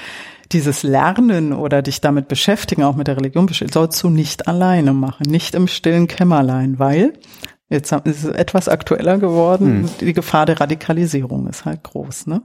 [0.53, 5.25] dieses Lernen oder dich damit beschäftigen, auch mit der Religion sollst du nicht alleine machen,
[5.29, 7.15] nicht im stillen Kämmerlein, weil
[7.69, 9.91] Jetzt ist es etwas aktueller geworden.
[10.01, 12.29] Die Gefahr der Radikalisierung ist halt groß.
[12.29, 12.43] Ne?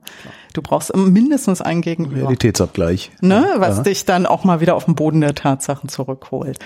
[0.54, 3.12] Du brauchst mindestens einen Gegenüber Realitätsabgleich.
[3.22, 3.84] ne, was Ja.
[3.84, 6.58] dich dann auch mal wieder auf den Boden der Tatsachen zurückholt.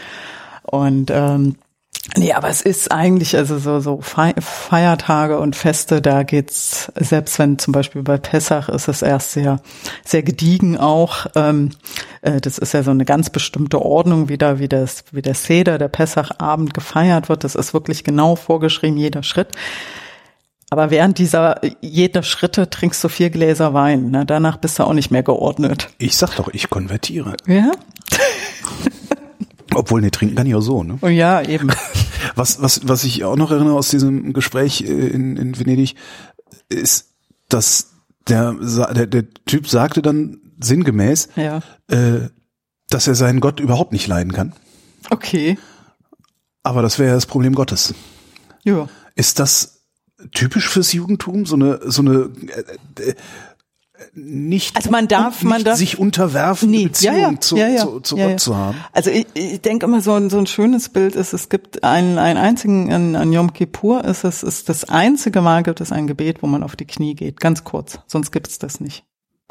[0.64, 1.56] Und ähm,
[2.18, 7.40] nee, aber es ist eigentlich also so so Fei- Feiertage und Feste, da geht's selbst
[7.40, 9.60] wenn zum Beispiel bei Pessach ist es erst sehr
[10.04, 11.26] sehr gediegen auch.
[11.36, 11.72] Ähm,
[12.22, 15.36] äh, das ist ja so eine ganz bestimmte Ordnung, wie da wie das wie der
[15.36, 17.44] Seder, der Pessachabend gefeiert wird.
[17.44, 19.50] Das ist wirklich genau vorgeschrieben jeder Schritt.
[20.72, 24.10] Aber während dieser jeder Schritte trinkst du vier Gläser Wein.
[24.10, 24.26] Ne?
[24.26, 25.90] Danach bist du auch nicht mehr geordnet.
[26.00, 27.36] Ich sag doch, ich konvertiere.
[27.48, 27.72] Ja?
[29.76, 30.98] Obwohl, nee, trinken kann ich auch so, ne?
[31.02, 31.72] Oh ja, eben.
[32.36, 35.96] Was, was, was ich auch noch erinnere aus diesem Gespräch äh, in, in Venedig,
[36.70, 37.12] ist,
[37.50, 37.92] dass
[38.28, 38.54] der,
[38.94, 41.60] der, der Typ sagte dann sinngemäß, Ja.
[41.88, 42.30] äh,
[42.90, 44.54] dass er seinen Gott überhaupt nicht leiden kann.
[45.12, 45.58] Okay.
[46.64, 47.94] Aber das wäre ja das Problem Gottes.
[48.64, 48.90] Ja.
[49.14, 49.84] Ist das
[50.32, 52.32] typisch fürs Judentum, so eine, so eine
[52.98, 53.16] äh, äh,
[54.16, 57.82] nicht, Also man darf- man darf- sich unterwerfen, Nee, Beziehung ja, ja, zu, ja, ja,
[57.82, 58.78] zu, zu Gott zu haben?
[58.94, 62.18] Also ich, ich denke immer so ein, so ein schönes Bild ist, es gibt einen,
[62.18, 66.08] einen einzigen, an, an Yom Kippur ist es, ist das einzige Mal gibt es ein
[66.08, 67.40] Gebet, wo man auf die Knie geht.
[67.42, 68.00] Ganz kurz.
[68.08, 69.04] Sonst gibt es das nicht.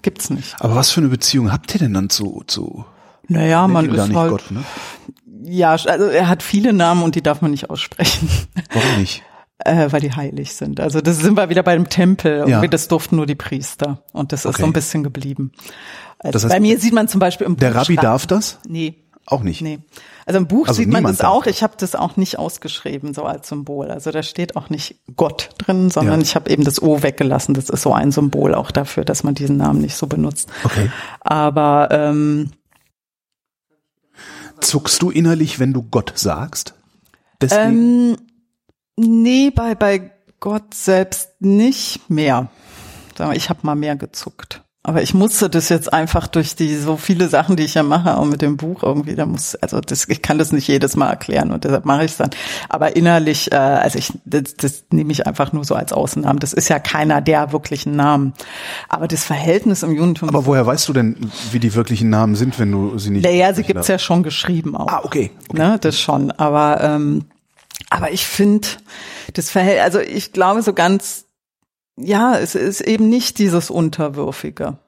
[0.02, 0.56] Gibt's nicht.
[0.60, 2.84] Aber was für eine Beziehung habt ihr denn dann zu, zu
[3.28, 4.64] Naja, man ihn gar ist nicht halt, Gott, ne?
[5.44, 8.28] ja, also er hat viele Namen und die darf man nicht aussprechen.
[8.72, 9.22] Warum nicht?
[9.58, 10.80] Äh, weil die heilig sind.
[10.80, 12.48] Also das sind wir wieder bei dem Tempel.
[12.48, 12.66] Ja.
[12.66, 14.02] Das durften nur die Priester.
[14.12, 14.62] Und das ist Okay.
[14.62, 15.52] so ein bisschen geblieben.
[16.18, 18.58] Also Das heißt, bei mir sieht man zum Beispiel im Der Buch Rabbi darf das?
[18.66, 18.96] Nee.
[19.26, 19.62] Auch nicht.
[19.62, 19.78] Nee.
[20.26, 21.46] Also im Buch Also sieht man das auch.
[21.46, 23.90] Ich habe das auch nicht ausgeschrieben, so als Symbol.
[23.90, 26.22] Also da steht auch nicht Gott drin, sondern Ja.
[26.26, 27.54] ich habe eben das O weggelassen.
[27.54, 30.50] Das ist so ein Symbol auch dafür, dass man diesen Namen nicht so benutzt.
[30.64, 30.90] Okay.
[31.20, 32.50] Aber ähm,
[34.60, 36.74] Zuckst du innerlich, wenn du Gott sagst?
[37.40, 38.12] Deswegen?
[38.12, 38.16] ähm,
[38.96, 42.48] nee, bei, bei Gott selbst nicht mehr.
[43.32, 44.64] Ich habe mal mehr gezuckt.
[44.86, 48.18] Aber ich musste das jetzt einfach durch die so viele Sachen, die ich ja mache,
[48.18, 51.08] auch mit dem Buch irgendwie, da muss, also das, ich kann das nicht jedes Mal
[51.08, 52.28] erklären und deshalb mache ich es dann.
[52.68, 56.38] Aber innerlich, äh, also ich, das, das nehme ich einfach nur so als Außennamen.
[56.38, 58.34] Das ist ja keiner der wirklichen Namen.
[58.90, 60.28] Aber das Verhältnis im Judentum.
[60.28, 63.24] Aber woher weißt du denn, wie die wirklichen Namen sind, wenn du sie nicht?
[63.24, 64.88] Naja, sie gibt's ja schon geschrieben auch.
[64.88, 65.30] Ah, okay.
[65.48, 65.58] okay.
[65.58, 66.30] Ne, das schon.
[66.30, 67.24] Aber ähm,
[67.90, 68.68] aber ich finde,
[69.34, 71.24] das Verhältnis, also ich glaube so ganz
[71.96, 74.78] ja, es ist eben nicht dieses Unterwürfige,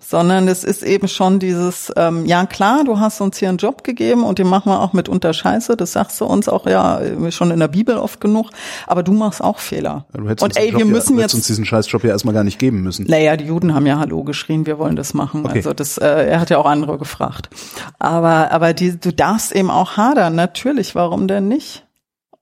[0.00, 3.84] sondern es ist eben schon dieses, ähm, ja klar, du hast uns hier einen Job
[3.84, 7.00] gegeben und den machen wir auch mit Scheiße, das sagst du uns auch ja
[7.30, 8.50] schon in der Bibel oft genug,
[8.86, 10.06] aber du machst auch Fehler.
[10.14, 12.34] Ja, du hättest und ey, wir Job müssen ja, jetzt uns diesen Scheißjob ja erstmal
[12.34, 13.06] gar nicht geben müssen.
[13.08, 15.44] Naja, die Juden haben ja Hallo geschrien, wir wollen das machen.
[15.44, 15.58] Okay.
[15.58, 17.50] Also das, äh, er hat ja auch andere gefragt.
[17.98, 21.84] Aber, aber die, du darfst eben auch hadern, natürlich, warum denn nicht?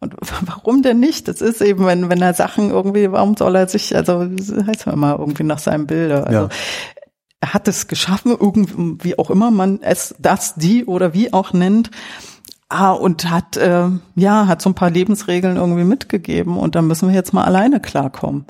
[0.02, 1.28] Und warum denn nicht?
[1.28, 4.28] Das ist eben, wenn, wenn er Sachen irgendwie, warum soll er sich, also
[4.66, 6.26] heißt man mal irgendwie nach seinem Bilde.
[6.26, 6.48] Also ja.
[7.40, 11.52] er hat es geschaffen, irgendwie, wie auch immer man es das, die oder wie auch
[11.52, 11.90] nennt.
[12.68, 17.08] Ah, und hat, äh, ja, hat so ein paar Lebensregeln irgendwie mitgegeben und da müssen
[17.08, 18.46] wir jetzt mal alleine klarkommen.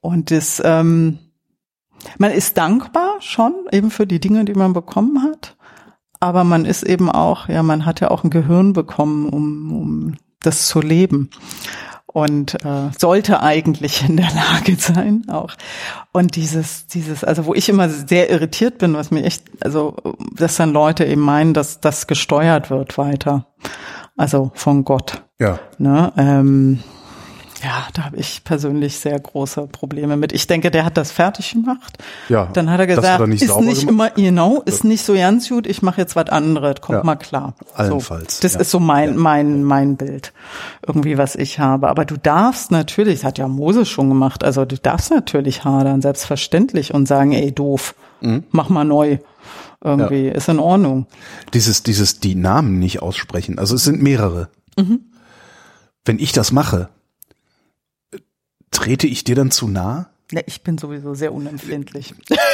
[0.00, 1.18] Und das, ähm,
[2.18, 5.56] man ist dankbar schon eben für die Dinge, die man bekommen hat.
[6.18, 10.16] Aber man ist eben auch, ja, man hat ja auch ein Gehirn bekommen, um, um
[10.46, 11.30] das zu leben
[12.16, 15.54] und äh, sollte eigentlich in der Lage sein auch.
[16.12, 19.96] Und dieses, dieses, also wo ich immer sehr irritiert bin, was mir echt, also
[20.34, 23.46] dass dann Leute eben meinen, dass das gesteuert wird weiter,
[24.16, 25.24] also von Gott.
[25.38, 25.58] Ja.
[25.76, 26.10] Ne?
[26.16, 26.82] Ähm,
[27.62, 30.32] ja, da habe ich persönlich sehr große Probleme mit.
[30.32, 31.98] Ich denke, der hat das fertig gemacht.
[32.28, 32.48] Ja.
[32.52, 34.16] Dann hat er gesagt, er nicht ist nicht gemacht.
[34.16, 37.04] immer, genau, ist nicht so ganz gut, ich mache jetzt was anderes, kommt ja.
[37.04, 37.54] mal klar.
[37.74, 38.36] Allenfalls.
[38.36, 38.60] So, das ja.
[38.60, 39.18] ist so mein, ja.
[39.18, 40.32] mein, mein Bild.
[40.86, 41.88] Irgendwie, was ich habe.
[41.88, 46.02] Aber du darfst natürlich, das hat ja Moses schon gemacht, also du darfst natürlich hadern,
[46.02, 48.44] selbstverständlich, und sagen, ey, doof, mhm.
[48.50, 49.18] mach mal neu
[49.82, 51.06] irgendwie, ist in Ordnung.
[51.54, 53.58] Dieses, dieses, die Namen nicht aussprechen.
[53.58, 54.48] Also es sind mehrere.
[54.76, 55.00] Mhm.
[56.04, 56.88] Wenn ich das mache,
[58.70, 60.10] Trete ich dir dann zu nah?
[60.32, 62.12] Ja, ich bin sowieso sehr unempfindlich.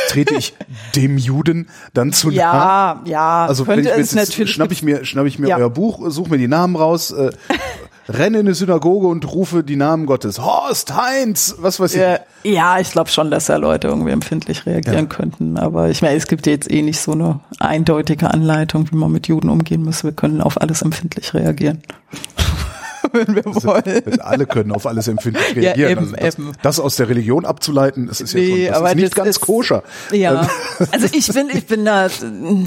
[0.08, 0.54] Trete ich
[0.94, 2.34] dem Juden dann zu nah?
[2.34, 3.46] Ja, ja.
[3.46, 5.56] Also könnte wenn ich, es natürlich schnapp ich mir, schnapp ich mir ja.
[5.56, 7.30] euer Buch, suche mir die Namen raus, äh,
[8.10, 10.38] renne in eine Synagoge und rufe die Namen Gottes.
[10.38, 12.00] Horst, Heinz, was weiß ich.
[12.00, 15.16] Ja, ja ich glaube schon, dass da Leute irgendwie empfindlich reagieren ja.
[15.16, 15.56] könnten.
[15.56, 19.28] Aber ich meine, es gibt jetzt eh nicht so eine eindeutige Anleitung, wie man mit
[19.28, 20.04] Juden umgehen muss.
[20.04, 21.82] Wir können auf alles empfindlich reagieren.
[23.12, 24.20] wenn wir also, wollen.
[24.20, 25.78] alle können auf alles empfindlich reagieren.
[25.78, 28.90] Ja, eben, also das, das, aus der Religion abzuleiten, das ist nee, ja schon, das
[28.90, 29.82] ist nicht das ganz ist, koscher.
[30.10, 30.86] Ja, ähm.
[30.92, 32.08] also ich bin, ich bin da,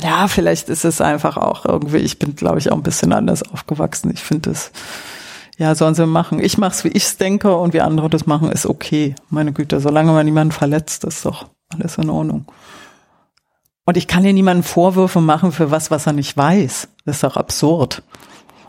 [0.02, 3.43] ja, vielleicht ist es einfach auch irgendwie, ich bin, glaube ich, auch ein bisschen anders
[3.43, 4.12] aufgewachsen.
[4.14, 4.72] Ich finde das,
[5.58, 6.39] ja, sollen sie machen.
[6.39, 9.16] Ich mach's, wie ich's denke und wie andere das machen, ist okay.
[9.30, 12.46] Meine Güte, solange man niemanden verletzt, ist doch alles in Ordnung.
[13.86, 16.88] Und ich kann hier niemanden Vorwürfe machen für was, was er nicht weiß.
[17.06, 18.02] Das ist doch absurd.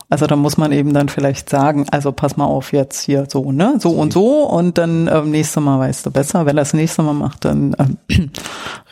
[0.09, 3.51] Also da muss man eben dann vielleicht sagen, also pass mal auf jetzt hier so,
[3.51, 6.45] ne, so und so und dann ähm, nächste Mal weißt du besser.
[6.45, 7.97] Wenn er das nächste Mal macht, dann ähm,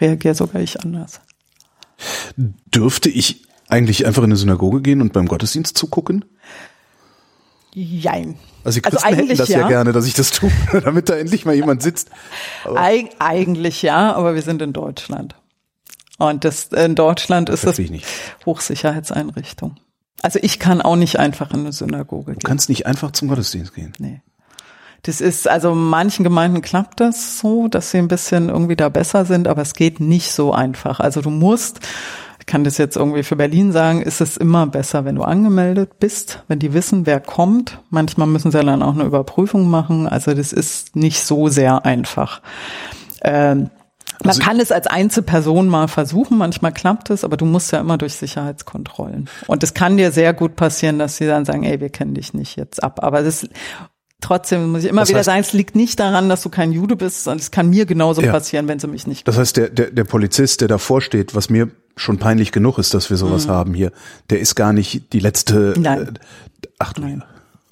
[0.01, 1.21] reagiert sogar ich anders.
[2.35, 6.25] Dürfte ich eigentlich einfach in eine Synagoge gehen und beim Gottesdienst zugucken?
[7.73, 8.37] Jein.
[8.65, 9.59] Also die Christen also hätten das ja.
[9.59, 9.67] ja.
[9.67, 10.51] gerne, dass ich das tue,
[10.83, 12.09] damit da endlich mal jemand sitzt.
[12.75, 15.35] Eig eigentlich ja, aber wir sind in Deutschland.
[16.17, 18.01] Und das in Deutschland das ist es
[18.45, 19.77] Hochsicherheitseinrichtung.
[20.21, 22.39] Also ich kann auch nicht einfach in eine Synagoge gehen.
[22.39, 23.93] Du kannst nicht einfach zum Gottesdienst gehen.
[23.99, 24.21] Nee.
[25.03, 28.89] Das ist, also in manchen Gemeinden klappt das so, dass sie ein bisschen irgendwie da
[28.89, 30.99] besser sind, aber es geht nicht so einfach.
[30.99, 31.79] Also du musst,
[32.39, 35.99] ich kann das jetzt irgendwie für Berlin sagen, ist es immer besser, wenn du angemeldet
[35.99, 37.79] bist, wenn die wissen, wer kommt.
[37.91, 40.07] Manchmal müssen sie dann auch eine Überprüfung machen.
[40.07, 42.41] Also das ist nicht so sehr einfach.
[43.21, 43.69] Ähm,
[44.23, 47.79] man also kann es als Einzelperson mal versuchen, manchmal klappt es, aber du musst ja
[47.79, 49.29] immer durch Sicherheitskontrollen.
[49.47, 52.33] Und es kann dir sehr gut passieren, dass sie dann sagen, ey, wir kennen dich
[52.33, 53.03] nicht jetzt ab.
[53.03, 53.47] Aber das
[54.21, 56.71] trotzdem muss ich immer das wieder heißt, sagen, es liegt nicht daran, dass du kein
[56.71, 58.31] Jude bist, sondern es kann mir genauso ja.
[58.31, 59.27] passieren, wenn sie mich nicht.
[59.27, 62.93] Das heißt, der, der, der Polizist, der davor steht, was mir schon peinlich genug ist,
[62.93, 63.51] dass wir sowas mhm.
[63.51, 63.91] haben hier,
[64.29, 65.73] der ist gar nicht die letzte.
[65.77, 66.19] Nein.
[66.63, 67.23] Äh, ach du Nein.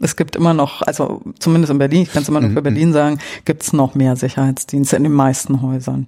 [0.01, 2.63] Es gibt immer noch, also zumindest in Berlin, ich kann es immer noch für mhm.
[2.63, 6.07] Berlin sagen, gibt es noch mehr Sicherheitsdienste in den meisten Häusern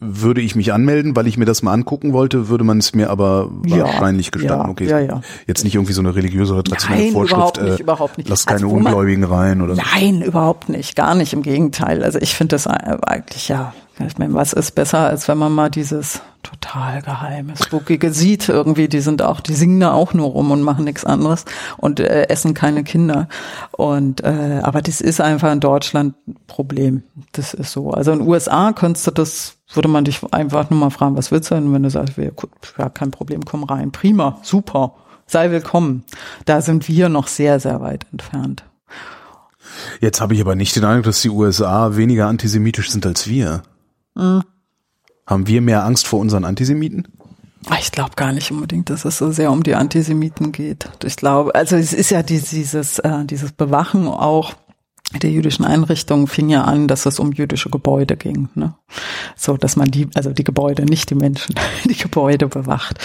[0.00, 3.10] würde ich mich anmelden, weil ich mir das mal angucken wollte, würde man es mir
[3.10, 4.62] aber ja, wahrscheinlich gestatten.
[4.62, 5.20] Ja, okay, ja, ja.
[5.46, 7.36] jetzt nicht irgendwie so eine religiöse oder traditionelle Nein, Vorschrift.
[7.36, 8.28] Überhaupt nicht, äh, überhaupt nicht.
[8.28, 9.82] Lass keine also, Ungläubigen rein oder so.
[9.94, 11.32] Nein, überhaupt nicht, gar nicht.
[11.32, 12.02] Im Gegenteil.
[12.02, 13.72] Also ich finde das eigentlich ja
[14.06, 18.88] Ich meine, was ist besser, als wenn man mal dieses total geheime, spookige sieht irgendwie,
[18.88, 21.44] die sind auch, die singen da auch nur rum und machen nichts anderes
[21.76, 23.28] und äh, essen keine Kinder.
[23.70, 27.04] Und äh, aber das ist einfach in Deutschland ein Problem.
[27.32, 27.92] Das ist so.
[27.92, 31.30] Also in den USA könntest du das, würde man dich einfach nur mal fragen, was
[31.30, 32.32] willst du denn, wenn du sagst, wir,
[32.78, 33.92] ja, kein Problem, komm rein.
[33.92, 34.94] Prima, super,
[35.26, 36.04] sei willkommen.
[36.46, 38.64] Da sind wir noch sehr, sehr weit entfernt.
[40.00, 43.62] Jetzt habe ich aber nicht den Eindruck, dass die USA weniger antisemitisch sind als wir.
[44.14, 44.42] Mhm.
[45.26, 47.08] Haben wir mehr Angst vor unseren Antisemiten?
[47.68, 50.88] Ah, ich glaube gar nicht unbedingt, dass es so sehr um die Antisemiten geht.
[51.02, 54.52] Ich glaube, also es ist ja dieses, äh, dieses Bewachen auch
[55.22, 58.48] der jüdischen Einrichtungen fing ja an, dass es um jüdische Gebäude ging.
[58.54, 58.74] Ne?
[59.36, 61.54] So, dass man die, also die Gebäude, nicht die Menschen,
[61.84, 62.98] die Gebäude bewacht.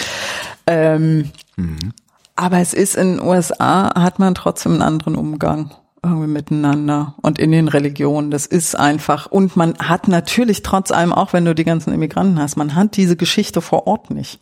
[0.66, 1.92] Ähm, mhm.
[2.36, 7.38] Aber es ist in den USA, hat man trotzdem einen anderen Umgang irgendwie miteinander und
[7.38, 8.30] in den Religionen.
[8.30, 9.26] Das ist einfach.
[9.26, 12.96] Und man hat natürlich trotz allem, auch wenn du die ganzen Immigranten hast, man hat
[12.96, 14.40] diese Geschichte vor Ort nicht.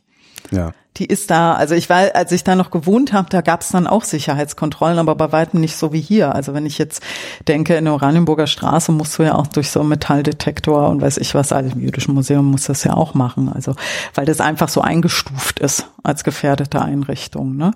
[0.51, 0.73] Ja.
[0.97, 3.69] Die ist da, also ich war, als ich da noch gewohnt habe, da gab es
[3.69, 6.35] dann auch Sicherheitskontrollen, aber bei weitem nicht so wie hier.
[6.35, 7.03] Also wenn ich jetzt
[7.47, 11.19] denke, in der Oranienburger Straße musst du ja auch durch so einen Metalldetektor und weiß
[11.19, 13.49] ich was, also im Jüdischen Museum muss das ja auch machen.
[13.49, 13.75] Also
[14.15, 17.57] weil das einfach so eingestuft ist als gefährdete Einrichtung.
[17.57, 17.73] Ne?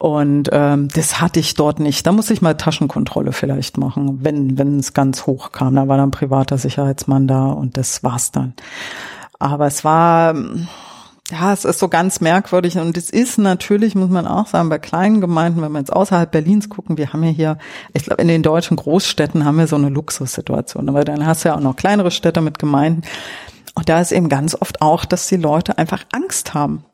[0.00, 2.06] Und ähm, das hatte ich dort nicht.
[2.06, 5.76] Da muss ich mal Taschenkontrolle vielleicht machen, wenn wenn es ganz hoch kam.
[5.76, 8.54] Da war dann ein privater Sicherheitsmann da und das war's dann.
[9.38, 10.34] Aber es war
[11.30, 14.78] ja, es ist so ganz merkwürdig und es ist natürlich, muss man auch sagen, bei
[14.78, 17.58] kleinen Gemeinden, wenn wir jetzt außerhalb Berlins gucken, wir haben ja hier,
[17.92, 21.50] ich glaube, in den deutschen Großstädten haben wir so eine Luxussituation, aber dann hast du
[21.50, 23.02] ja auch noch kleinere Städte mit Gemeinden
[23.74, 26.84] und da ist eben ganz oft auch, dass die Leute einfach Angst haben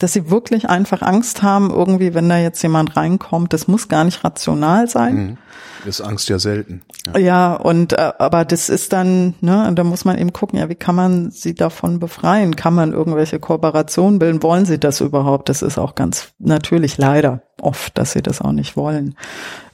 [0.00, 4.04] dass sie wirklich einfach Angst haben, irgendwie, wenn da jetzt jemand reinkommt, das muss gar
[4.04, 5.14] nicht rational sein.
[5.14, 5.38] Mhm.
[5.86, 6.82] Ist Angst ja selten.
[7.06, 10.68] Ja, ja und äh, aber das ist dann, ne, da muss man eben gucken, ja,
[10.68, 12.56] wie kann man sie davon befreien?
[12.56, 14.42] Kann man irgendwelche Kooperationen bilden?
[14.42, 15.48] Wollen sie das überhaupt?
[15.48, 19.14] Das ist auch ganz natürlich leider oft, dass sie das auch nicht wollen.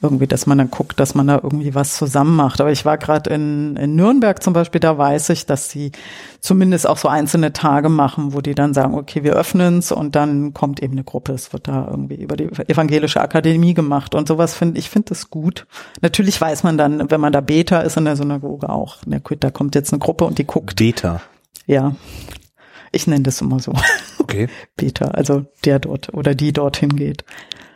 [0.06, 2.60] Irgendwie, dass man dann guckt, dass man da irgendwie was zusammen macht.
[2.60, 5.90] Aber ich war gerade in, in Nürnberg zum Beispiel, da weiß ich, dass sie
[6.40, 10.54] zumindest auch so einzelne Tage machen, wo die dann sagen, okay, wir öffnen's und dann
[10.54, 11.32] kommt eben eine Gruppe.
[11.32, 15.28] Es wird da irgendwie über die evangelische Akademie gemacht und sowas finde ich finde das
[15.28, 15.66] gut.
[16.00, 19.42] Natürlich weiß man dann, wenn man da Beta ist in der Synagoge auch, na gut,
[19.42, 20.76] da kommt jetzt eine Gruppe und die guckt.
[20.76, 21.20] Beta.
[21.66, 21.96] Ja.
[22.92, 23.72] Ich nenne das immer so.
[24.18, 24.48] Okay.
[24.76, 27.24] Beta, also der dort oder die dorthin geht.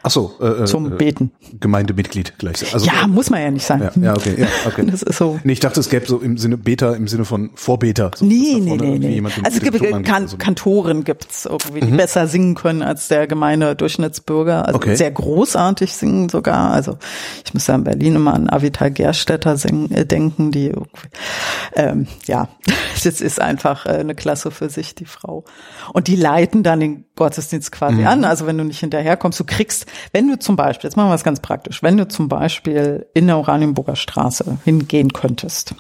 [0.03, 1.31] Ach so, äh, äh, zum Beten.
[1.61, 2.73] Gemeindemitglied gleich.
[2.73, 3.81] Also, ja, muss man ja nicht sein.
[3.83, 4.87] Ja, ja okay, ja, okay.
[4.91, 5.39] Das ist so.
[5.45, 8.11] Nee, ich dachte, es gäbe so im Sinne Beta im Sinne von Vorbeter.
[8.15, 9.23] So, nee, nee, nee, nee.
[9.43, 10.39] Also es gibt kan so.
[10.39, 11.99] Kantoren gibt's irgendwie, die mhm.
[11.99, 14.67] besser singen können als der gemeine Durchschnittsbürger.
[14.67, 14.97] Also okay.
[14.97, 16.71] sehr großartig singen sogar.
[16.71, 16.97] Also
[17.45, 20.73] ich muss ja in Berlin immer an Avital Gerstetter singen, äh, denken, die
[21.75, 22.49] ähm, ja,
[23.05, 25.45] das ist einfach äh, eine Klasse für sich, die Frau.
[25.93, 28.07] Und die leiten dann den Gottesdienst quasi mhm.
[28.07, 28.25] an.
[28.25, 31.25] Also wenn du nicht hinterherkommst, du kriegst wenn du zum Beispiel, jetzt machen wir es
[31.25, 35.75] ganz praktisch, wenn du zum Beispiel in der Oranienburger Straße hingehen könntest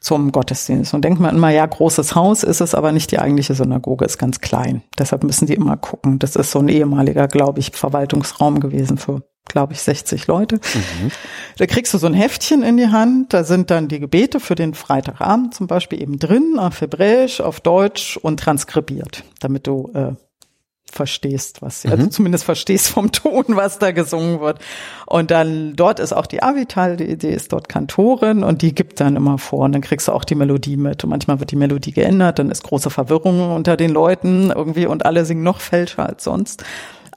[0.00, 3.54] zum Gottesdienst und denkt man immer, ja, großes Haus ist es, aber nicht die eigentliche
[3.54, 4.82] Synagoge, ist ganz klein.
[4.98, 6.18] Deshalb müssen die immer gucken.
[6.18, 10.56] Das ist so ein ehemaliger, glaube ich, Verwaltungsraum gewesen für glaube ich, 60 Leute.
[10.56, 11.10] Mhm.
[11.56, 14.54] Da kriegst du so ein Heftchen in die Hand, da sind dann die Gebete für
[14.54, 20.12] den Freitagabend zum Beispiel eben drin, auf Hebräisch, auf Deutsch und transkribiert, damit du äh,
[20.96, 21.92] verstehst, was, mhm.
[21.92, 24.58] also zumindest verstehst vom Ton, was da gesungen wird.
[25.06, 29.00] Und dann dort ist auch die Avital, die Idee ist dort Kantorin und die gibt
[29.00, 31.04] dann immer vor und dann kriegst du auch die Melodie mit.
[31.04, 35.06] Und manchmal wird die Melodie geändert, dann ist große Verwirrung unter den Leuten irgendwie und
[35.06, 36.64] alle singen noch fälscher als sonst.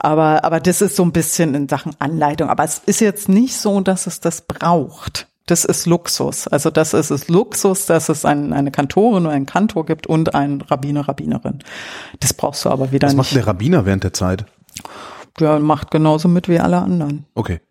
[0.02, 2.50] Aber, aber das ist so ein bisschen in Sachen Anleitung.
[2.50, 6.48] Aber es ist jetzt nicht so, dass es das braucht das ist Luxus.
[6.48, 10.36] Also das ist es Luxus, dass es ein, eine Kantorin oder einen Kantor gibt und
[10.36, 11.60] einen Rabbiner, Rabbinerin.
[12.20, 13.20] Das brauchst du aber wieder Was nicht.
[13.20, 14.46] Was macht der Rabbiner während der Zeit?
[15.40, 17.26] Der macht genauso mit wie alle anderen.
[17.36, 17.62] Okay.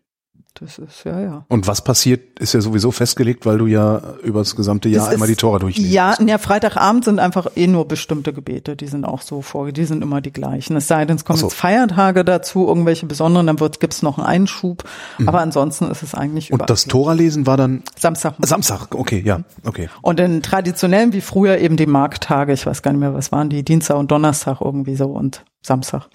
[0.61, 1.45] Das ist, ja, ja.
[1.49, 5.15] Und was passiert, ist ja sowieso festgelegt, weil du ja über das gesamte Jahr das
[5.15, 5.93] einmal ist, die Tora durchliest.
[5.93, 9.85] Ja, ja, Freitagabend sind einfach eh nur bestimmte Gebete, die sind auch so vor, die
[9.85, 10.77] sind immer die gleichen.
[10.77, 11.47] Es sei denn, es kommen so.
[11.47, 14.85] jetzt Feiertage dazu, irgendwelche besonderen, dann wird, gibt's noch einen Einschub.
[15.19, 15.29] Mhm.
[15.29, 17.83] Aber ansonsten ist es eigentlich Und das Tora-Lesen war dann?
[17.99, 18.35] Samstag.
[18.41, 19.89] Samstag, okay, ja, okay.
[20.03, 23.49] Und in traditionellen wie früher eben die Markttage, ich weiß gar nicht mehr, was waren
[23.49, 26.09] die, Dienstag und Donnerstag irgendwie so und Samstag.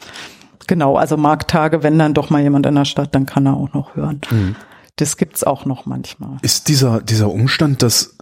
[0.68, 3.74] Genau, also Markttage, wenn dann doch mal jemand in der Stadt, dann kann er auch
[3.74, 4.22] noch hören.
[4.30, 4.56] Mhm.
[4.96, 6.38] Das gibt's auch noch manchmal.
[6.42, 8.18] Ist dieser, dieser Umstand, dass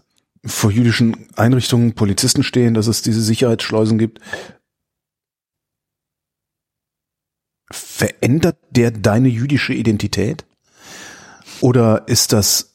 [0.45, 4.19] vor jüdischen Einrichtungen Polizisten stehen, dass es diese Sicherheitsschleusen gibt,
[7.69, 10.45] verändert der deine jüdische Identität?
[11.59, 12.71] Oder ist das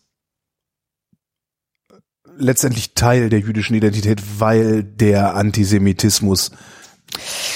[2.39, 6.53] letztendlich Teil der jüdischen Identität, weil der Antisemitismus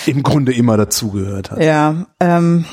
[0.06, 1.62] im Grunde immer dazugehört hat.
[1.62, 2.64] Ja, ähm,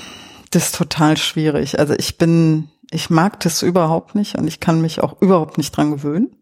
[0.51, 1.79] das ist total schwierig.
[1.79, 5.75] Also ich bin, ich mag das überhaupt nicht und ich kann mich auch überhaupt nicht
[5.75, 6.35] dran gewöhnen.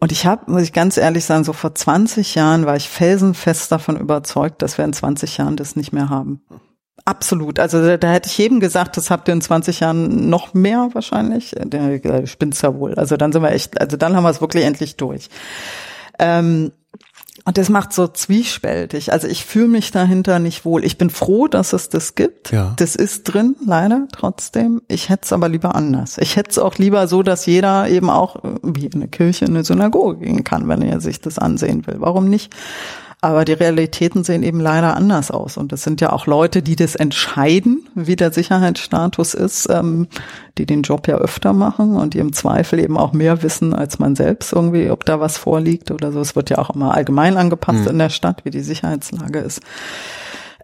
[0.00, 3.72] Und ich habe, muss ich ganz ehrlich sagen, so vor 20 Jahren war ich felsenfest
[3.72, 6.42] davon überzeugt, dass wir in 20 Jahren das nicht mehr haben.
[7.06, 7.58] Absolut.
[7.58, 10.88] Also da, da hätte ich jedem gesagt, das habt ihr in 20 Jahren noch mehr
[10.92, 11.54] wahrscheinlich.
[11.56, 12.94] Der, der ja wohl.
[12.94, 15.28] Also dann sind wir echt, also dann haben wir es wirklich endlich durch.
[16.18, 16.72] Ähm,
[17.44, 19.12] und das macht so zwiespältig.
[19.12, 20.84] Also ich fühle mich dahinter nicht wohl.
[20.84, 22.52] Ich bin froh, dass es das gibt.
[22.52, 22.74] Ja.
[22.76, 24.82] Das ist drin, leider trotzdem.
[24.86, 26.16] Ich hätte es aber lieber anders.
[26.18, 29.50] Ich hätte es auch lieber so, dass jeder eben auch wie in eine Kirche, in
[29.50, 31.96] eine Synagoge gehen kann, wenn er sich das ansehen will.
[31.98, 32.54] Warum nicht?
[33.24, 35.56] Aber die Realitäten sehen eben leider anders aus.
[35.56, 40.08] Und es sind ja auch Leute, die das entscheiden, wie der Sicherheitsstatus ist, ähm,
[40.58, 43.98] die den Job ja öfter machen und die im Zweifel eben auch mehr wissen als
[43.98, 46.20] man selbst irgendwie, ob da was vorliegt oder so.
[46.20, 47.88] Es wird ja auch immer allgemein angepasst Mhm.
[47.92, 49.62] in der Stadt, wie die Sicherheitslage ist.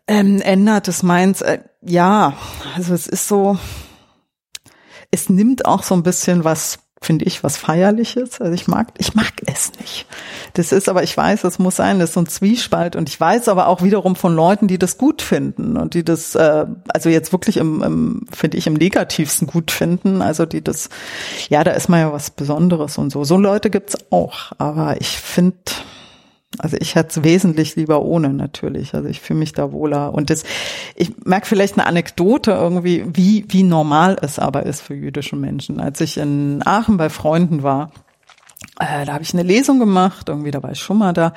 [0.07, 2.35] Ähm, ändert es meins, äh, ja,
[2.77, 3.57] also es ist so,
[5.11, 8.41] es nimmt auch so ein bisschen was, finde ich, was Feierliches.
[8.41, 10.07] Also ich mag, ich mag es nicht.
[10.53, 13.19] Das ist aber, ich weiß, es muss sein, das ist so ein Zwiespalt und ich
[13.19, 17.09] weiß aber auch wiederum von Leuten, die das gut finden und die das, äh, also
[17.09, 20.21] jetzt wirklich im, im finde ich, im negativsten gut finden.
[20.21, 20.91] Also die das,
[21.49, 23.25] ja, da ist man ja was Besonderes und so.
[23.25, 25.57] So Leute gibt's auch, aber ich finde,
[26.63, 28.95] also ich hätte es wesentlich lieber ohne natürlich.
[28.95, 30.13] Also ich fühle mich da wohler.
[30.13, 30.45] Und das,
[30.95, 35.81] ich merke vielleicht eine Anekdote irgendwie, wie, wie normal es aber ist für jüdische Menschen.
[35.81, 37.93] Als ich in Aachen bei Freunden war,
[38.79, 41.33] äh, da habe ich eine Lesung gemacht, irgendwie, da war ich schon mal da.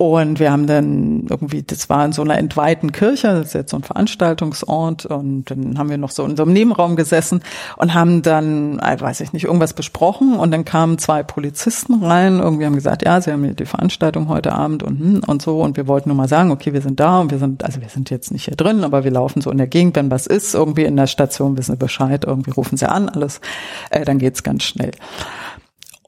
[0.00, 3.70] Und wir haben dann irgendwie, das war in so einer entweihten Kirche, das ist jetzt
[3.70, 7.42] so ein Veranstaltungsort, und dann haben wir noch so in so einem Nebenraum gesessen
[7.76, 12.38] und haben dann, äh, weiß ich nicht, irgendwas besprochen und dann kamen zwei Polizisten rein,
[12.38, 15.60] irgendwie haben gesagt, ja, sie haben hier die Veranstaltung heute Abend und hm, und so
[15.60, 17.90] und wir wollten nur mal sagen, okay, wir sind da und wir sind, also wir
[17.90, 20.54] sind jetzt nicht hier drin, aber wir laufen so in der Gegend, wenn was ist,
[20.54, 23.42] irgendwie in der Station wissen sie Bescheid, irgendwie rufen sie an, alles,
[23.90, 24.92] äh, dann geht's ganz schnell.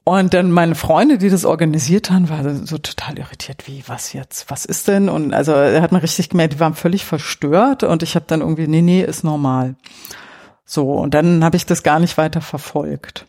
[0.05, 4.51] Und dann meine Freunde, die das organisiert haben, waren so total irritiert, wie, was jetzt,
[4.51, 5.07] was ist denn?
[5.07, 8.41] Und also er hat man richtig gemerkt, die waren völlig verstört und ich habe dann
[8.41, 9.75] irgendwie, nee, nee, ist normal.
[10.65, 13.27] So, und dann habe ich das gar nicht weiter verfolgt.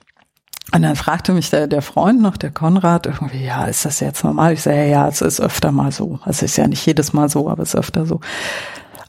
[0.73, 4.25] Und dann fragte mich der, der Freund noch, der Konrad, irgendwie, ja, ist das jetzt
[4.25, 4.55] normal?
[4.55, 6.19] Ich sage, ja, es ist öfter mal so.
[6.27, 8.21] Es ist ja nicht jedes Mal so, aber es ist öfter so.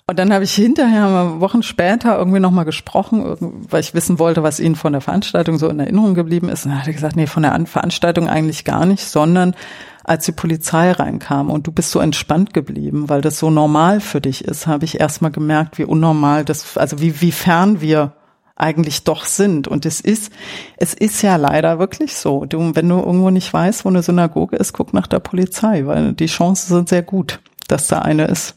[0.07, 3.37] Und dann habe ich hinterher Wochen später irgendwie nochmal gesprochen,
[3.69, 6.65] weil ich wissen wollte, was Ihnen von der Veranstaltung so in Erinnerung geblieben ist.
[6.65, 9.55] Und dann hat er gesagt, nee, von der An Veranstaltung eigentlich gar nicht, sondern
[10.03, 14.21] als die Polizei reinkam und du bist so entspannt geblieben, weil das so normal für
[14.21, 18.13] dich ist, habe ich erstmal gemerkt, wie unnormal das, also wie, wie fern wir
[18.55, 19.67] eigentlich doch sind.
[19.67, 20.31] Und es ist,
[20.77, 22.45] es ist ja leider wirklich so.
[22.45, 26.13] Du, wenn du irgendwo nicht weißt, wo eine Synagoge ist, guck nach der Polizei, weil
[26.13, 28.55] die Chancen sind sehr gut, dass da eine ist.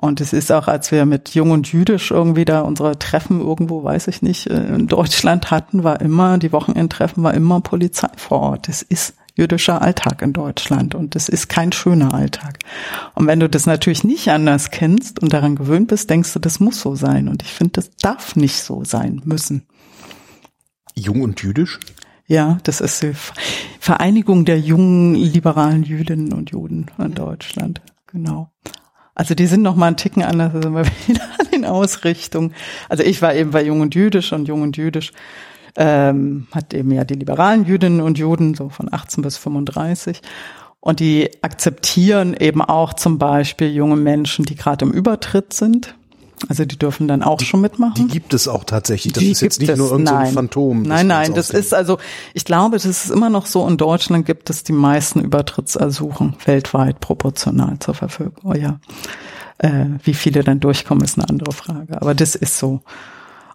[0.00, 3.82] Und es ist auch, als wir mit Jung und Jüdisch irgendwie da unsere Treffen irgendwo,
[3.82, 8.40] weiß ich nicht, äh, in Deutschland hatten, war immer, die Wochenendtreffen war immer Polizei vor
[8.40, 8.68] Ort.
[8.68, 12.60] Das ist jüdischer Alltag in Deutschland und das ist kein schöner Alltag.
[13.14, 16.60] Und wenn du das natürlich nicht anders kennst und daran gewöhnt bist, denkst du, das
[16.60, 17.28] muss so sein.
[17.28, 19.66] Und ich finde, das darf nicht so sein müssen.
[20.94, 21.80] Jung und jüdisch?
[22.28, 23.14] Ja, das ist die
[23.80, 27.80] Vereinigung der jungen liberalen Jüdinnen und Juden in Deutschland.
[28.06, 28.52] Genau.
[29.18, 32.52] Also die sind noch mal einen Ticken anders, sind wir wieder in Ausrichtung.
[32.88, 35.12] Also ich war eben bei Jung und Jüdisch und Jung und Jüdisch
[35.76, 40.22] ähm, hat eben ja die liberalen Jüdinnen und Juden, so von 18 bis 35.
[40.78, 45.96] Und die akzeptieren eben auch zum Beispiel junge Menschen, die gerade im Übertritt sind.
[46.48, 47.94] Also die dürfen dann auch schon mitmachen.
[47.96, 49.12] Die gibt es auch tatsächlich.
[49.12, 49.78] Das Die ist jetzt nicht es.
[49.78, 50.34] nur irgendein so ein Nein.
[50.34, 50.84] Phantom.
[50.84, 51.98] das Nein, nein, das ist also,
[52.34, 57.00] ich glaube, das ist immer noch so, in Deutschland gibt es die meisten Übertrittsersuchen weltweit
[57.00, 58.34] proportional zur Verfügung.
[58.44, 58.78] Oh ja.
[59.58, 62.00] Äh, wie viele dann durchkommen, ist eine andere Frage.
[62.00, 62.80] Aber das ist so.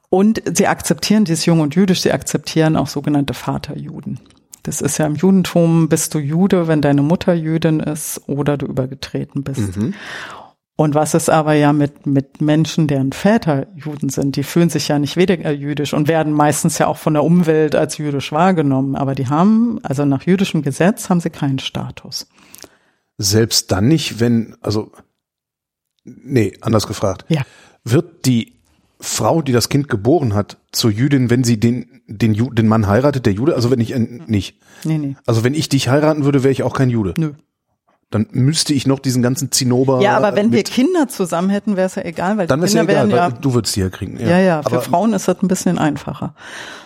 [0.10, 4.20] Und sie akzeptieren, dieses Jung und Jüdisch, sie akzeptieren auch sogenannte Vaterjuden.
[4.64, 8.66] Das ist ja im Judentum, bist du Jude, wenn deine Mutter Jüdin ist oder du
[8.66, 9.78] übergetreten bist.
[10.76, 14.88] Und was ist aber ja mit, mit Menschen, deren Väter Juden sind, die fühlen sich
[14.88, 18.96] ja nicht weniger jüdisch und werden meistens ja auch von der Umwelt als jüdisch wahrgenommen.
[18.96, 22.28] Aber die haben, also nach jüdischem Gesetz haben sie keinen Status.
[23.20, 24.92] Selbst dann nicht, wenn, also,
[26.04, 27.26] nee, anders gefragt.
[27.30, 27.44] Ja.
[27.84, 28.54] Wird die
[29.00, 32.88] Frau, die das Kind geboren hat, zur Jüdin, wenn sie den, den, Ju den Mann
[32.88, 33.54] heiratet, der Jude?
[33.54, 34.60] Also wenn ich, äh, nicht.
[34.86, 35.16] Nee, nee.
[35.28, 37.14] Also wenn ich dich heiraten würde, wäre ich auch kein Jude.
[37.18, 37.34] Nö.
[38.14, 40.02] Dann müsste ich noch diesen ganzen Zinnober.
[40.02, 42.74] Ja, aber wenn wir Kinder zusammen hätten, wäre es ja egal, weil dann die ist
[42.74, 44.20] ja Kinder egal, ja, du würdest die ja kriegen.
[44.20, 46.36] ja, ja, für aber, Frauen ist das ein bisschen einfacher.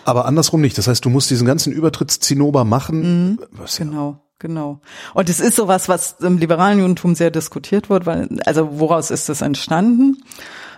[0.04, 0.78] aber andersrum nicht.
[0.78, 3.38] Das heißt, du musst diesen ganzen Übertrittszinnober machen.
[3.52, 4.80] Was ja Genau, genau.
[5.14, 9.28] Und es ist sowas, was im liberalen Judentum sehr diskutiert wird, weil, also woraus ist
[9.28, 10.16] das entstanden?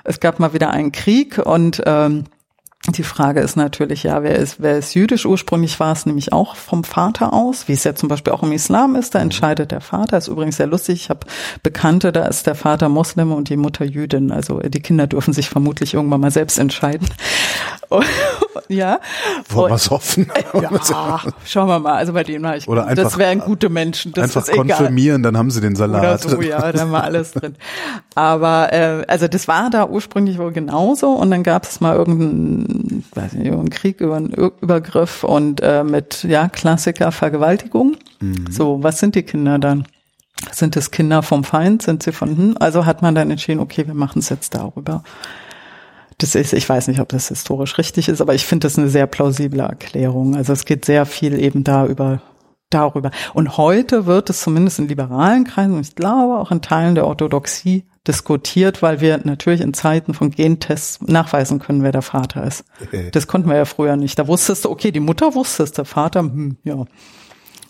[0.03, 2.25] Es gab mal wieder einen Krieg und ähm,
[2.99, 5.27] die Frage ist natürlich, ja, wer ist, wer ist jüdisch?
[5.27, 8.53] Ursprünglich war es nämlich auch vom Vater aus, wie es ja zum Beispiel auch im
[8.53, 10.17] Islam ist, da entscheidet der Vater.
[10.19, 11.03] Ist übrigens sehr lustig.
[11.03, 11.21] Ich habe
[11.63, 14.31] Bekannte, da ist der Vater Muslim und die Mutter Jüdin.
[14.33, 17.09] Also die Kinder dürfen sich vermutlich irgendwann mal selbst entscheiden.
[17.89, 18.05] Und,
[18.69, 19.01] ja.
[19.49, 20.31] Wollen Und- wir's hoffen?
[20.55, 21.95] ja, schauen wir mal.
[21.95, 24.67] Also bei denen war ich, Oder einfach- das wären gute Menschen, das Einfach ist egal.
[24.77, 26.21] konfirmieren, dann haben sie den Oder Salat.
[26.23, 27.57] so, ja, da wir alles drin.
[28.15, 32.80] Aber äh, also das war da ursprünglich wohl genauso und dann gab es mal irgendeinen,
[33.15, 37.97] weiß nicht, irgendeinen Krieg über einen Übergriff und äh, mit ja Klassiker Vergewaltigung.
[38.51, 39.87] So, was sind die Kinder dann?
[40.53, 41.83] Sind es Kinder vom Feind?
[41.83, 42.57] Sind sie von hm?
[42.59, 45.03] Also hat man dann entschieden, okay, wir machen es jetzt darüber.
[46.19, 48.89] Das ist, ich weiß nicht, ob das historisch richtig ist, aber ich finde das eine
[48.89, 50.37] sehr plausible Erklärung.
[50.37, 52.21] Also es geht sehr viel eben da über,
[52.71, 53.11] darüber.
[53.35, 57.07] Und heute wird es zumindest in liberalen Kreisen und ich glaube auch in Teilen der
[57.07, 62.65] Orthodoxie diskutiert, weil wir natürlich in Zeiten von Gentests nachweisen können, wer der Vater ist.
[63.13, 64.19] Das konnten wir ja früher nicht.
[64.19, 66.85] Da wusstest du, okay, die Mutter wusste es, der Vater, hm, ja.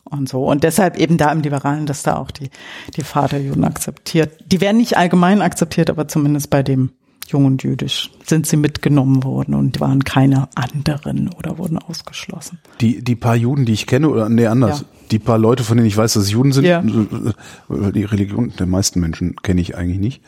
[0.05, 0.45] Und so.
[0.47, 2.51] Und deshalb eben da im Liberalen, dass da auch die,
[2.97, 4.33] die Vaterjuden akzeptiert.
[4.47, 6.91] Die werden nicht allgemein akzeptiert, aber zumindest bei dem
[7.31, 12.59] Jungen Jüdisch sind sie mitgenommen worden und waren keine anderen oder wurden ausgeschlossen.
[12.81, 14.81] Die, die paar Juden, die ich kenne, oder nee, anders.
[14.81, 14.87] Ja.
[15.11, 16.81] Die paar Leute, von denen ich weiß, dass es Juden sind, Ja.
[16.81, 20.23] äh, die Religion der meisten Menschen kenne ich eigentlich nicht.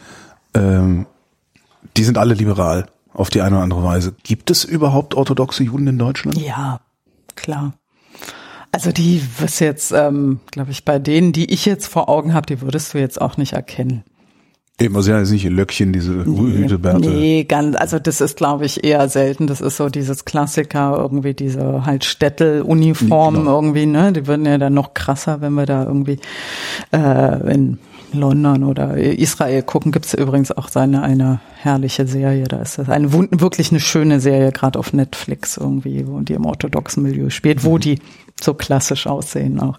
[0.54, 1.06] Ähm,
[1.96, 4.14] die sind alle liberal auf die eine oder andere Weise.
[4.22, 6.38] Gibt es überhaupt orthodoxe Juden in Deutschland?
[6.38, 6.80] Ja,
[7.34, 7.74] klar.
[8.72, 12.46] Also die was jetzt, ähm, glaube ich, bei denen, die ich jetzt vor Augen habe,
[12.46, 14.02] die würdest du jetzt auch nicht erkennen.
[14.82, 17.08] Eben, also ja, jetzt nicht Löckchen, diese Hütebärte.
[17.08, 19.46] Nee, ganz, also das ist, glaube ich, eher selten.
[19.46, 23.54] Das ist so dieses Klassiker, irgendwie diese halt Städtel-Uniformen Genau.
[23.60, 24.12] irgendwie, ne?
[24.12, 26.18] Die würden ja dann noch krasser, wenn wir da irgendwie
[26.92, 27.78] äh, in
[28.12, 32.44] London oder Israel gucken, gibt's übrigens auch seine eine herrliche Serie.
[32.44, 36.44] Da ist das eine wirklich eine schöne Serie, gerade auf Netflix irgendwie, wo die im
[36.44, 37.98] orthodoxen Milieu spielt, wo die
[38.42, 39.78] so klassisch aussehen auch.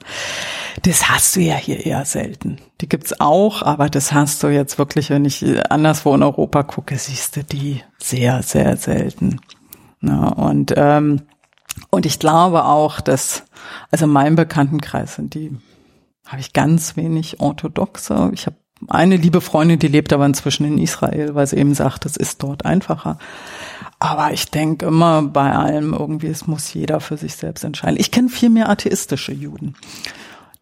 [0.83, 2.57] Das hast du ja hier eher selten.
[2.81, 6.97] Die gibt's auch, aber das hast du jetzt wirklich, wenn ich anderswo in Europa gucke,
[6.97, 9.39] siehst du die sehr, sehr selten.
[9.99, 11.21] Na, und ähm,
[11.89, 13.43] und ich glaube auch, dass
[13.89, 15.57] also in meinem Bekanntenkreis sind die
[16.27, 18.31] habe ich ganz wenig orthodoxe.
[18.33, 18.55] Ich habe
[18.89, 22.41] eine liebe Freundin, die lebt aber inzwischen in Israel, weil sie eben sagt, es ist
[22.43, 23.17] dort einfacher.
[23.99, 27.97] Aber ich denke immer bei allem irgendwie, es muss jeder für sich selbst entscheiden.
[27.99, 29.75] Ich kenne viel mehr atheistische Juden.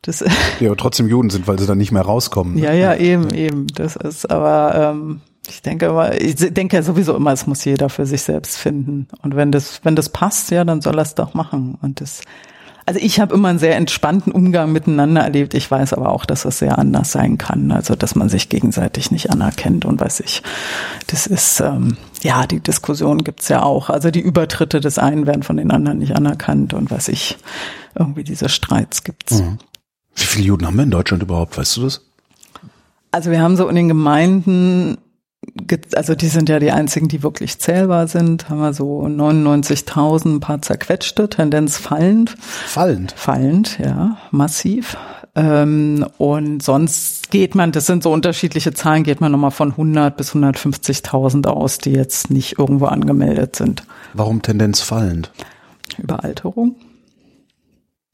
[0.02, 0.24] Das,
[0.60, 2.58] Die aber trotzdem Juden sind, weil sie dann nicht mehr rauskommen.
[2.58, 3.68] ja, ja, eben, eben.
[3.68, 7.90] Das ist aber, ähm, ich denke aber, ich denke ja sowieso immer, es muss jeder
[7.90, 9.08] für sich selbst finden.
[9.22, 11.78] Und wenn das, wenn das passt, ja, dann soll er es doch machen.
[11.82, 12.22] Und das,
[12.86, 15.54] also ich habe immer einen sehr entspannten Umgang miteinander erlebt.
[15.54, 17.72] Ich weiß aber auch, dass es sehr anders sein kann.
[17.72, 20.42] Also dass man sich gegenseitig nicht anerkennt und weiß ich.
[21.08, 23.90] Das ist ähm, ja die Diskussion gibt's ja auch.
[23.90, 27.38] Also die Übertritte des einen werden von den anderen nicht anerkannt und weiß ich.
[27.96, 29.42] Irgendwie diese Streits gibt's.
[30.16, 31.58] Wie viele Juden haben wir in Deutschland überhaupt?
[31.58, 32.02] Weißt du das?
[33.12, 34.98] Also wir haben so in den Gemeinden, ge-
[35.96, 40.40] also die sind ja die einzigen, die wirklich zählbar sind, haben wir so 99.000, ein
[40.40, 43.14] paar zerquetschte, Tendenz fallend, Fallend.
[43.16, 44.98] fallend, ja, massiv.
[45.34, 50.16] Ähm, und sonst geht man, das sind so unterschiedliche Zahlen, geht man nochmal von 100
[50.16, 53.84] bis 150.000 aus, die jetzt nicht irgendwo angemeldet sind.
[54.14, 55.32] Warum Tendenz fallend?
[55.98, 56.76] Überalterung.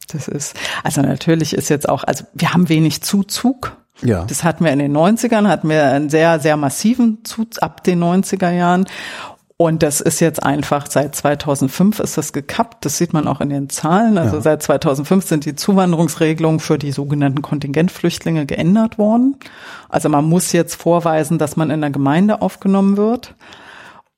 [0.08, 3.76] Das ist, also natürlich ist jetzt auch, also wir haben wenig Zuzug.
[4.02, 4.26] Ja.
[4.26, 8.04] Das hatten wir in den 90ern, hatten wir einen sehr, sehr massiven Zuzug ab den
[8.04, 8.86] 90er Jahren.
[9.60, 12.86] Und das ist jetzt einfach, seit 2005 ist das gekappt.
[12.86, 14.20] Das sieht man auch in den Zahlen.
[14.20, 14.42] Also Ja.
[14.44, 19.38] seit 2005 sind die Zuwanderungsregelungen für die sogenannten Kontingentflüchtlinge geändert worden.
[19.90, 23.34] Also man muss jetzt vorweisen, dass man in der Gemeinde aufgenommen wird.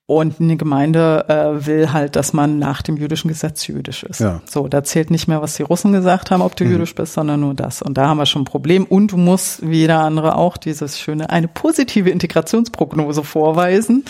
[0.10, 4.20] Und eine Gemeinde äh, will halt, dass man nach dem jüdischen Gesetz jüdisch ist.
[4.20, 4.42] Ja.
[4.50, 7.42] So, da zählt nicht mehr, was die Russen gesagt haben, ob du jüdisch bist, sondern
[7.42, 7.84] nur das.
[7.84, 8.86] Und da haben wir schon ein Problem.
[8.86, 14.04] Und du musst, wie jeder andere auch, dieses schöne, eine positive Integrationsprognose vorweisen.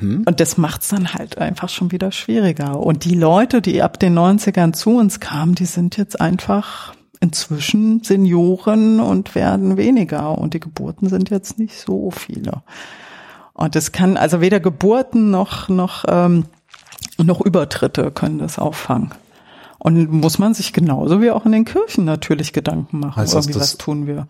[0.00, 2.80] Und das macht's dann halt einfach schon wieder schwieriger.
[2.80, 8.02] Und die Leute, die ab den 90ern zu uns kamen, die sind jetzt einfach inzwischen
[8.02, 10.36] Senioren und werden weniger.
[10.36, 12.64] Und die Geburten sind jetzt nicht so viele.
[13.60, 16.46] Und es kann also weder Geburten noch noch ähm,
[17.18, 19.10] noch Übertritte können das auffangen.
[19.78, 23.16] Und muss man sich genauso wie auch in den Kirchen natürlich Gedanken machen.
[23.16, 24.26] Heißt das, Irgendwie dass- was tun wir?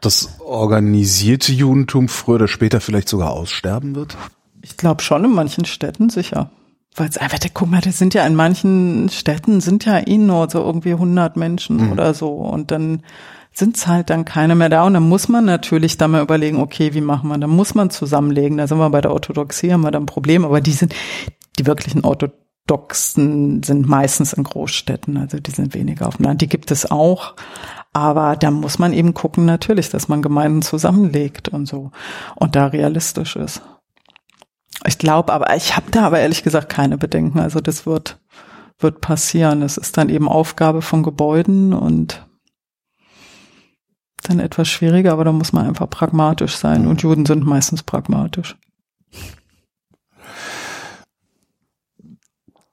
[0.00, 4.16] das organisierte Judentum früher oder später vielleicht sogar aussterben wird?
[4.62, 6.50] Ich glaube schon in manchen Städten sicher.
[6.96, 10.50] Weil es einfach, guck mal, das sind ja in manchen Städten sind ja eh nur
[10.50, 11.92] so irgendwie 100 Menschen mhm.
[11.92, 13.02] oder so und dann
[13.52, 16.58] sind es halt dann keine mehr da und dann muss man natürlich dann mal überlegen,
[16.58, 18.58] okay, wie machen wir, dann muss man zusammenlegen.
[18.58, 20.94] Da sind wir bei der Orthodoxie, haben wir dann ein Problem, aber die sind,
[21.58, 26.40] die wirklichen Orthodoxen sind meistens in Großstädten, also die sind weniger auf dem Land.
[26.40, 27.34] Die gibt es auch,
[27.92, 31.90] aber da muss man eben gucken natürlich, dass man Gemeinden zusammenlegt und so
[32.36, 33.62] und da realistisch ist.
[34.86, 37.38] Ich glaube, aber ich habe da aber ehrlich gesagt keine Bedenken.
[37.38, 38.18] Also das wird
[38.82, 39.62] wird passieren.
[39.62, 42.26] Es ist dann eben Aufgabe von Gebäuden und
[44.28, 46.86] dann etwas schwieriger, aber da muss man einfach pragmatisch sein.
[46.86, 48.56] Und Juden sind meistens pragmatisch.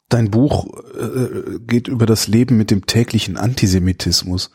[0.09, 0.67] Dein Buch
[0.97, 4.49] äh, geht über das Leben mit dem täglichen Antisemitismus.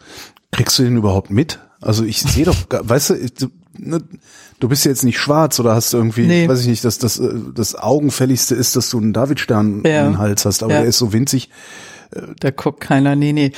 [0.51, 1.61] Kriegst du den überhaupt mit?
[1.81, 4.03] Also ich sehe doch, weißt du, ne,
[4.59, 6.49] du bist ja jetzt nicht schwarz oder hast irgendwie, nee.
[6.49, 10.07] weiß ich nicht, dass das, äh, das Augenfälligste ist, dass du einen Davidstern ja.
[10.07, 10.81] im Hals hast, aber ja.
[10.81, 11.51] der ist so winzig.
[12.41, 13.53] Da guckt keiner, nee, nee.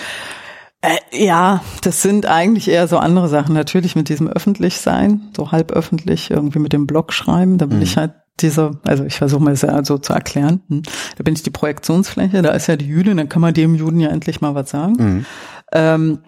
[0.83, 3.55] Äh, ja, das sind eigentlich eher so andere Sachen.
[3.55, 7.59] Natürlich mit diesem Öffentlichsein, so halb öffentlich, irgendwie mit dem Blog schreiben.
[7.59, 7.83] Da bin mhm.
[7.83, 10.61] ich halt diese, also ich versuche mir das ja so zu erklären.
[10.69, 10.83] Hm.
[11.17, 13.99] Da bin ich die Projektionsfläche, da ist ja die Jüdin, dann kann man dem Juden
[13.99, 14.93] ja endlich mal was sagen.
[14.99, 15.27] Mhm.
[15.73, 16.19] Ähm,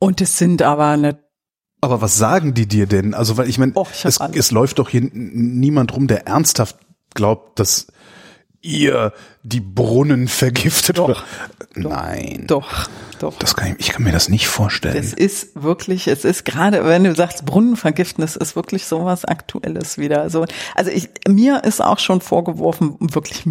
[0.00, 1.18] und es sind aber eine
[1.82, 3.14] aber was sagen die dir denn?
[3.14, 3.72] Also, weil ich meine,
[4.04, 6.76] es, es läuft doch hier niemand rum, der ernsthaft
[7.14, 7.86] glaubt, dass
[8.62, 9.12] ihr
[9.42, 11.24] die Brunnen vergiftet doch,
[11.74, 12.44] Nein.
[12.46, 12.88] Doch,
[13.20, 13.38] doch.
[13.38, 14.96] Das kann ich, ich kann mir das nicht vorstellen.
[14.96, 19.24] Es ist wirklich, es ist gerade, wenn du sagst Brunnen vergiften, es ist wirklich sowas
[19.24, 20.20] Aktuelles wieder.
[20.20, 23.44] Also, also ich, mir ist auch schon vorgeworfen, wirklich,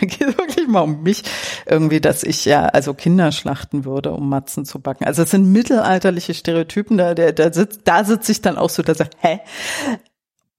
[0.00, 1.24] da geht es wirklich mal um mich,
[1.66, 5.04] irgendwie, dass ich ja, also Kinder schlachten würde, um Matzen zu backen.
[5.04, 8.82] Also es sind mittelalterliche Stereotypen, da, da, da sitzt, da sitze ich dann auch so,
[8.82, 9.40] da sagt, hä?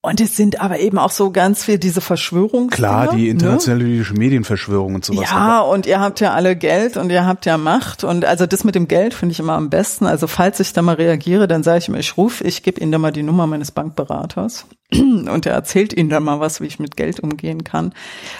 [0.06, 2.70] Und es sind aber eben auch so ganz viel diese Verschwörungen.
[2.70, 3.30] Klar, die ne?
[3.30, 4.06] internationale ne?
[4.14, 5.30] Medienverschwörung und sowas.
[5.30, 8.04] Ja, und ihr habt ja alle Geld und ihr habt ja Macht.
[8.04, 10.06] Und also das mit dem Geld finde ich immer am besten.
[10.06, 12.92] Also falls ich da mal reagiere, dann sage ich mir, ich rufe, ich gebe Ihnen
[12.92, 14.68] da mal die Nummer meines Bankberaters.
[14.94, 17.94] Und er erzählt Ihnen dann mal was, wie ich mit Geld umgehen kann.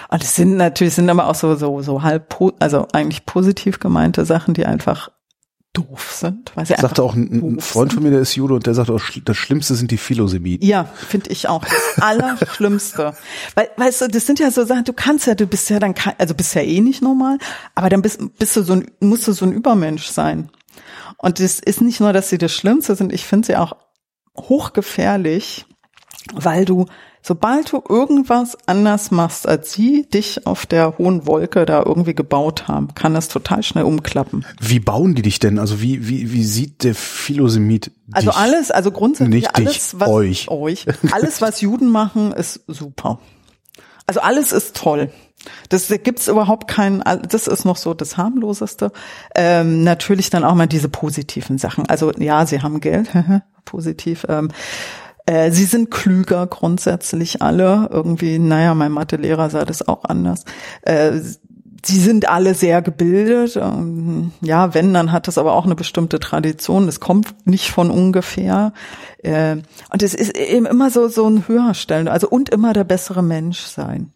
[0.08, 4.24] Und es sind natürlich, sind aber auch so, so, so halb, also eigentlich positiv gemeinte
[4.24, 5.10] Sachen, die einfach
[5.76, 6.52] doof sind.
[6.54, 8.90] Weil sie sagte auch ein, ein Freund von mir, der ist Jude und der sagt
[8.90, 10.66] auch, das Schlimmste sind die Philosemiten.
[10.66, 11.64] Ja, finde ich auch.
[11.64, 13.14] Das Allerschlimmste.
[13.54, 15.94] Weil, weißt du, das sind ja so Sachen, du kannst ja, du bist ja dann,
[16.18, 17.38] also bist ja eh nicht normal,
[17.74, 20.50] aber dann bist, bist du so ein, musst du so ein Übermensch sein.
[21.18, 23.76] Und das ist nicht nur, dass sie das Schlimmste sind, ich finde sie auch
[24.36, 25.66] hochgefährlich,
[26.34, 26.86] weil du
[27.26, 32.68] Sobald du irgendwas anders machst, als sie dich auf der hohen Wolke da irgendwie gebaut
[32.68, 34.46] haben, kann das total schnell umklappen.
[34.60, 35.58] Wie bauen die dich denn?
[35.58, 38.38] Also wie, wie, wie sieht der Philosemit Also dich?
[38.38, 40.48] alles, also grundsätzlich Nicht alles, dich, was euch.
[40.50, 43.18] euch, alles, was Juden machen, ist super.
[44.06, 45.10] Also alles ist toll.
[45.68, 48.92] Das gibt's überhaupt keinen, das ist noch so das harmloseste.
[49.34, 51.88] Ähm, natürlich dann auch mal diese positiven Sachen.
[51.88, 53.08] Also ja, sie haben Geld,
[53.64, 54.26] positiv.
[54.28, 54.52] Ähm,
[55.26, 57.88] äh, sie sind klüger grundsätzlich alle.
[57.90, 60.44] Irgendwie, naja, mein Mathelehrer sah das auch anders.
[60.82, 61.20] Äh,
[61.84, 63.56] sie sind alle sehr gebildet.
[63.56, 66.86] Ähm, ja, wenn, dann hat das aber auch eine bestimmte Tradition.
[66.86, 68.72] Das kommt nicht von ungefähr.
[69.18, 69.56] Äh,
[69.92, 72.08] und es ist eben immer so, so ein Höherstellen.
[72.08, 74.12] Also und immer der bessere Mensch sein.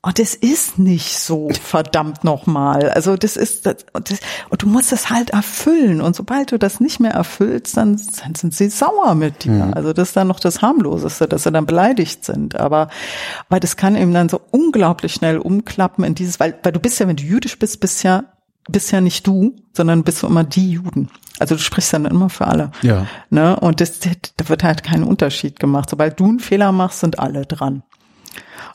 [0.00, 2.90] Und es ist nicht so, verdammt nochmal.
[2.90, 6.00] Also das ist, das, und, das, und du musst das halt erfüllen.
[6.00, 9.66] Und sobald du das nicht mehr erfüllst, dann, dann sind sie sauer mit dir.
[9.66, 9.74] Mhm.
[9.74, 12.54] Also das ist dann noch das harmloseste, dass sie dann beleidigt sind.
[12.54, 12.88] Aber,
[13.48, 17.00] weil das kann eben dann so unglaublich schnell umklappen in dieses, weil, weil du bist
[17.00, 18.24] ja, wenn du jüdisch bist, bist ja,
[18.70, 21.10] bist ja nicht du, sondern bist du immer die Juden.
[21.40, 22.70] Also du sprichst dann immer für alle.
[22.82, 23.06] Ja.
[23.30, 23.58] Ne?
[23.58, 25.90] Und das, da wird halt kein Unterschied gemacht.
[25.90, 27.82] Sobald du einen Fehler machst, sind alle dran.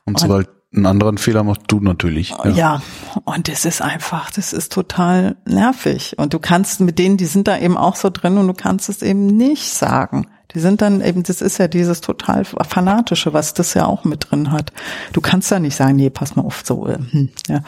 [0.05, 2.31] Und sobald einen anderen Fehler machst du natürlich.
[2.43, 2.49] Ja.
[2.49, 2.81] ja,
[3.25, 6.15] und das ist einfach, das ist total nervig.
[6.17, 8.89] Und du kannst mit denen, die sind da eben auch so drin und du kannst
[8.89, 10.27] es eben nicht sagen.
[10.53, 14.29] Die sind dann eben, das ist ja dieses total fanatische, was das ja auch mit
[14.29, 14.71] drin hat.
[15.11, 16.87] Du kannst da nicht sagen, nee, pass mal auf, so.
[16.87, 17.61] Äh, hm, ja.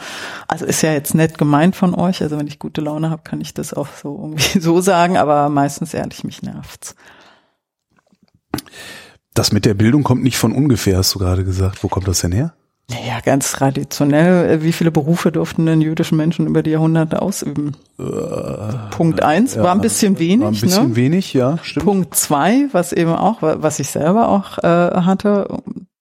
[0.46, 2.22] Also ist ja jetzt nett gemeint von euch.
[2.22, 5.48] Also wenn ich gute Laune habe, kann ich das auch so irgendwie so sagen, aber
[5.48, 6.94] meistens ehrlich, mich nervt's.
[9.34, 11.82] Das mit der Bildung kommt nicht von ungefähr, hast du gerade gesagt.
[11.82, 12.54] Wo kommt das denn her?
[12.88, 14.48] Naja, ganz traditionell.
[14.48, 17.72] Äh, wie viele Berufe durften denn jüdische Menschen über die Jahrhunderte ausüben?
[17.98, 18.02] Äh,
[18.90, 20.40] Punkt eins ja, war ein bisschen wenig.
[20.40, 20.96] War ein bisschen ne?
[20.96, 21.84] wenig, ja, stimmt.
[21.84, 25.48] Punkt zwei, was eben auch, was ich selber auch äh, hatte,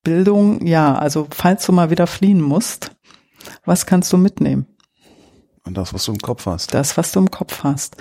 [0.03, 2.91] Bildung, ja, also falls du mal wieder fliehen musst,
[3.65, 4.67] was kannst du mitnehmen?
[5.65, 6.75] Und das, was du im Kopf hast.
[6.75, 7.97] Das, was du im Kopf hast.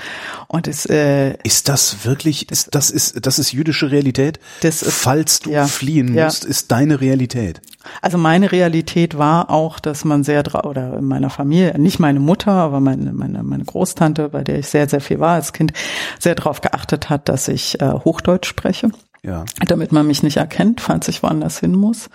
[0.48, 4.38] Und es äh, ist das wirklich, ist, das ist, das ist jüdische Realität?
[4.60, 6.26] Das ist, Falls du ja, fliehen ja.
[6.26, 7.62] musst, ist deine Realität.
[8.02, 12.52] Also meine Realität war auch, dass man sehr oder in meiner Familie, nicht meine Mutter,
[12.52, 15.72] aber meine, meine, meine Großtante, bei der ich sehr, sehr viel war als Kind,
[16.18, 18.90] sehr darauf geachtet hat, dass ich äh, Hochdeutsch spreche.
[19.24, 19.46] Ja.
[19.66, 22.10] damit man mich nicht erkennt, falls ich woanders hin muss,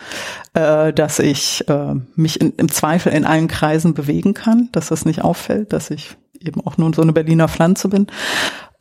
[0.54, 5.06] äh, dass ich äh, mich in, im Zweifel in allen Kreisen bewegen kann, dass das
[5.06, 8.08] nicht auffällt, dass ich eben auch nur so eine Berliner Pflanze bin.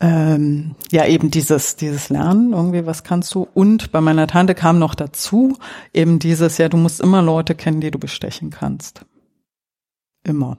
[0.00, 3.48] Ähm, ja, eben dieses, dieses Lernen, irgendwie, was kannst du?
[3.54, 5.56] Und bei meiner Tante kam noch dazu,
[5.92, 9.06] eben dieses, ja, du musst immer Leute kennen, die du bestechen kannst.
[10.22, 10.58] Immer.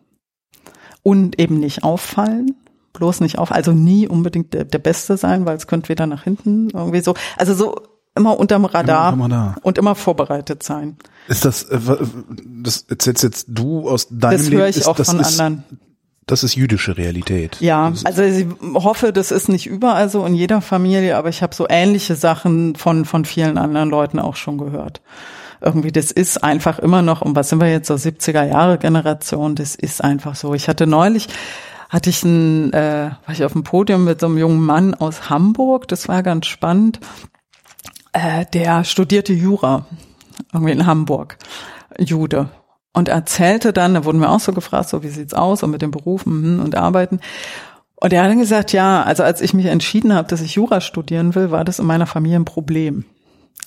[1.04, 2.56] Und eben nicht auffallen,
[2.94, 6.24] bloß nicht auf, also nie unbedingt der, der Beste sein, weil es könnte wieder nach
[6.24, 7.14] hinten irgendwie so.
[7.38, 7.76] Also so
[8.16, 9.56] immer unterm Radar Immer Radar.
[9.62, 10.98] und immer vorbereitet sein.
[11.28, 11.80] Ist das, äh,
[12.46, 14.58] das erzählst jetzt du aus deinem Das Leben?
[14.62, 15.64] höre ich ist, auch das von ist, anderen.
[16.26, 17.58] Das ist jüdische Realität.
[17.60, 18.46] Ja, Das- also ich
[18.76, 22.76] hoffe, das ist nicht überall so in jeder Familie, aber ich habe so ähnliche Sachen
[22.76, 25.02] von von vielen anderen Leuten auch schon gehört.
[25.62, 29.56] Irgendwie, das ist einfach immer noch, und was sind wir jetzt so 70er Jahre Generation,
[29.56, 30.54] das ist einfach so.
[30.54, 31.28] Ich hatte neulich,
[31.90, 35.30] hatte ich ein, äh, war ich auf dem Podium mit so einem jungen Mann aus
[35.30, 37.00] Hamburg, das war ganz spannend.
[38.14, 39.86] Äh, der studierte Jura,
[40.54, 41.38] irgendwie in Hamburg,
[41.98, 42.50] Jude.
[42.94, 45.82] Und erzählte dann, da wurden wir auch so gefragt, so wie sieht's aus und mit
[45.82, 47.20] den Berufen hm, und Arbeiten.
[47.96, 50.82] Und er hat dann gesagt, ja, also als ich mich entschieden habe, dass ich Jura
[50.82, 53.06] studieren will, war das in meiner Familie ein Problem.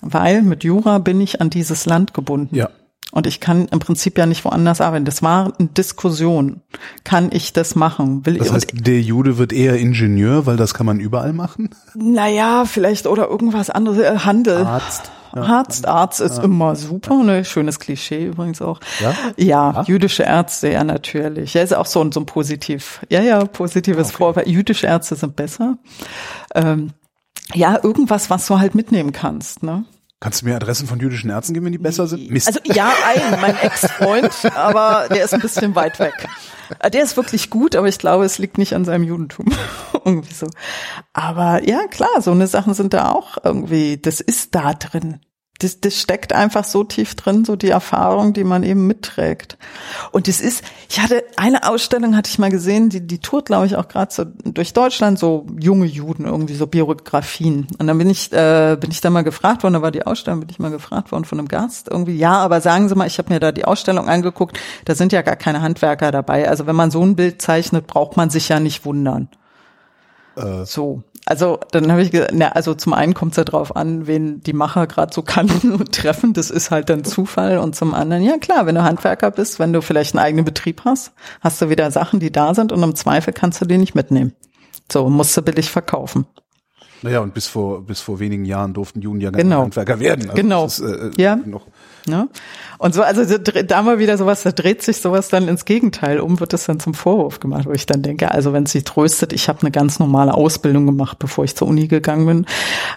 [0.01, 2.57] Weil mit Jura bin ich an dieses Land gebunden.
[2.57, 2.71] Ja.
[3.13, 5.05] Und ich kann im Prinzip ja nicht woanders arbeiten.
[5.05, 6.63] Das war eine Diskussion.
[7.05, 8.25] Kann ich das machen?
[8.25, 8.53] Will Das ich?
[8.53, 11.71] heißt, der Jude wird eher Ingenieur, weil das kann man überall machen.
[11.95, 13.99] Naja, vielleicht oder irgendwas anderes.
[13.99, 14.65] Äh, Handel.
[14.65, 15.13] Arzt.
[15.35, 17.45] Arzt, Arzt ist immer super, ne?
[17.45, 18.81] Schönes Klischee übrigens auch.
[19.01, 19.15] Ja?
[19.39, 21.55] Ja, jüdische Ärzte, ja, natürlich.
[21.55, 24.47] Ja, ist auch so ein, so ein positiv, ja, ja, positives Vorfall.
[24.47, 25.79] Jüdische Ärzte sind besser.
[26.55, 26.91] Ähm,
[27.55, 29.85] ja, irgendwas, was du halt mitnehmen kannst, ne?
[30.23, 32.31] Kannst du mir Adressen von jüdischen Ärzten geben, wenn die besser sind?
[32.31, 32.47] Mist.
[32.47, 36.29] Also ja, ein, mein Ex-Freund, aber der ist ein bisschen weit weg.
[36.79, 39.47] Äh, Der ist wirklich gut, aber ich glaube, es liegt nicht an seinem Judentum.
[40.05, 40.47] irgendwie so.
[41.13, 45.19] Aber ja, klar, so eine Sachen sind da auch irgendwie, das ist da drin.
[45.63, 49.57] Das, das steckt einfach so tief drin, so die Erfahrung, die man eben mitträgt.
[50.11, 53.67] Und es ist, ich hatte eine Ausstellung, hatte ich mal gesehen, die, die tourt, glaube
[53.67, 57.67] ich, auch gerade so durch Deutschland, so junge Juden, irgendwie so Biografien.
[57.79, 60.41] Und dann bin ich, äh, bin ich da mal gefragt worden, da war die Ausstellung,
[60.41, 63.19] bin ich mal gefragt worden von einem Gast, irgendwie, ja, aber sagen Sie mal, ich
[63.19, 66.49] habe mir da die Ausstellung angeguckt, da sind ja gar keine Handwerker dabei.
[66.49, 69.29] Also wenn man so ein Bild zeichnet, braucht man sich ja nicht wundern.
[70.65, 71.03] So.
[71.25, 74.43] Also dann habe ich gesagt, na, also zum einen kommt es ja drauf an, wen
[74.43, 76.33] die Macher gerade so kannten und treffen.
[76.33, 77.59] Das ist halt dann Zufall.
[77.59, 80.83] Und zum anderen, ja klar, wenn du Handwerker bist, wenn du vielleicht einen eigenen Betrieb
[80.85, 83.95] hast, hast du wieder Sachen, die da sind und im Zweifel kannst du die nicht
[83.95, 84.33] mitnehmen.
[84.91, 86.27] So, musst du billig verkaufen.
[87.03, 89.63] Naja, und bis vor, bis vor wenigen Jahren durften ja nicht Genau.
[89.63, 90.31] Handwerker werden.
[90.31, 90.67] Also Genau.
[90.67, 91.37] Ist, äh, Ja.
[91.37, 91.67] Noch,
[92.07, 92.29] Ne?
[92.79, 96.41] Und so, also da mal wieder sowas, da dreht sich sowas dann ins Gegenteil um,
[96.41, 99.33] wird das dann zum Vorwurf gemacht, wo ich dann denke, also wenn es sie tröstet,
[99.33, 102.47] ich habe eine ganz normale Ausbildung gemacht, bevor ich zur Uni gegangen bin.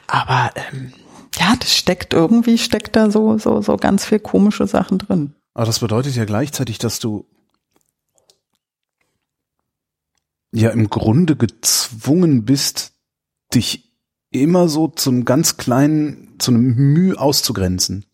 [0.08, 0.92] Aber ähm,
[1.38, 5.36] ja, das steckt irgendwie, steckt da so, so, so ganz viel komische Sachen drin.
[5.54, 7.26] aber das bedeutet ja gleichzeitig, dass du
[10.52, 12.94] ja im Grunde gezwungen bist,
[13.54, 13.84] dich
[14.42, 18.06] immer so zum ganz kleinen, zu einem Mühe auszugrenzen.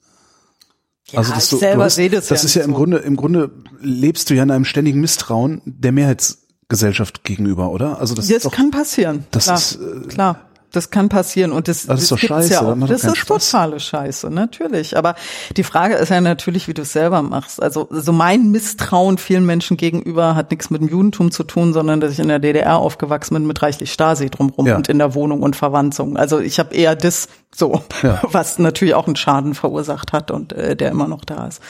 [1.13, 2.77] also dass ich du, selber du hast, sehe das das ja ist ja im so.
[2.77, 7.99] Grunde, im Grunde lebst du ja in einem ständigen Misstrauen der Mehrheitsgesellschaft gegenüber, oder?
[7.99, 9.25] Also das, Das ist doch, kann passieren.
[9.31, 10.50] das klar, ist, äh, klar.
[10.71, 12.87] Das kann passieren und das, Das ist doch gibt's scheiße, ja das auch.
[12.87, 13.51] Das ist Spaß.
[13.51, 14.95] totale Scheiße, natürlich.
[14.97, 15.15] Aber
[15.57, 17.61] die Frage ist ja natürlich, wie du es selber machst.
[17.61, 21.99] Also so mein Misstrauen vielen Menschen gegenüber hat nichts mit dem Judentum zu tun, sondern
[21.99, 24.75] dass ich in der DDR aufgewachsen bin mit reichlich Stasi drumrum Ja.
[24.77, 26.15] und in der Wohnung und Verwandtsung.
[26.15, 28.21] Also ich habe eher das so, Ja.
[28.31, 31.61] was natürlich auch einen Schaden verursacht hat und äh, der immer noch da ist.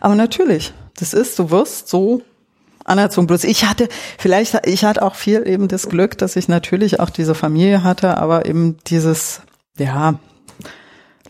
[0.00, 2.22] Aber natürlich, das ist, du wirst so
[2.86, 3.26] anerzogen.
[3.26, 3.88] Bloß ich hatte,
[4.18, 8.16] vielleicht, ich hatte auch viel eben das Glück, dass ich natürlich auch diese Familie hatte,
[8.16, 9.42] aber eben dieses,
[9.76, 10.18] ja,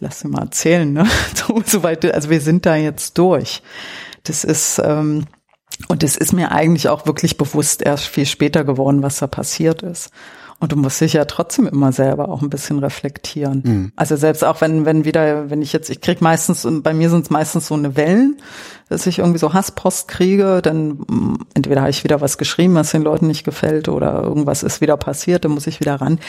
[0.00, 1.06] lass dir mal erzählen, ne?
[1.34, 3.62] So, so weit, also wir sind da jetzt durch.
[4.24, 5.26] Das ist, ähm,
[5.88, 9.82] und es ist mir eigentlich auch wirklich bewusst erst viel später geworden, was da passiert
[9.82, 10.10] ist.
[10.58, 13.62] Und du musst dich ja trotzdem immer selber auch ein bisschen reflektieren.
[13.94, 17.24] Also selbst auch wenn, wenn wieder, wenn ich jetzt, ich krieg meistens, bei mir sind
[17.24, 18.38] es meistens so eine Wellen,
[18.88, 22.92] dass ich irgendwie so Hasspost kriege, dann mm, entweder habe ich wieder was geschrieben, was
[22.92, 26.20] den Leuten nicht gefällt, oder irgendwas ist wieder passiert, dann muss ich wieder ran.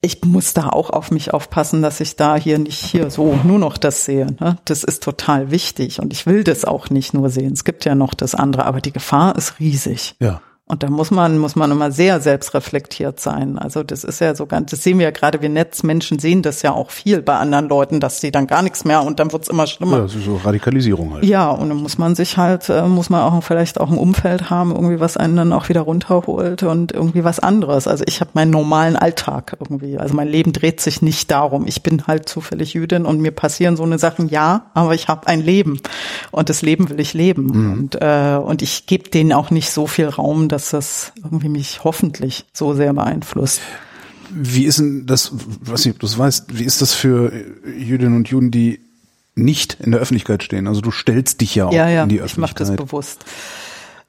[0.00, 3.58] Ich muss da auch auf mich aufpassen, dass ich da hier nicht hier so nur
[3.58, 4.26] noch das sehe.
[4.40, 4.56] Ne?
[4.64, 7.52] Das ist total wichtig und ich will das auch nicht nur sehen.
[7.52, 10.14] Es gibt ja noch das andere, aber die Gefahr ist riesig.
[10.20, 10.40] ja.
[10.68, 13.58] Und da muss man, muss man immer sehr selbstreflektiert sein.
[13.58, 16.60] Also das ist ja so ganz, das sehen wir ja gerade, wir Netzmenschen sehen das
[16.60, 19.48] ja auch viel bei anderen Leuten, dass sie dann gar nichts mehr und dann wird's
[19.48, 19.96] immer schlimmer.
[19.96, 21.24] Ja, das ist so Radikalisierung halt.
[21.24, 24.50] Ja, und dann muss man sich halt, äh, muss man auch vielleicht auch ein Umfeld
[24.50, 27.88] haben, irgendwie was einen dann auch wieder runterholt und irgendwie was anderes.
[27.88, 29.96] Also ich habe meinen normalen Alltag irgendwie.
[29.96, 31.66] Also mein Leben dreht sich nicht darum.
[31.66, 35.28] Ich bin halt zufällig Jüdin und mir passieren so eine Sachen, ja, aber ich habe
[35.28, 35.80] ein Leben
[36.30, 37.46] und das Leben will ich leben.
[37.46, 37.72] Mhm.
[37.72, 41.84] Und, äh, und ich gebe denen auch nicht so viel Raum, dass das irgendwie mich
[41.84, 43.60] hoffentlich so sehr beeinflusst.
[44.30, 47.32] Wie ist denn das, weiß nicht, ob du es weißt, wie ist das für
[47.78, 48.80] Jüdinnen und Juden, die
[49.36, 50.66] nicht in der Öffentlichkeit stehen?
[50.66, 52.62] Also du stellst dich ja auch ja, ja, in die Öffentlichkeit.
[52.62, 53.24] Ich mache das bewusst.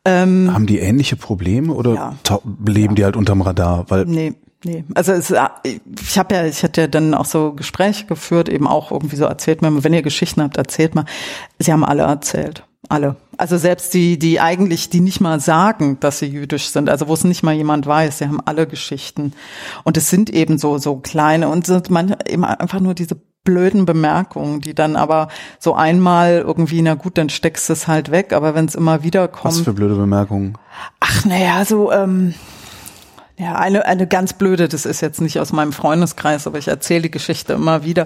[0.06, 2.16] Ähm, Haben die ähnliche Probleme oder ja,
[2.66, 2.96] leben ja.
[2.96, 3.86] die halt unterm Radar?
[3.90, 4.34] Weil nee,
[4.66, 4.84] nee.
[4.96, 8.92] Also es, ich habe ja, ich hatte ja dann auch so Gespräche geführt, eben auch
[8.92, 11.06] irgendwie so erzählt mir, wenn ihr Geschichten habt, erzählt mal.
[11.60, 12.64] Sie haben alle erzählt.
[12.90, 13.16] Alle.
[13.38, 17.14] Also selbst die, die eigentlich, die nicht mal sagen, dass sie jüdisch sind, also wo
[17.14, 19.34] es nicht mal jemand weiß, sie haben alle Geschichten.
[19.84, 23.86] Und es sind eben so, so kleine und sind manchmal eben einfach nur diese blöden
[23.86, 25.30] Bemerkungen, die dann aber
[25.60, 29.04] so einmal irgendwie, na gut, dann steckst du es halt weg, aber wenn es immer
[29.04, 29.56] wieder kommt.
[29.56, 30.58] Was für blöde Bemerkungen?
[31.00, 32.34] Ach, naja, so, ähm,
[33.40, 37.04] ja, eine, eine ganz blöde, das ist jetzt nicht aus meinem Freundeskreis, aber ich erzähle
[37.04, 38.06] die Geschichte immer wieder.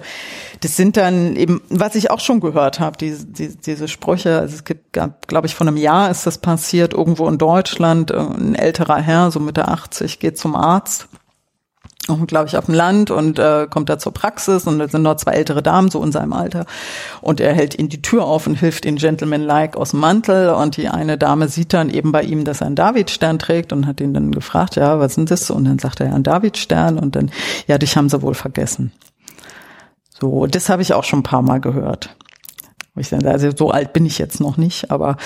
[0.59, 4.53] Das sind dann eben, was ich auch schon gehört habe, diese, die, diese Sprüche, also
[4.53, 9.01] es gibt, glaube ich, vor einem Jahr ist das passiert, irgendwo in Deutschland, ein älterer
[9.01, 11.07] Herr, so Mitte 80, geht zum Arzt
[12.07, 15.03] und glaube ich auf dem Land und äh, kommt da zur Praxis und da sind
[15.03, 16.65] noch zwei ältere Damen so in seinem Alter
[17.21, 20.75] und er hält ihnen die Tür auf und hilft ihnen gentleman-like aus dem Mantel und
[20.75, 24.01] die eine Dame sieht dann eben bei ihm, dass er einen Davidstern trägt und hat
[24.01, 25.49] ihn dann gefragt, ja, was sind das?
[25.49, 27.31] Und dann sagt er ja, ein Davidstern und dann,
[27.67, 28.91] ja, dich haben sie wohl vergessen.
[30.19, 32.15] So, das habe ich auch schon ein paar Mal gehört.
[32.95, 35.17] Ich sage, also so alt bin ich jetzt noch nicht, aber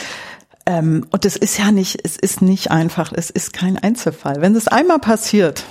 [0.65, 4.41] ähm, und es ist ja nicht, es ist nicht einfach, es ist kein Einzelfall.
[4.41, 5.63] Wenn es einmal passiert,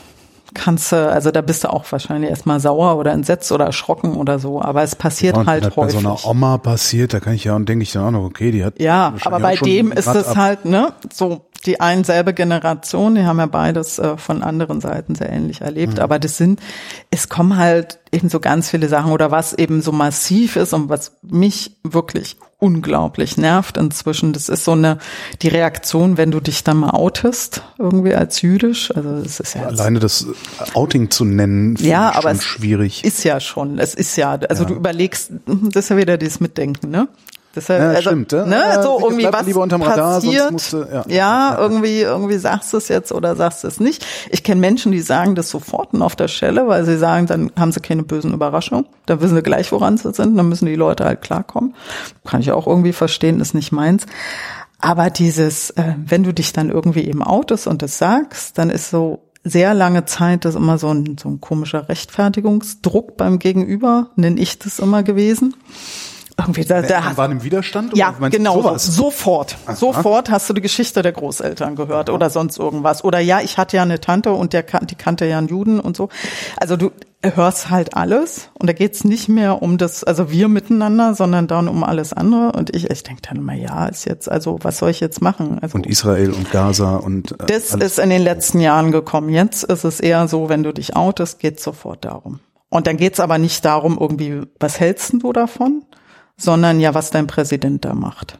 [0.56, 4.38] kannst du, also da bist du auch wahrscheinlich erstmal sauer oder entsetzt oder erschrocken oder
[4.38, 5.76] so, aber es passiert ja, halt häufig.
[5.76, 8.24] Bei so einer Oma passiert, da kann ich ja und denke ich dann auch noch,
[8.24, 8.80] okay, die hat.
[8.80, 13.38] Ja, aber bei dem ist es halt, ne, so die ein selbe Generation, die haben
[13.38, 16.00] ja beides äh, von anderen Seiten sehr ähnlich erlebt, mhm.
[16.00, 16.60] aber das sind,
[17.10, 20.88] es kommen halt eben so ganz viele Sachen oder was eben so massiv ist und
[20.88, 24.32] was mich wirklich unglaublich nervt inzwischen.
[24.32, 24.98] Das ist so eine,
[25.42, 28.94] die Reaktion, wenn du dich dann mal outest, irgendwie als jüdisch.
[28.96, 30.26] Also es ist ja Alleine das
[30.72, 33.04] Outing zu nennen, ja, aber schon schwierig.
[33.04, 34.68] Ist ja schon, es ist ja, also ja.
[34.70, 37.08] du überlegst, das ist ja wieder dieses Mitdenken, ne?
[37.56, 38.32] Deshalb, ja, also, stimmt.
[38.32, 38.44] Ja.
[38.44, 39.46] Ne, so irgendwie was
[39.80, 41.04] Radar, passiert, musste, ja.
[41.08, 44.04] ja, irgendwie, irgendwie sagst du es jetzt oder sagst du es nicht.
[44.30, 47.50] Ich kenne Menschen, die sagen das sofort und auf der Stelle, weil sie sagen, dann
[47.58, 48.86] haben sie keine bösen Überraschungen.
[49.06, 50.36] Dann wissen sie gleich, woran sie sind.
[50.36, 51.74] Dann müssen die Leute halt klarkommen.
[52.26, 54.04] Kann ich auch irgendwie verstehen, ist nicht meins.
[54.78, 58.90] Aber dieses, äh, wenn du dich dann irgendwie eben outest und das sagst, dann ist
[58.90, 64.38] so sehr lange Zeit das immer so ein, so ein komischer Rechtfertigungsdruck beim Gegenüber, nenne
[64.40, 65.54] ich das immer gewesen
[66.38, 67.96] irgendwie da, da waren im Widerstand?
[67.96, 68.84] Ja genau sowas?
[68.84, 69.56] sofort.
[69.66, 69.74] Aha.
[69.74, 72.14] sofort hast du die Geschichte der Großeltern gehört Aha.
[72.14, 73.04] oder sonst irgendwas.
[73.04, 75.96] Oder ja ich hatte ja eine Tante und der die kannte ja einen Juden und
[75.96, 76.08] so.
[76.58, 76.90] Also du
[77.22, 81.68] hörst halt alles und da geht's nicht mehr um das also wir miteinander sondern dann
[81.68, 82.52] um alles andere.
[82.52, 85.58] Und ich ich denke dann immer ja ist jetzt also was soll ich jetzt machen?
[85.62, 89.30] Also und Israel und Gaza und äh, das ist in den letzten Jahren gekommen.
[89.30, 92.40] Jetzt ist es eher so wenn du dich outest geht's sofort darum.
[92.68, 95.82] Und dann geht's aber nicht darum irgendwie was hältst du davon
[96.36, 98.38] sondern ja, was dein Präsident da macht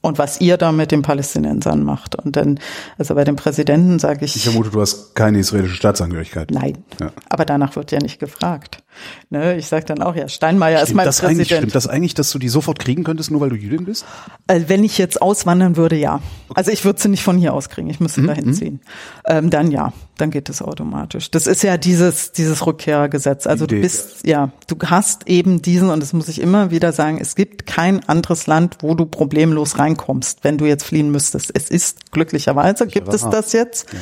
[0.00, 2.14] und was ihr da mit den Palästinensern macht.
[2.14, 2.60] Und dann,
[2.98, 4.36] also bei dem Präsidenten sage ich.
[4.36, 6.50] Ich vermute, du hast keine israelische Staatsangehörigkeit.
[6.50, 6.84] Nein.
[7.00, 7.12] Ja.
[7.28, 8.82] Aber danach wird ja nicht gefragt.
[9.28, 11.40] Ne, ich sage dann auch, ja, Steinmeier stimmt ist mein das Präsident.
[11.40, 14.04] Eigentlich, stimmt das eigentlich, dass du die sofort kriegen könntest, nur weil du Jüdin bist?
[14.46, 16.20] Also wenn ich jetzt auswandern würde, ja.
[16.48, 16.54] Okay.
[16.54, 18.26] Also ich würde sie nicht von hier aus kriegen, ich müsste mhm.
[18.26, 18.52] dahin mhm.
[18.54, 18.80] ziehen.
[19.26, 21.30] Ähm, dann ja, dann geht es automatisch.
[21.30, 23.46] Das ist ja dieses, dieses Rückkehrgesetz.
[23.46, 23.76] Also Idee.
[23.76, 27.34] du bist, ja, du hast eben diesen, und das muss ich immer wieder sagen, es
[27.34, 31.50] gibt kein anderes Land, wo du problemlos reinkommst, wenn du jetzt fliehen müsstest.
[31.54, 33.98] Es ist glücklicherweise, gibt es das jetzt, ja.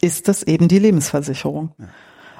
[0.00, 1.72] ist das eben die Lebensversicherung.
[1.78, 1.86] Ja.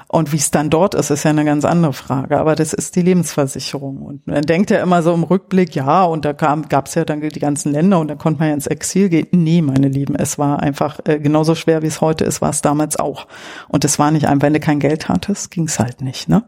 [0.09, 2.39] Und wie es dann dort ist, ist ja eine ganz andere Frage.
[2.39, 4.01] Aber das ist die Lebensversicherung.
[4.01, 7.03] Und man denkt ja immer so im Rückblick, ja, und da kam, gab es ja
[7.03, 9.27] dann die ganzen Länder und da konnte man ja ins Exil gehen.
[9.31, 12.61] Nee, meine Lieben, es war einfach äh, genauso schwer, wie es heute ist, war es
[12.61, 13.27] damals auch.
[13.67, 16.43] Und es war nicht einfach, wenn du kein Geld hattest, ging es halt nicht, ne?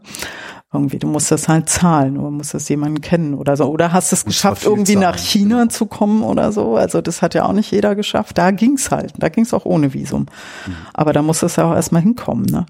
[0.72, 3.64] Irgendwie, du musst das halt zahlen oder musst das jemanden kennen oder so.
[3.64, 5.00] Oder hast es geschafft, irgendwie zahlen.
[5.00, 6.76] nach China zu kommen oder so.
[6.76, 8.38] Also das hat ja auch nicht jeder geschafft.
[8.38, 9.14] Da ging's halt.
[9.18, 10.26] Da ging's auch ohne Visum.
[10.66, 10.76] Mhm.
[10.94, 12.46] Aber da muss es ja auch erstmal hinkommen.
[12.46, 12.66] Ne?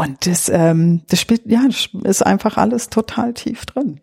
[0.00, 1.66] Und das, ähm, das spielt, ja,
[2.04, 4.00] ist einfach alles total tief drin.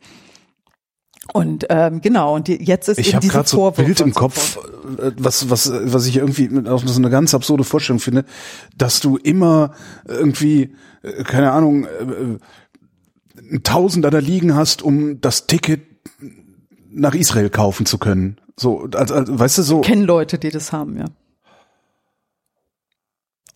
[1.34, 4.00] Und ähm, genau, und die, jetzt ist Ich eben diese gerade so ein Vorwürfe Bild
[4.02, 4.58] im Kopf,
[4.98, 8.24] äh, was, was, was ich irgendwie auch so eine ganz absurde Vorstellung finde,
[8.78, 9.72] dass du immer
[10.08, 12.38] irgendwie, äh, keine Ahnung, äh,
[13.52, 15.82] ein Tausender da liegen hast, um das Ticket
[16.90, 18.38] nach Israel kaufen zu können.
[18.56, 19.82] So, also, also weißt du, so.
[19.82, 21.06] kennen Leute, die das haben, ja.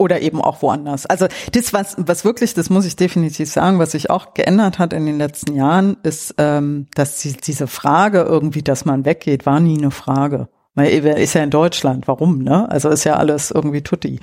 [0.02, 1.06] Oder eben auch woanders.
[1.06, 4.94] Also das, was, was wirklich, das muss ich definitiv sagen, was sich auch geändert hat
[4.94, 9.60] in den letzten Jahren, ist, ähm, dass die, diese Frage irgendwie, dass man weggeht, war
[9.60, 10.48] nie eine Frage.
[10.74, 12.68] Weil ist ja in Deutschland, warum, ne?
[12.72, 14.20] Also ist ja alles irgendwie tutti.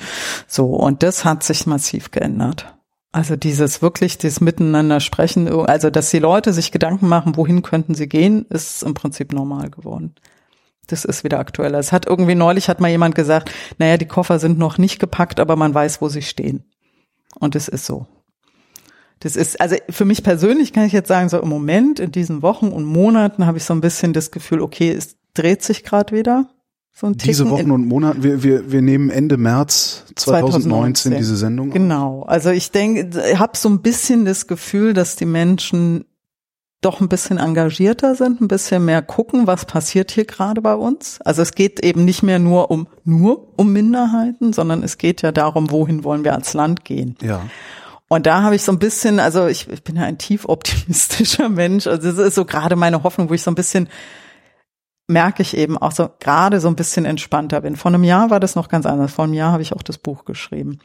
[0.49, 2.75] So, und das hat sich massiv geändert.
[3.13, 7.95] Also dieses wirklich, das Miteinander sprechen, also dass die Leute sich Gedanken machen, wohin könnten
[7.95, 10.17] sie gehen, ist im Prinzip normal geworden.
[10.89, 11.79] Das ist wieder aktueller.
[11.79, 15.39] Es hat irgendwie neulich hat mal jemand gesagt, naja, die Koffer sind noch nicht gepackt,
[15.39, 16.65] aber man weiß, wo sie stehen.
[17.39, 18.07] Und es ist so.
[19.21, 22.43] Das ist, also für mich persönlich kann ich jetzt sagen, so im Moment, in diesen
[22.43, 26.17] Wochen und Monaten habe ich so ein bisschen das Gefühl, okay, es dreht sich gerade
[26.17, 26.49] wieder.
[26.93, 31.17] So ein Diese Wochen und Monate, wir, wir, wir nehmen Ende März 2019, 2019.
[31.17, 31.69] diese Sendung.
[31.69, 31.75] auf.
[31.75, 32.23] Genau.
[32.23, 36.07] Also ich denke, ich habe so ein bisschen das Gefühl, dass die Menschen
[36.81, 41.21] doch ein bisschen engagierter sind, ein bisschen mehr gucken, was passiert hier gerade bei uns.
[41.23, 45.33] Also es geht eben nicht mehr nur um nur um Minderheiten, sondern es geht ja
[45.33, 47.17] darum, wohin wollen wir als Land gehen.
[47.21, 47.43] Ja.
[48.09, 51.49] Und da habe ich so ein bisschen, also ich, ich bin ja ein tief optimistischer
[51.49, 51.87] Mensch.
[51.87, 53.89] Also das ist so gerade meine Hoffnung, wo ich so ein bisschen
[55.09, 57.77] merke ich eben auch so gerade so ein bisschen entspannter bin.
[57.77, 59.13] Vor einem Jahr war das noch ganz anders.
[59.13, 60.79] Vor einem Jahr habe ich auch das Buch geschrieben.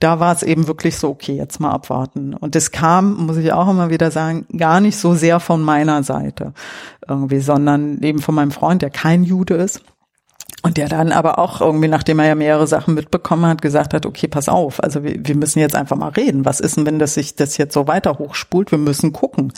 [0.00, 2.32] Da war es eben wirklich so, okay, jetzt mal abwarten.
[2.32, 6.02] Und das kam, muss ich auch immer wieder sagen, gar nicht so sehr von meiner
[6.02, 6.54] Seite
[7.06, 9.82] irgendwie, sondern eben von meinem Freund, der kein Jude ist.
[10.62, 14.04] Und der dann aber auch irgendwie, nachdem er ja mehrere Sachen mitbekommen hat, gesagt hat,
[14.04, 16.44] okay, pass auf, also wir, wir müssen jetzt einfach mal reden.
[16.44, 18.72] Was ist denn, wenn das sich das jetzt so weiter hochspult?
[18.72, 19.52] Wir müssen gucken,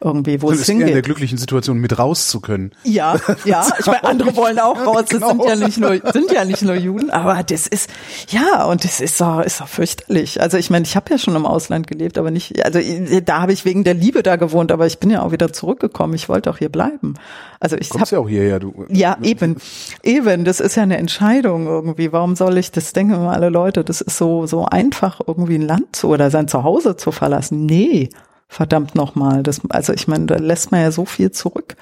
[0.00, 1.04] irgendwie, wo Du es bist eher in der hingeht.
[1.04, 2.70] glücklichen Situation, mit raus zu können.
[2.84, 5.04] Ja, ja, ich meine, andere wollen auch raus.
[5.10, 5.28] Das Genau.
[5.30, 7.90] sind ja nicht nur, sind ja nicht nur Juden, aber das ist,
[8.30, 10.40] ja, und das ist doch, ist doch fürchterlich.
[10.40, 12.78] Also ich meine, ich habe ja schon im Ausland gelebt, aber nicht, also
[13.24, 16.14] da habe ich wegen der Liebe da gewohnt, aber ich bin ja auch wieder zurückgekommen.
[16.14, 17.14] Ich wollte auch hier bleiben.
[17.60, 18.86] Also ich Kommst habe ja auch hierher, du.
[18.88, 19.56] ja, eben.
[20.04, 22.12] Eben, das ist ja eine Entscheidung irgendwie.
[22.12, 25.66] Warum soll ich, das denken immer alle Leute, das ist so, so einfach, irgendwie ein
[25.66, 27.66] Land zu oder sein Zuhause zu verlassen.
[27.66, 28.10] Nee,
[28.48, 29.42] verdammt nochmal.
[29.42, 31.76] Das, also ich meine, da lässt man ja so viel zurück.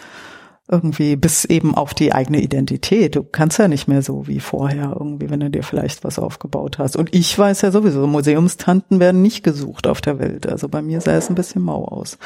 [0.69, 3.15] Irgendwie bis eben auf die eigene Identität.
[3.15, 6.79] Du kannst ja nicht mehr so wie vorher irgendwie, wenn du dir vielleicht was aufgebaut
[6.79, 6.97] hast.
[6.97, 10.49] Und ich weiß ja sowieso, Museumstanten werden nicht gesucht auf der Welt.
[10.49, 12.19] Also bei mir sah es ein bisschen mau aus.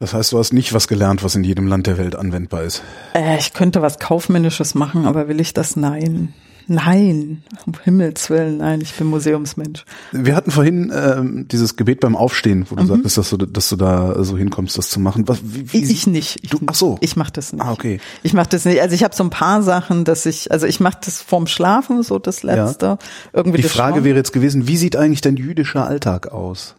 [0.00, 2.82] Das heißt, du hast nicht was gelernt, was in jedem Land der Welt anwendbar ist.
[3.14, 5.76] Äh, ich könnte was Kaufmännisches machen, aber will ich das?
[5.76, 6.34] Nein.
[6.66, 7.42] Nein.
[7.66, 9.84] Um Himmels Willen, nein, ich bin Museumsmensch.
[10.12, 12.86] Wir hatten vorhin ähm, dieses Gebet beim Aufstehen, wo du Mhm.
[12.88, 15.28] sagtest, dass du, dass du da so hinkommst, das zu machen.
[15.28, 16.38] Was, wie, wie, Ich, ich nicht.
[16.42, 16.96] Ich, Du- ach so.
[17.02, 17.62] Ich mache das nicht.
[17.62, 18.00] Ah, okay.
[18.22, 18.80] Ich mache das nicht.
[18.80, 22.02] Also ich habe so ein paar Sachen, dass ich, also ich mache das vorm Schlafen,
[22.02, 22.96] so das Letzte.
[23.34, 24.04] Irgendwie Die Frage Schauen.
[24.04, 26.76] wäre jetzt gewesen, wie sieht eigentlich dein jüdischer Alltag aus?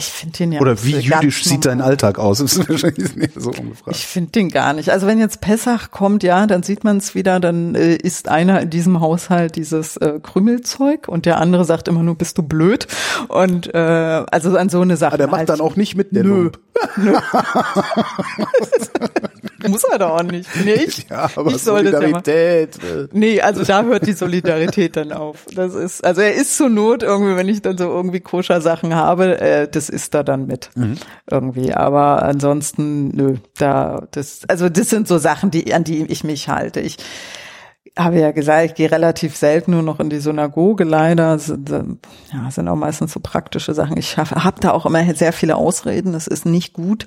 [0.00, 1.80] Ich finde den ja Oder wie jüdisch sieht dein.
[1.80, 2.38] Alltag aus?
[2.38, 3.96] Das ist wahrscheinlich eher so ungefragt.
[3.96, 4.90] Ich finde den gar nicht.
[4.90, 8.60] Also wenn jetzt Pessach kommt, ja, dann sieht man es wieder, dann äh, isst einer
[8.60, 12.86] in diesem Haushalt dieses äh, Krümelzeug und der andere sagt immer nur, bist du blöd?
[13.28, 15.14] Und äh, also an so eine Sache.
[15.14, 16.44] Ah, der macht dann auch nicht mit, der Nö.
[16.44, 16.58] Lump.
[19.68, 20.48] Muss er doch auch nicht.
[20.64, 22.22] Nee, ich, Ja, aber ich soll das ja machen.
[22.24, 22.76] Solidarität.
[22.84, 25.44] äh, Nee, also da hört die Solidarität dann auf.
[25.54, 28.94] Das ist, also er ist zur Not irgendwie, wenn ich dann so irgendwie koscher Sachen
[28.94, 30.70] habe, äh, das ist da dann mit.
[31.30, 31.74] Irgendwie.
[31.74, 36.48] Aber ansonsten, nö, da, das, also das sind so Sachen, die, an die ich mich
[36.48, 36.80] halte.
[36.80, 36.96] Ich
[37.98, 41.38] habe ja gesagt, ich gehe relativ selten nur noch in die Synagoge leider.
[42.32, 43.96] Ja, sind auch meistens so praktische Sachen.
[43.96, 46.12] Ich habe hab da auch immer sehr viele Ausreden.
[46.12, 47.06] Das ist nicht gut.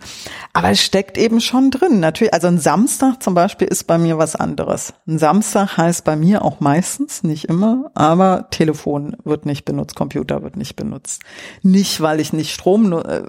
[0.51, 1.99] Aber es steckt eben schon drin.
[1.99, 4.93] Natürlich, also ein Samstag zum Beispiel ist bei mir was anderes.
[5.07, 10.43] Ein Samstag heißt bei mir auch meistens, nicht immer, aber Telefon wird nicht benutzt, Computer
[10.43, 11.21] wird nicht benutzt.
[11.61, 13.23] Nicht, weil ich nicht Strom, äh,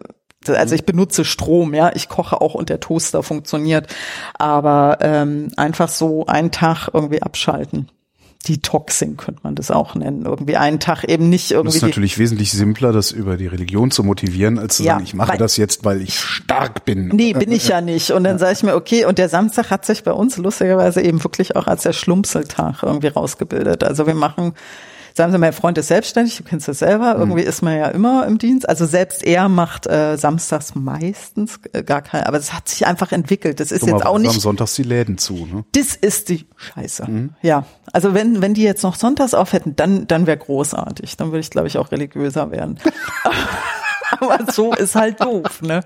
[0.49, 3.87] also ich benutze Strom, ja, ich koche auch und der Toaster funktioniert,
[4.39, 7.89] aber ähm, einfach so einen Tag irgendwie abschalten.
[8.47, 10.27] Detoxing könnte man das auch nennen.
[10.27, 11.77] Irgendwie einen Tag eben nicht Das irgendwie.
[11.77, 15.05] ist die- natürlich wesentlich simpler, das über die Religion zu motivieren, als zu Ja, sagen,
[15.05, 17.09] ich mache das jetzt, weil ich stark bin.
[17.09, 18.11] Nee, bin ich ja nicht.
[18.11, 21.25] Und dann sage ich mir, okay, und der Samstag hat sich bei uns lustigerweise eben
[21.25, 23.83] wirklich auch als der Schlumpseltag irgendwie rausgebildet.
[23.83, 24.53] Also wir machen,
[25.17, 28.27] sagen Sie, mein Freund ist selbstständig, du kennst das selber, irgendwie ist man ja immer
[28.27, 28.69] im Dienst.
[28.69, 33.13] Also selbst er macht äh, samstags meistens äh, gar kein, aber es hat sich einfach
[33.13, 33.61] entwickelt.
[33.61, 35.47] Das ist jetzt auch Dummerweise nicht Am Sonntags die Läden zu.
[35.47, 35.65] Ne?
[35.73, 37.31] das ist die Scheiße.
[37.43, 41.17] Ja, also wenn wenn die jetzt noch sonntags auf hätten, dann dann wäre großartig.
[41.17, 42.79] Dann würde ich glaube ich auch religiöser werden.
[44.21, 45.81] Aber so ist halt doof, ne?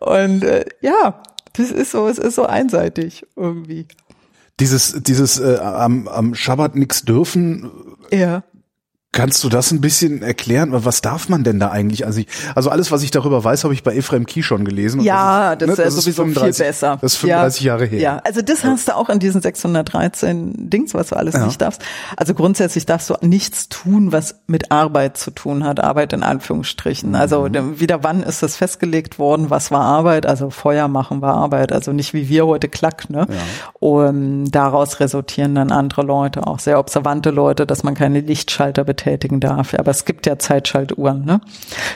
[0.00, 1.22] Und äh, ja,
[1.56, 3.86] Das ist so, es ist so einseitig irgendwie.
[4.60, 7.70] Dieses, dieses äh, am, am Schabbat nix dürfen,
[8.10, 8.42] Ja.
[9.16, 10.70] Kannst du das ein bisschen erklären?
[10.72, 12.04] Was darf man denn da eigentlich?
[12.06, 15.00] Also, ich, also alles, was ich darüber weiß, habe ich bei Ephraim Kie schon gelesen.
[15.00, 16.98] Ja, das, ne, ist sowieso 35 viel besser.
[17.00, 17.72] Das ist 35 ja.
[17.72, 18.00] Jahre her.
[18.00, 21.46] Ja, also das hast du auch in diesen 613 Dings, was du alles Ja.
[21.46, 21.80] nicht darfst.
[22.16, 27.14] Also grundsätzlich darfst du nichts tun, was mit Arbeit zu tun hat, Arbeit in Anführungsstrichen.
[27.14, 27.80] Also Mhm.
[27.80, 30.26] wieder wann ist das festgelegt worden, was war Arbeit?
[30.26, 33.26] Also Feuer machen war Arbeit, also nicht wie wir heute Klack, ne?
[33.80, 39.40] Und daraus resultieren dann andere Leute, auch sehr observante Leute, dass man keine Lichtschalter betätigen
[39.40, 39.74] darf.
[39.74, 41.40] Aber es gibt ja Zeitschaltuhren, ne?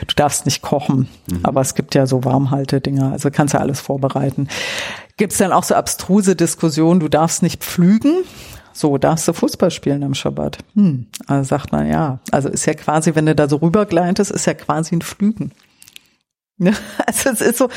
[0.07, 1.07] Du darfst nicht kochen,
[1.43, 4.47] aber es gibt ja so Warmhaltedinger, also kannst ja alles vorbereiten.
[5.17, 8.23] Gibt's dann auch so abstruse Diskussionen, du darfst nicht pflügen?
[8.73, 10.59] So, darfst du Fußball spielen am Schabbat?
[10.75, 11.07] Hm.
[11.27, 12.19] Also sagt man ja.
[12.31, 15.51] Also ist ja quasi, wenn du da so rübergleitest, ist ja quasi ein Flügen.
[16.57, 16.73] Ne?
[17.05, 17.69] Also es ist so,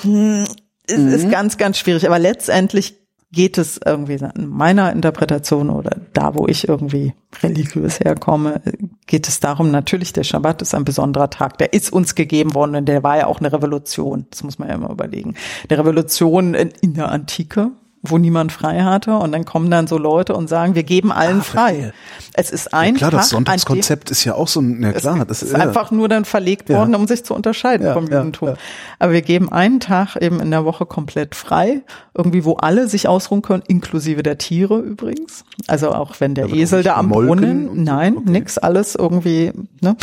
[0.00, 0.44] hm,
[0.86, 2.06] es ist ganz, ganz schwierig.
[2.06, 3.03] Aber letztendlich
[3.34, 8.62] geht es irgendwie in meiner Interpretation oder da, wo ich irgendwie religiös herkomme,
[9.06, 11.58] geht es darum, natürlich, der Schabbat ist ein besonderer Tag.
[11.58, 14.26] Der ist uns gegeben worden und der war ja auch eine Revolution.
[14.30, 15.34] Das muss man ja immer überlegen.
[15.68, 17.72] Eine Revolution in, in der Antike,
[18.06, 19.16] wo niemand frei hatte.
[19.16, 21.92] Und dann kommen dann so Leute und sagen, wir geben allen frei.
[22.34, 25.24] Es ist ein Klar, Tag, das Sonntagskonzept ist ja auch so ein, ja es klar,
[25.24, 26.78] das ist einfach nur dann verlegt Ja.
[26.78, 28.48] worden, um sich zu unterscheiden Ja, vom ja, Judentum.
[28.50, 28.54] ja.
[28.98, 31.82] Aber wir geben einen Tag eben in der Woche komplett frei,
[32.14, 35.44] irgendwie wo alle sich ausruhen können, inklusive der Tiere übrigens.
[35.66, 38.30] Also auch wenn der Esel da am Brunnen, nein, Okay.
[38.30, 39.96] nix, alles irgendwie, ne?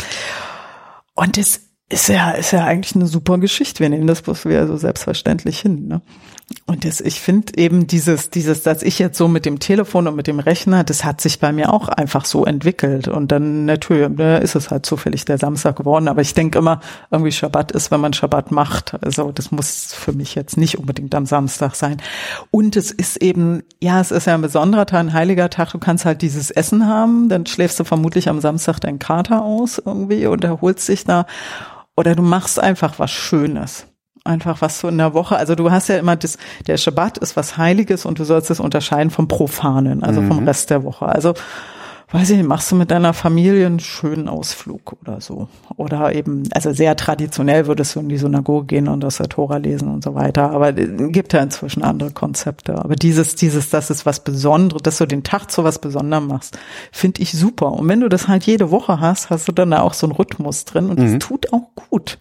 [1.14, 3.80] Und das ist ja, ist ja eigentlich eine super Geschichte.
[3.80, 6.00] Wir nehmen das bloß wieder so selbstverständlich hin, ne?
[6.66, 10.16] Und das, ich finde eben dieses, dieses, dass ich jetzt so mit dem Telefon und
[10.16, 13.08] mit dem Rechner, das hat sich bei mir auch einfach so entwickelt.
[13.08, 16.08] Und dann natürlich ne, ist es halt zufällig der Samstag geworden.
[16.08, 18.94] Aber ich denke immer, irgendwie Schabbat ist, wenn man Schabbat macht.
[19.02, 22.00] Also das muss für mich jetzt nicht unbedingt am Samstag sein.
[22.50, 25.72] Und es ist eben, ja, es ist ja ein besonderer Tag, ein heiliger Tag.
[25.72, 29.80] Du kannst halt dieses Essen haben, dann schläfst du vermutlich am Samstag deinen Kater aus
[29.84, 31.26] irgendwie und erholst dich da.
[31.96, 33.86] Oder du machst einfach was Schönes.
[34.24, 35.36] Einfach was so in der Woche.
[35.36, 36.38] Also du hast ja immer das,
[36.68, 40.70] der Schabbat ist was Heiliges und du sollst es unterscheiden vom Profanen, also vom Rest
[40.70, 41.06] der Woche.
[41.06, 41.34] Also,
[42.12, 45.48] weiß ich machst du mit deiner Familie einen schönen Ausflug oder so.
[45.76, 49.56] Oder eben, also sehr traditionell würdest du in die Synagoge gehen und aus der Tora
[49.56, 50.50] lesen und so weiter.
[50.50, 52.76] Aber es gibt ja inzwischen andere Konzepte.
[52.76, 56.58] Aber dieses, dieses, das ist was Besonderes, dass du den Tag zu was Besonderem machst,
[56.92, 57.72] finde ich super.
[57.72, 60.14] Und wenn du das halt jede Woche hast, hast du dann da auch so einen
[60.14, 62.18] Rhythmus drin und das tut auch gut.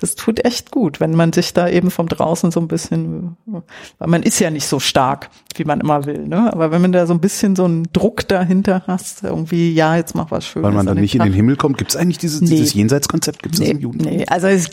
[0.00, 4.08] Das tut echt gut, wenn man sich da eben vom draußen so ein bisschen, weil
[4.08, 6.52] man ist ja nicht so stark, wie man immer will, ne?
[6.52, 10.14] Aber wenn man da so ein bisschen so einen Druck dahinter hast, irgendwie, ja, jetzt
[10.14, 10.64] mach was Schönes.
[10.64, 11.28] Weil man an dann nicht in Tag.
[11.28, 11.78] den Himmel kommt.
[11.78, 12.48] Gibt es eigentlich dieses, Nee.
[12.48, 13.42] dieses Jenseitskonzept?
[13.42, 14.12] Gibt es das Nee, im Judentum?
[14.12, 14.68] nee, also es,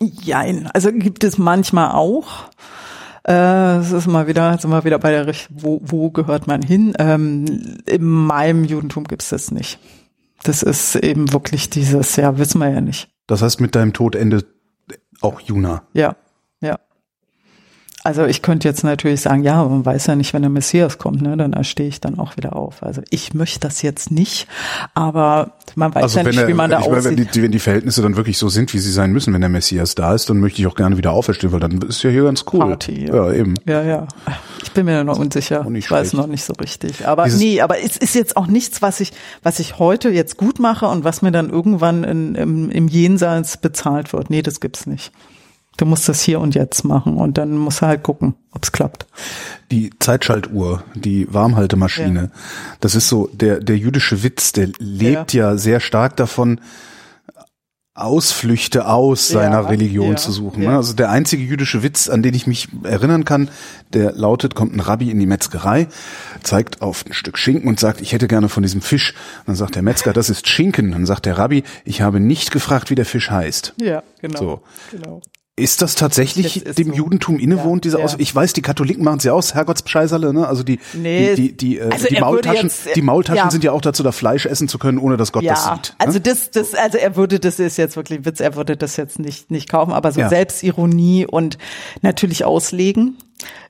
[0.00, 2.44] jein, also gibt es manchmal auch.
[3.24, 6.94] Äh, Es ist mal wieder, sind wir wieder bei der, wo, wo gehört man hin?
[6.98, 9.78] Ähm, in meinem Judentum gibt es das nicht.
[10.42, 13.08] Das ist eben wirklich dieses, ja, wissen wir ja nicht.
[13.26, 14.46] Das heißt, mit deinem Tod endet
[15.20, 15.82] auch Juna.
[15.92, 16.16] Ja, ja.
[18.02, 21.20] Also ich könnte jetzt natürlich sagen, ja, man weiß ja nicht, wenn der Messias kommt,
[21.20, 22.82] ne, dann stehe ich dann auch wieder auf.
[22.82, 24.46] Also ich möchte das jetzt nicht,
[24.94, 27.34] aber man weiß Also ja nicht, der, wie man da ich meine, wenn, aussieht.
[27.34, 29.94] die, wenn die Verhältnisse dann wirklich so sind, wie sie sein müssen, wenn der Messias
[29.94, 32.44] da ist, dann möchte ich auch gerne wieder auferstehen, weil dann ist ja hier ganz
[32.52, 32.60] cool.
[32.60, 33.14] Party, ja.
[33.14, 33.54] ja, eben.
[33.66, 34.08] Ja, ja.
[34.62, 35.66] Ich bin mir noch unsicher.
[35.74, 37.06] Ich weiß noch nicht so richtig.
[37.06, 39.12] Aber Dieses- nee, aber es ist jetzt auch nichts, was ich,
[39.42, 43.58] was ich heute jetzt gut mache und was mir dann irgendwann in, im, im Jenseits
[43.58, 44.30] bezahlt wird.
[44.30, 45.12] Nee, das gibt's nicht.
[45.80, 49.06] Du musst das hier und jetzt machen und dann musst du halt gucken, ob's klappt.
[49.70, 52.30] Die Zeitschaltuhr, die Warmhaltemaschine,
[52.80, 56.60] das ist so der, der jüdische Witz, der lebt ja, sehr stark davon,
[57.94, 60.62] Ausflüchte aus Ja, seiner Religion ja, zu suchen.
[60.62, 60.72] ja.
[60.72, 60.76] ne?
[60.76, 63.48] Also der einzige jüdische Witz, an den ich mich erinnern kann,
[63.94, 65.88] der lautet, kommt ein Rabbi in die Metzgerei,
[66.42, 69.14] zeigt auf ein Stück Schinken und sagt, ich hätte gerne von diesem Fisch.
[69.46, 70.92] Dann sagt der Metzger, das ist Schinken.
[70.92, 73.76] Dann sagt der Rabbi, ich habe nicht gefragt, wie der Fisch heißt.
[73.80, 74.38] Ja, genau.
[74.38, 74.62] So.
[74.90, 75.22] genau.
[75.60, 76.94] Ist das tatsächlich Das dem so.
[76.94, 78.04] Judentum innewohnt, Ja, diese ja.
[78.04, 80.46] Aus Ich weiß, die Katholiken machen es ja aus, Herrgottsbescheißerle, ne?
[80.48, 83.50] Also die, Nee, die, die, die, äh, also die Maultaschen, jetzt- die Maultaschen ja.
[83.50, 85.72] sind ja auch dazu, da Fleisch essen zu können, ohne dass Gott das sieht.
[85.72, 85.94] ne?
[85.98, 88.96] also das, das, also er würde, das ist jetzt wirklich ein Witz, er würde das
[88.96, 90.20] jetzt nicht, nicht kaufen, aber so.
[90.28, 91.58] Selbstironie und
[92.02, 93.16] natürlich auslegen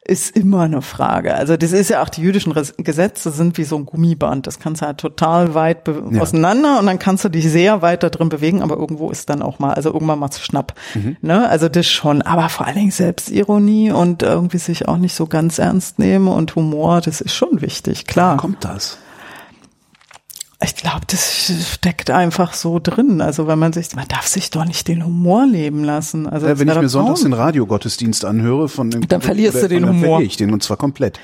[0.04, 1.34] ist immer eine Frage.
[1.34, 4.46] Also das ist ja auch, die jüdischen Gesetze sind wie so ein Gummiband.
[4.46, 6.22] Das kannst du halt total weit be- Ja.
[6.22, 9.42] auseinander und dann kannst du dich sehr weit da drin bewegen, aber irgendwo ist dann
[9.42, 10.74] auch mal, also irgendwann macht's Schnapp.
[10.94, 11.16] Mhm.
[11.20, 11.48] Ne?
[11.48, 15.58] Also das schon, aber vor allen Dingen Selbstironie und irgendwie sich auch nicht so ganz
[15.58, 18.36] ernst nehmen und Humor, das ist schon wichtig, klar.
[18.38, 18.98] Kommt das?
[20.62, 23.22] Ich glaube, das steckt einfach so drin.
[23.22, 26.26] Also wenn man sich, man darf sich doch nicht den Humor leben lassen.
[26.26, 29.82] Also Ja, wenn ich mir sonntags den Radiogottesdienst anhöre, von dem, Dann verlierst du den
[29.82, 30.02] dann Humor.
[30.16, 31.18] verliere ich den und zwar komplett.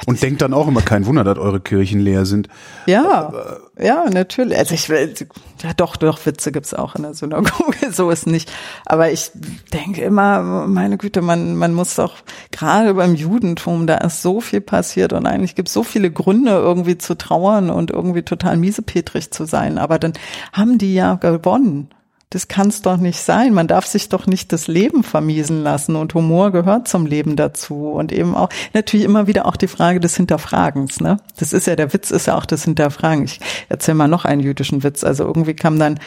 [0.00, 2.48] Aber Und denkt dann auch immer, kein Wunder, dass eure Kirchen leer sind.
[2.86, 3.32] Ja,
[3.78, 4.56] ja, natürlich.
[4.56, 5.14] Also ich will,
[5.62, 8.50] ja doch, doch, Witze gibt's auch in der Synagoge, so ist nicht.
[8.86, 9.30] Aber ich
[9.72, 12.16] denke immer, meine Güte, man, man muss doch,
[12.50, 16.98] gerade beim Judentum, da ist so viel passiert und eigentlich gibt's so viele Gründe, irgendwie
[16.98, 19.78] zu trauern und irgendwie total miesepetrig zu sein.
[19.78, 20.14] Aber dann
[20.52, 21.90] haben die ja gewonnen.
[22.32, 23.52] Das kann's doch nicht sein.
[23.54, 27.88] Man darf sich doch nicht das Leben vermiesen lassen und Humor gehört zum Leben dazu
[27.88, 31.00] und eben auch natürlich immer wieder auch die Frage des Hinterfragens.
[31.00, 33.24] Ne, das ist ja der Witz, ist ja auch das Hinterfragen.
[33.24, 35.02] Ich erzähle mal noch einen jüdischen Witz.
[35.02, 35.98] Also irgendwie kam dann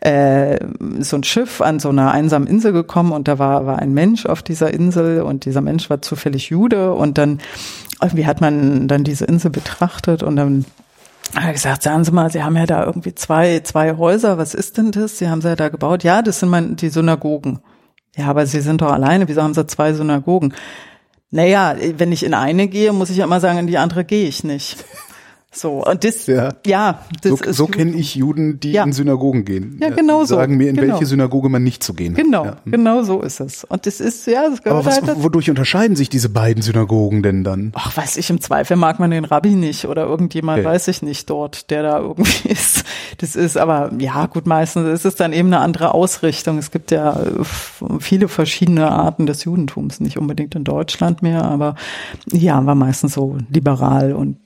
[0.00, 0.58] äh,
[1.00, 4.24] so ein Schiff an so einer einsamen Insel gekommen und da war war ein Mensch
[4.24, 7.40] auf dieser Insel und dieser Mensch war zufällig Jude und dann
[8.00, 10.64] irgendwie hat man dann diese Insel betrachtet und dann
[11.34, 14.54] hat er gesagt, sagen Sie mal, Sie haben ja da irgendwie zwei, zwei Häuser, was
[14.54, 15.18] ist denn das?
[15.18, 16.04] Sie haben sie ja da gebaut.
[16.04, 17.60] Ja, das sind mein, die Synagogen.
[18.16, 20.54] Ja, aber Sie sind doch alleine, wieso haben Sie zwei Synagogen?
[21.30, 24.28] Naja, wenn ich in eine gehe, muss ich ja immer sagen, in die andere gehe
[24.28, 24.84] ich nicht.
[25.56, 26.50] So, und das, Ja.
[26.66, 28.84] ja, das So, ist so kenne ich Juden, die Ja.
[28.84, 29.78] in Synagogen gehen.
[29.80, 30.34] Ja, genau so.
[30.36, 30.92] Sagen mir, in Genau.
[30.92, 32.22] welche Synagoge man nicht zu gehen hat.
[32.22, 32.56] Genau, Ja.
[32.66, 33.64] genau so ist es.
[33.64, 37.22] Und das ist, ja, das gehört Aber was, halt wodurch unterscheiden sich diese beiden Synagogen
[37.22, 37.72] denn dann?
[37.74, 40.68] Ach, weiß ich, im Zweifel mag man den Rabbi nicht oder irgendjemand, Okay.
[40.68, 42.84] weiß ich nicht, dort, der da irgendwie ist.
[43.18, 46.58] Das ist aber, ja, gut, meistens ist es dann eben eine andere Ausrichtung.
[46.58, 47.44] Es gibt ja äh,
[47.98, 51.76] viele verschiedene Arten des Judentums, nicht unbedingt in Deutschland mehr, aber
[52.30, 54.36] ja, war meistens so liberal und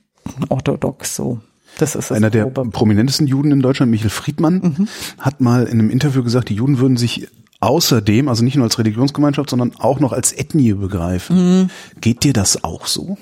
[0.49, 1.41] orthodox so.
[1.79, 2.71] Das ist Einer der Grobe.
[2.71, 4.89] prominentesten Juden in Deutschland, Michael Friedmann, Mhm.
[5.19, 7.29] hat mal in einem Interview gesagt, die Juden würden sich
[7.61, 11.61] außerdem, also nicht nur als Religionsgemeinschaft, sondern auch noch als Ethnie begreifen.
[11.63, 11.71] Mhm.
[12.01, 13.19] Geht dir das auch so?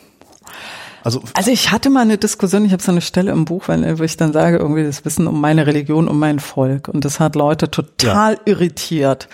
[1.05, 3.99] Also Also ich hatte mal eine Diskussion, ich habe so eine Stelle im Buch, weil-
[3.99, 6.89] wo ich dann sage, irgendwie das Wissen um meine Religion, um mein Volk.
[6.89, 9.29] Und das hat Leute total irritiert.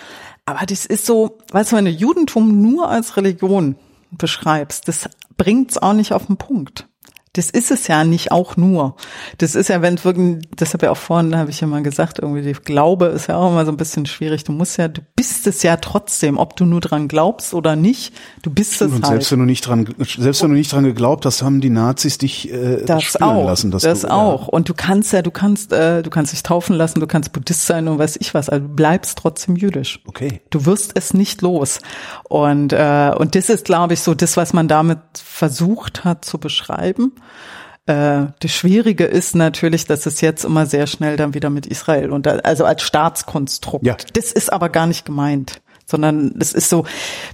[0.47, 3.77] Aber das ist so, weißt du, wenn du Judentum nur als Religion
[4.11, 6.87] beschreibst, das bringt's auch nicht auf den Punkt.
[7.35, 8.95] Das ist es ja nicht auch nur.
[9.39, 11.83] Das ist ja, wenn es wirklich, das habe ich auch vorhin, habe ich ja mal
[11.83, 14.45] gesagt, irgendwie, die Glaube ist ja auch immer so ein bisschen schwierig.
[14.45, 18.15] Du musst ja, du bist es ja trotzdem, ob du nur dran glaubst oder nicht,
[18.43, 19.07] du bist es und halt.
[19.07, 22.19] selbst wenn du nicht dran, selbst wenn du nicht dran geglaubt hast, haben die Nazis
[22.19, 24.47] dich äh, Das spüren auch, lassen, dass das du, auch.
[24.47, 27.67] Und du kannst ja, du kannst, äh, du kannst dich taufen lassen, du kannst Buddhist
[27.67, 29.99] sein und weiß ich was, also du bleibst trotzdem jüdisch.
[30.07, 30.41] Okay.
[30.51, 31.81] Du wirst es nicht los.
[32.29, 36.39] Und äh, und das ist, glaube ich, so das, was man damit versucht hat zu
[36.39, 37.13] beschreiben.
[37.87, 42.11] Äh, das Schwierige ist natürlich, dass es jetzt immer sehr schnell dann wieder mit Israel
[42.11, 43.87] und also als Staatskonstrukt.
[43.87, 43.97] Ja.
[44.15, 46.87] Das ist aber gar nicht gemeint, sondern das ist so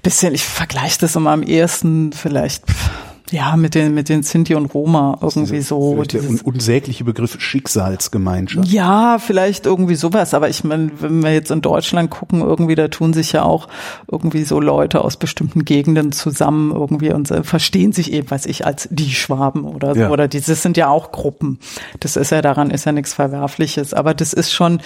[0.03, 0.35] bisschen.
[0.35, 2.67] Ich vergleiche das immer am ehesten vielleicht.
[2.67, 2.91] pff,
[3.31, 5.93] Ja, mit den, mit den Sinti und Roma irgendwie so.
[5.93, 8.67] Vielleicht der dieses- un unsägliche Begriff Schicksalsgemeinschaft.
[8.69, 12.89] ja, vielleicht irgendwie sowas, aber ich meine, wenn wir jetzt in Deutschland gucken, irgendwie, da
[12.89, 13.69] tun sich ja auch
[14.11, 18.67] irgendwie so Leute aus bestimmten Gegenden zusammen irgendwie und äh, verstehen sich eben, weiß ich,
[18.67, 20.11] als die Schwaben oder so, Ja.
[20.11, 21.59] oder die, das sind ja auch Gruppen.
[22.01, 24.81] Das ist ja daran ist ja nichts Verwerfliches, aber das ist schon,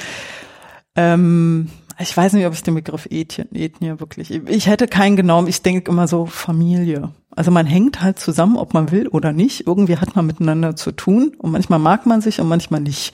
[0.96, 1.68] ähm,
[1.98, 5.62] ich weiß nicht, ob ich den Begriff Ethnie, Ethnie wirklich, ich hätte keinen genommen, ich
[5.62, 7.10] denke immer so Familie.
[7.30, 9.66] Also man hängt halt zusammen, ob man will oder nicht.
[9.66, 13.12] Irgendwie hat man miteinander zu tun und manchmal mag man sich und manchmal nicht.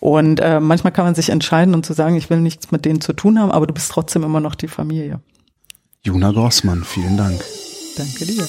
[0.00, 3.00] Und äh, manchmal kann man sich entscheiden und zu sagen, ich will nichts mit denen
[3.00, 5.20] zu tun haben, aber du bist trotzdem immer noch die Familie.
[6.02, 7.42] Juna Grossmann, vielen Dank.
[7.96, 8.46] Danke dir.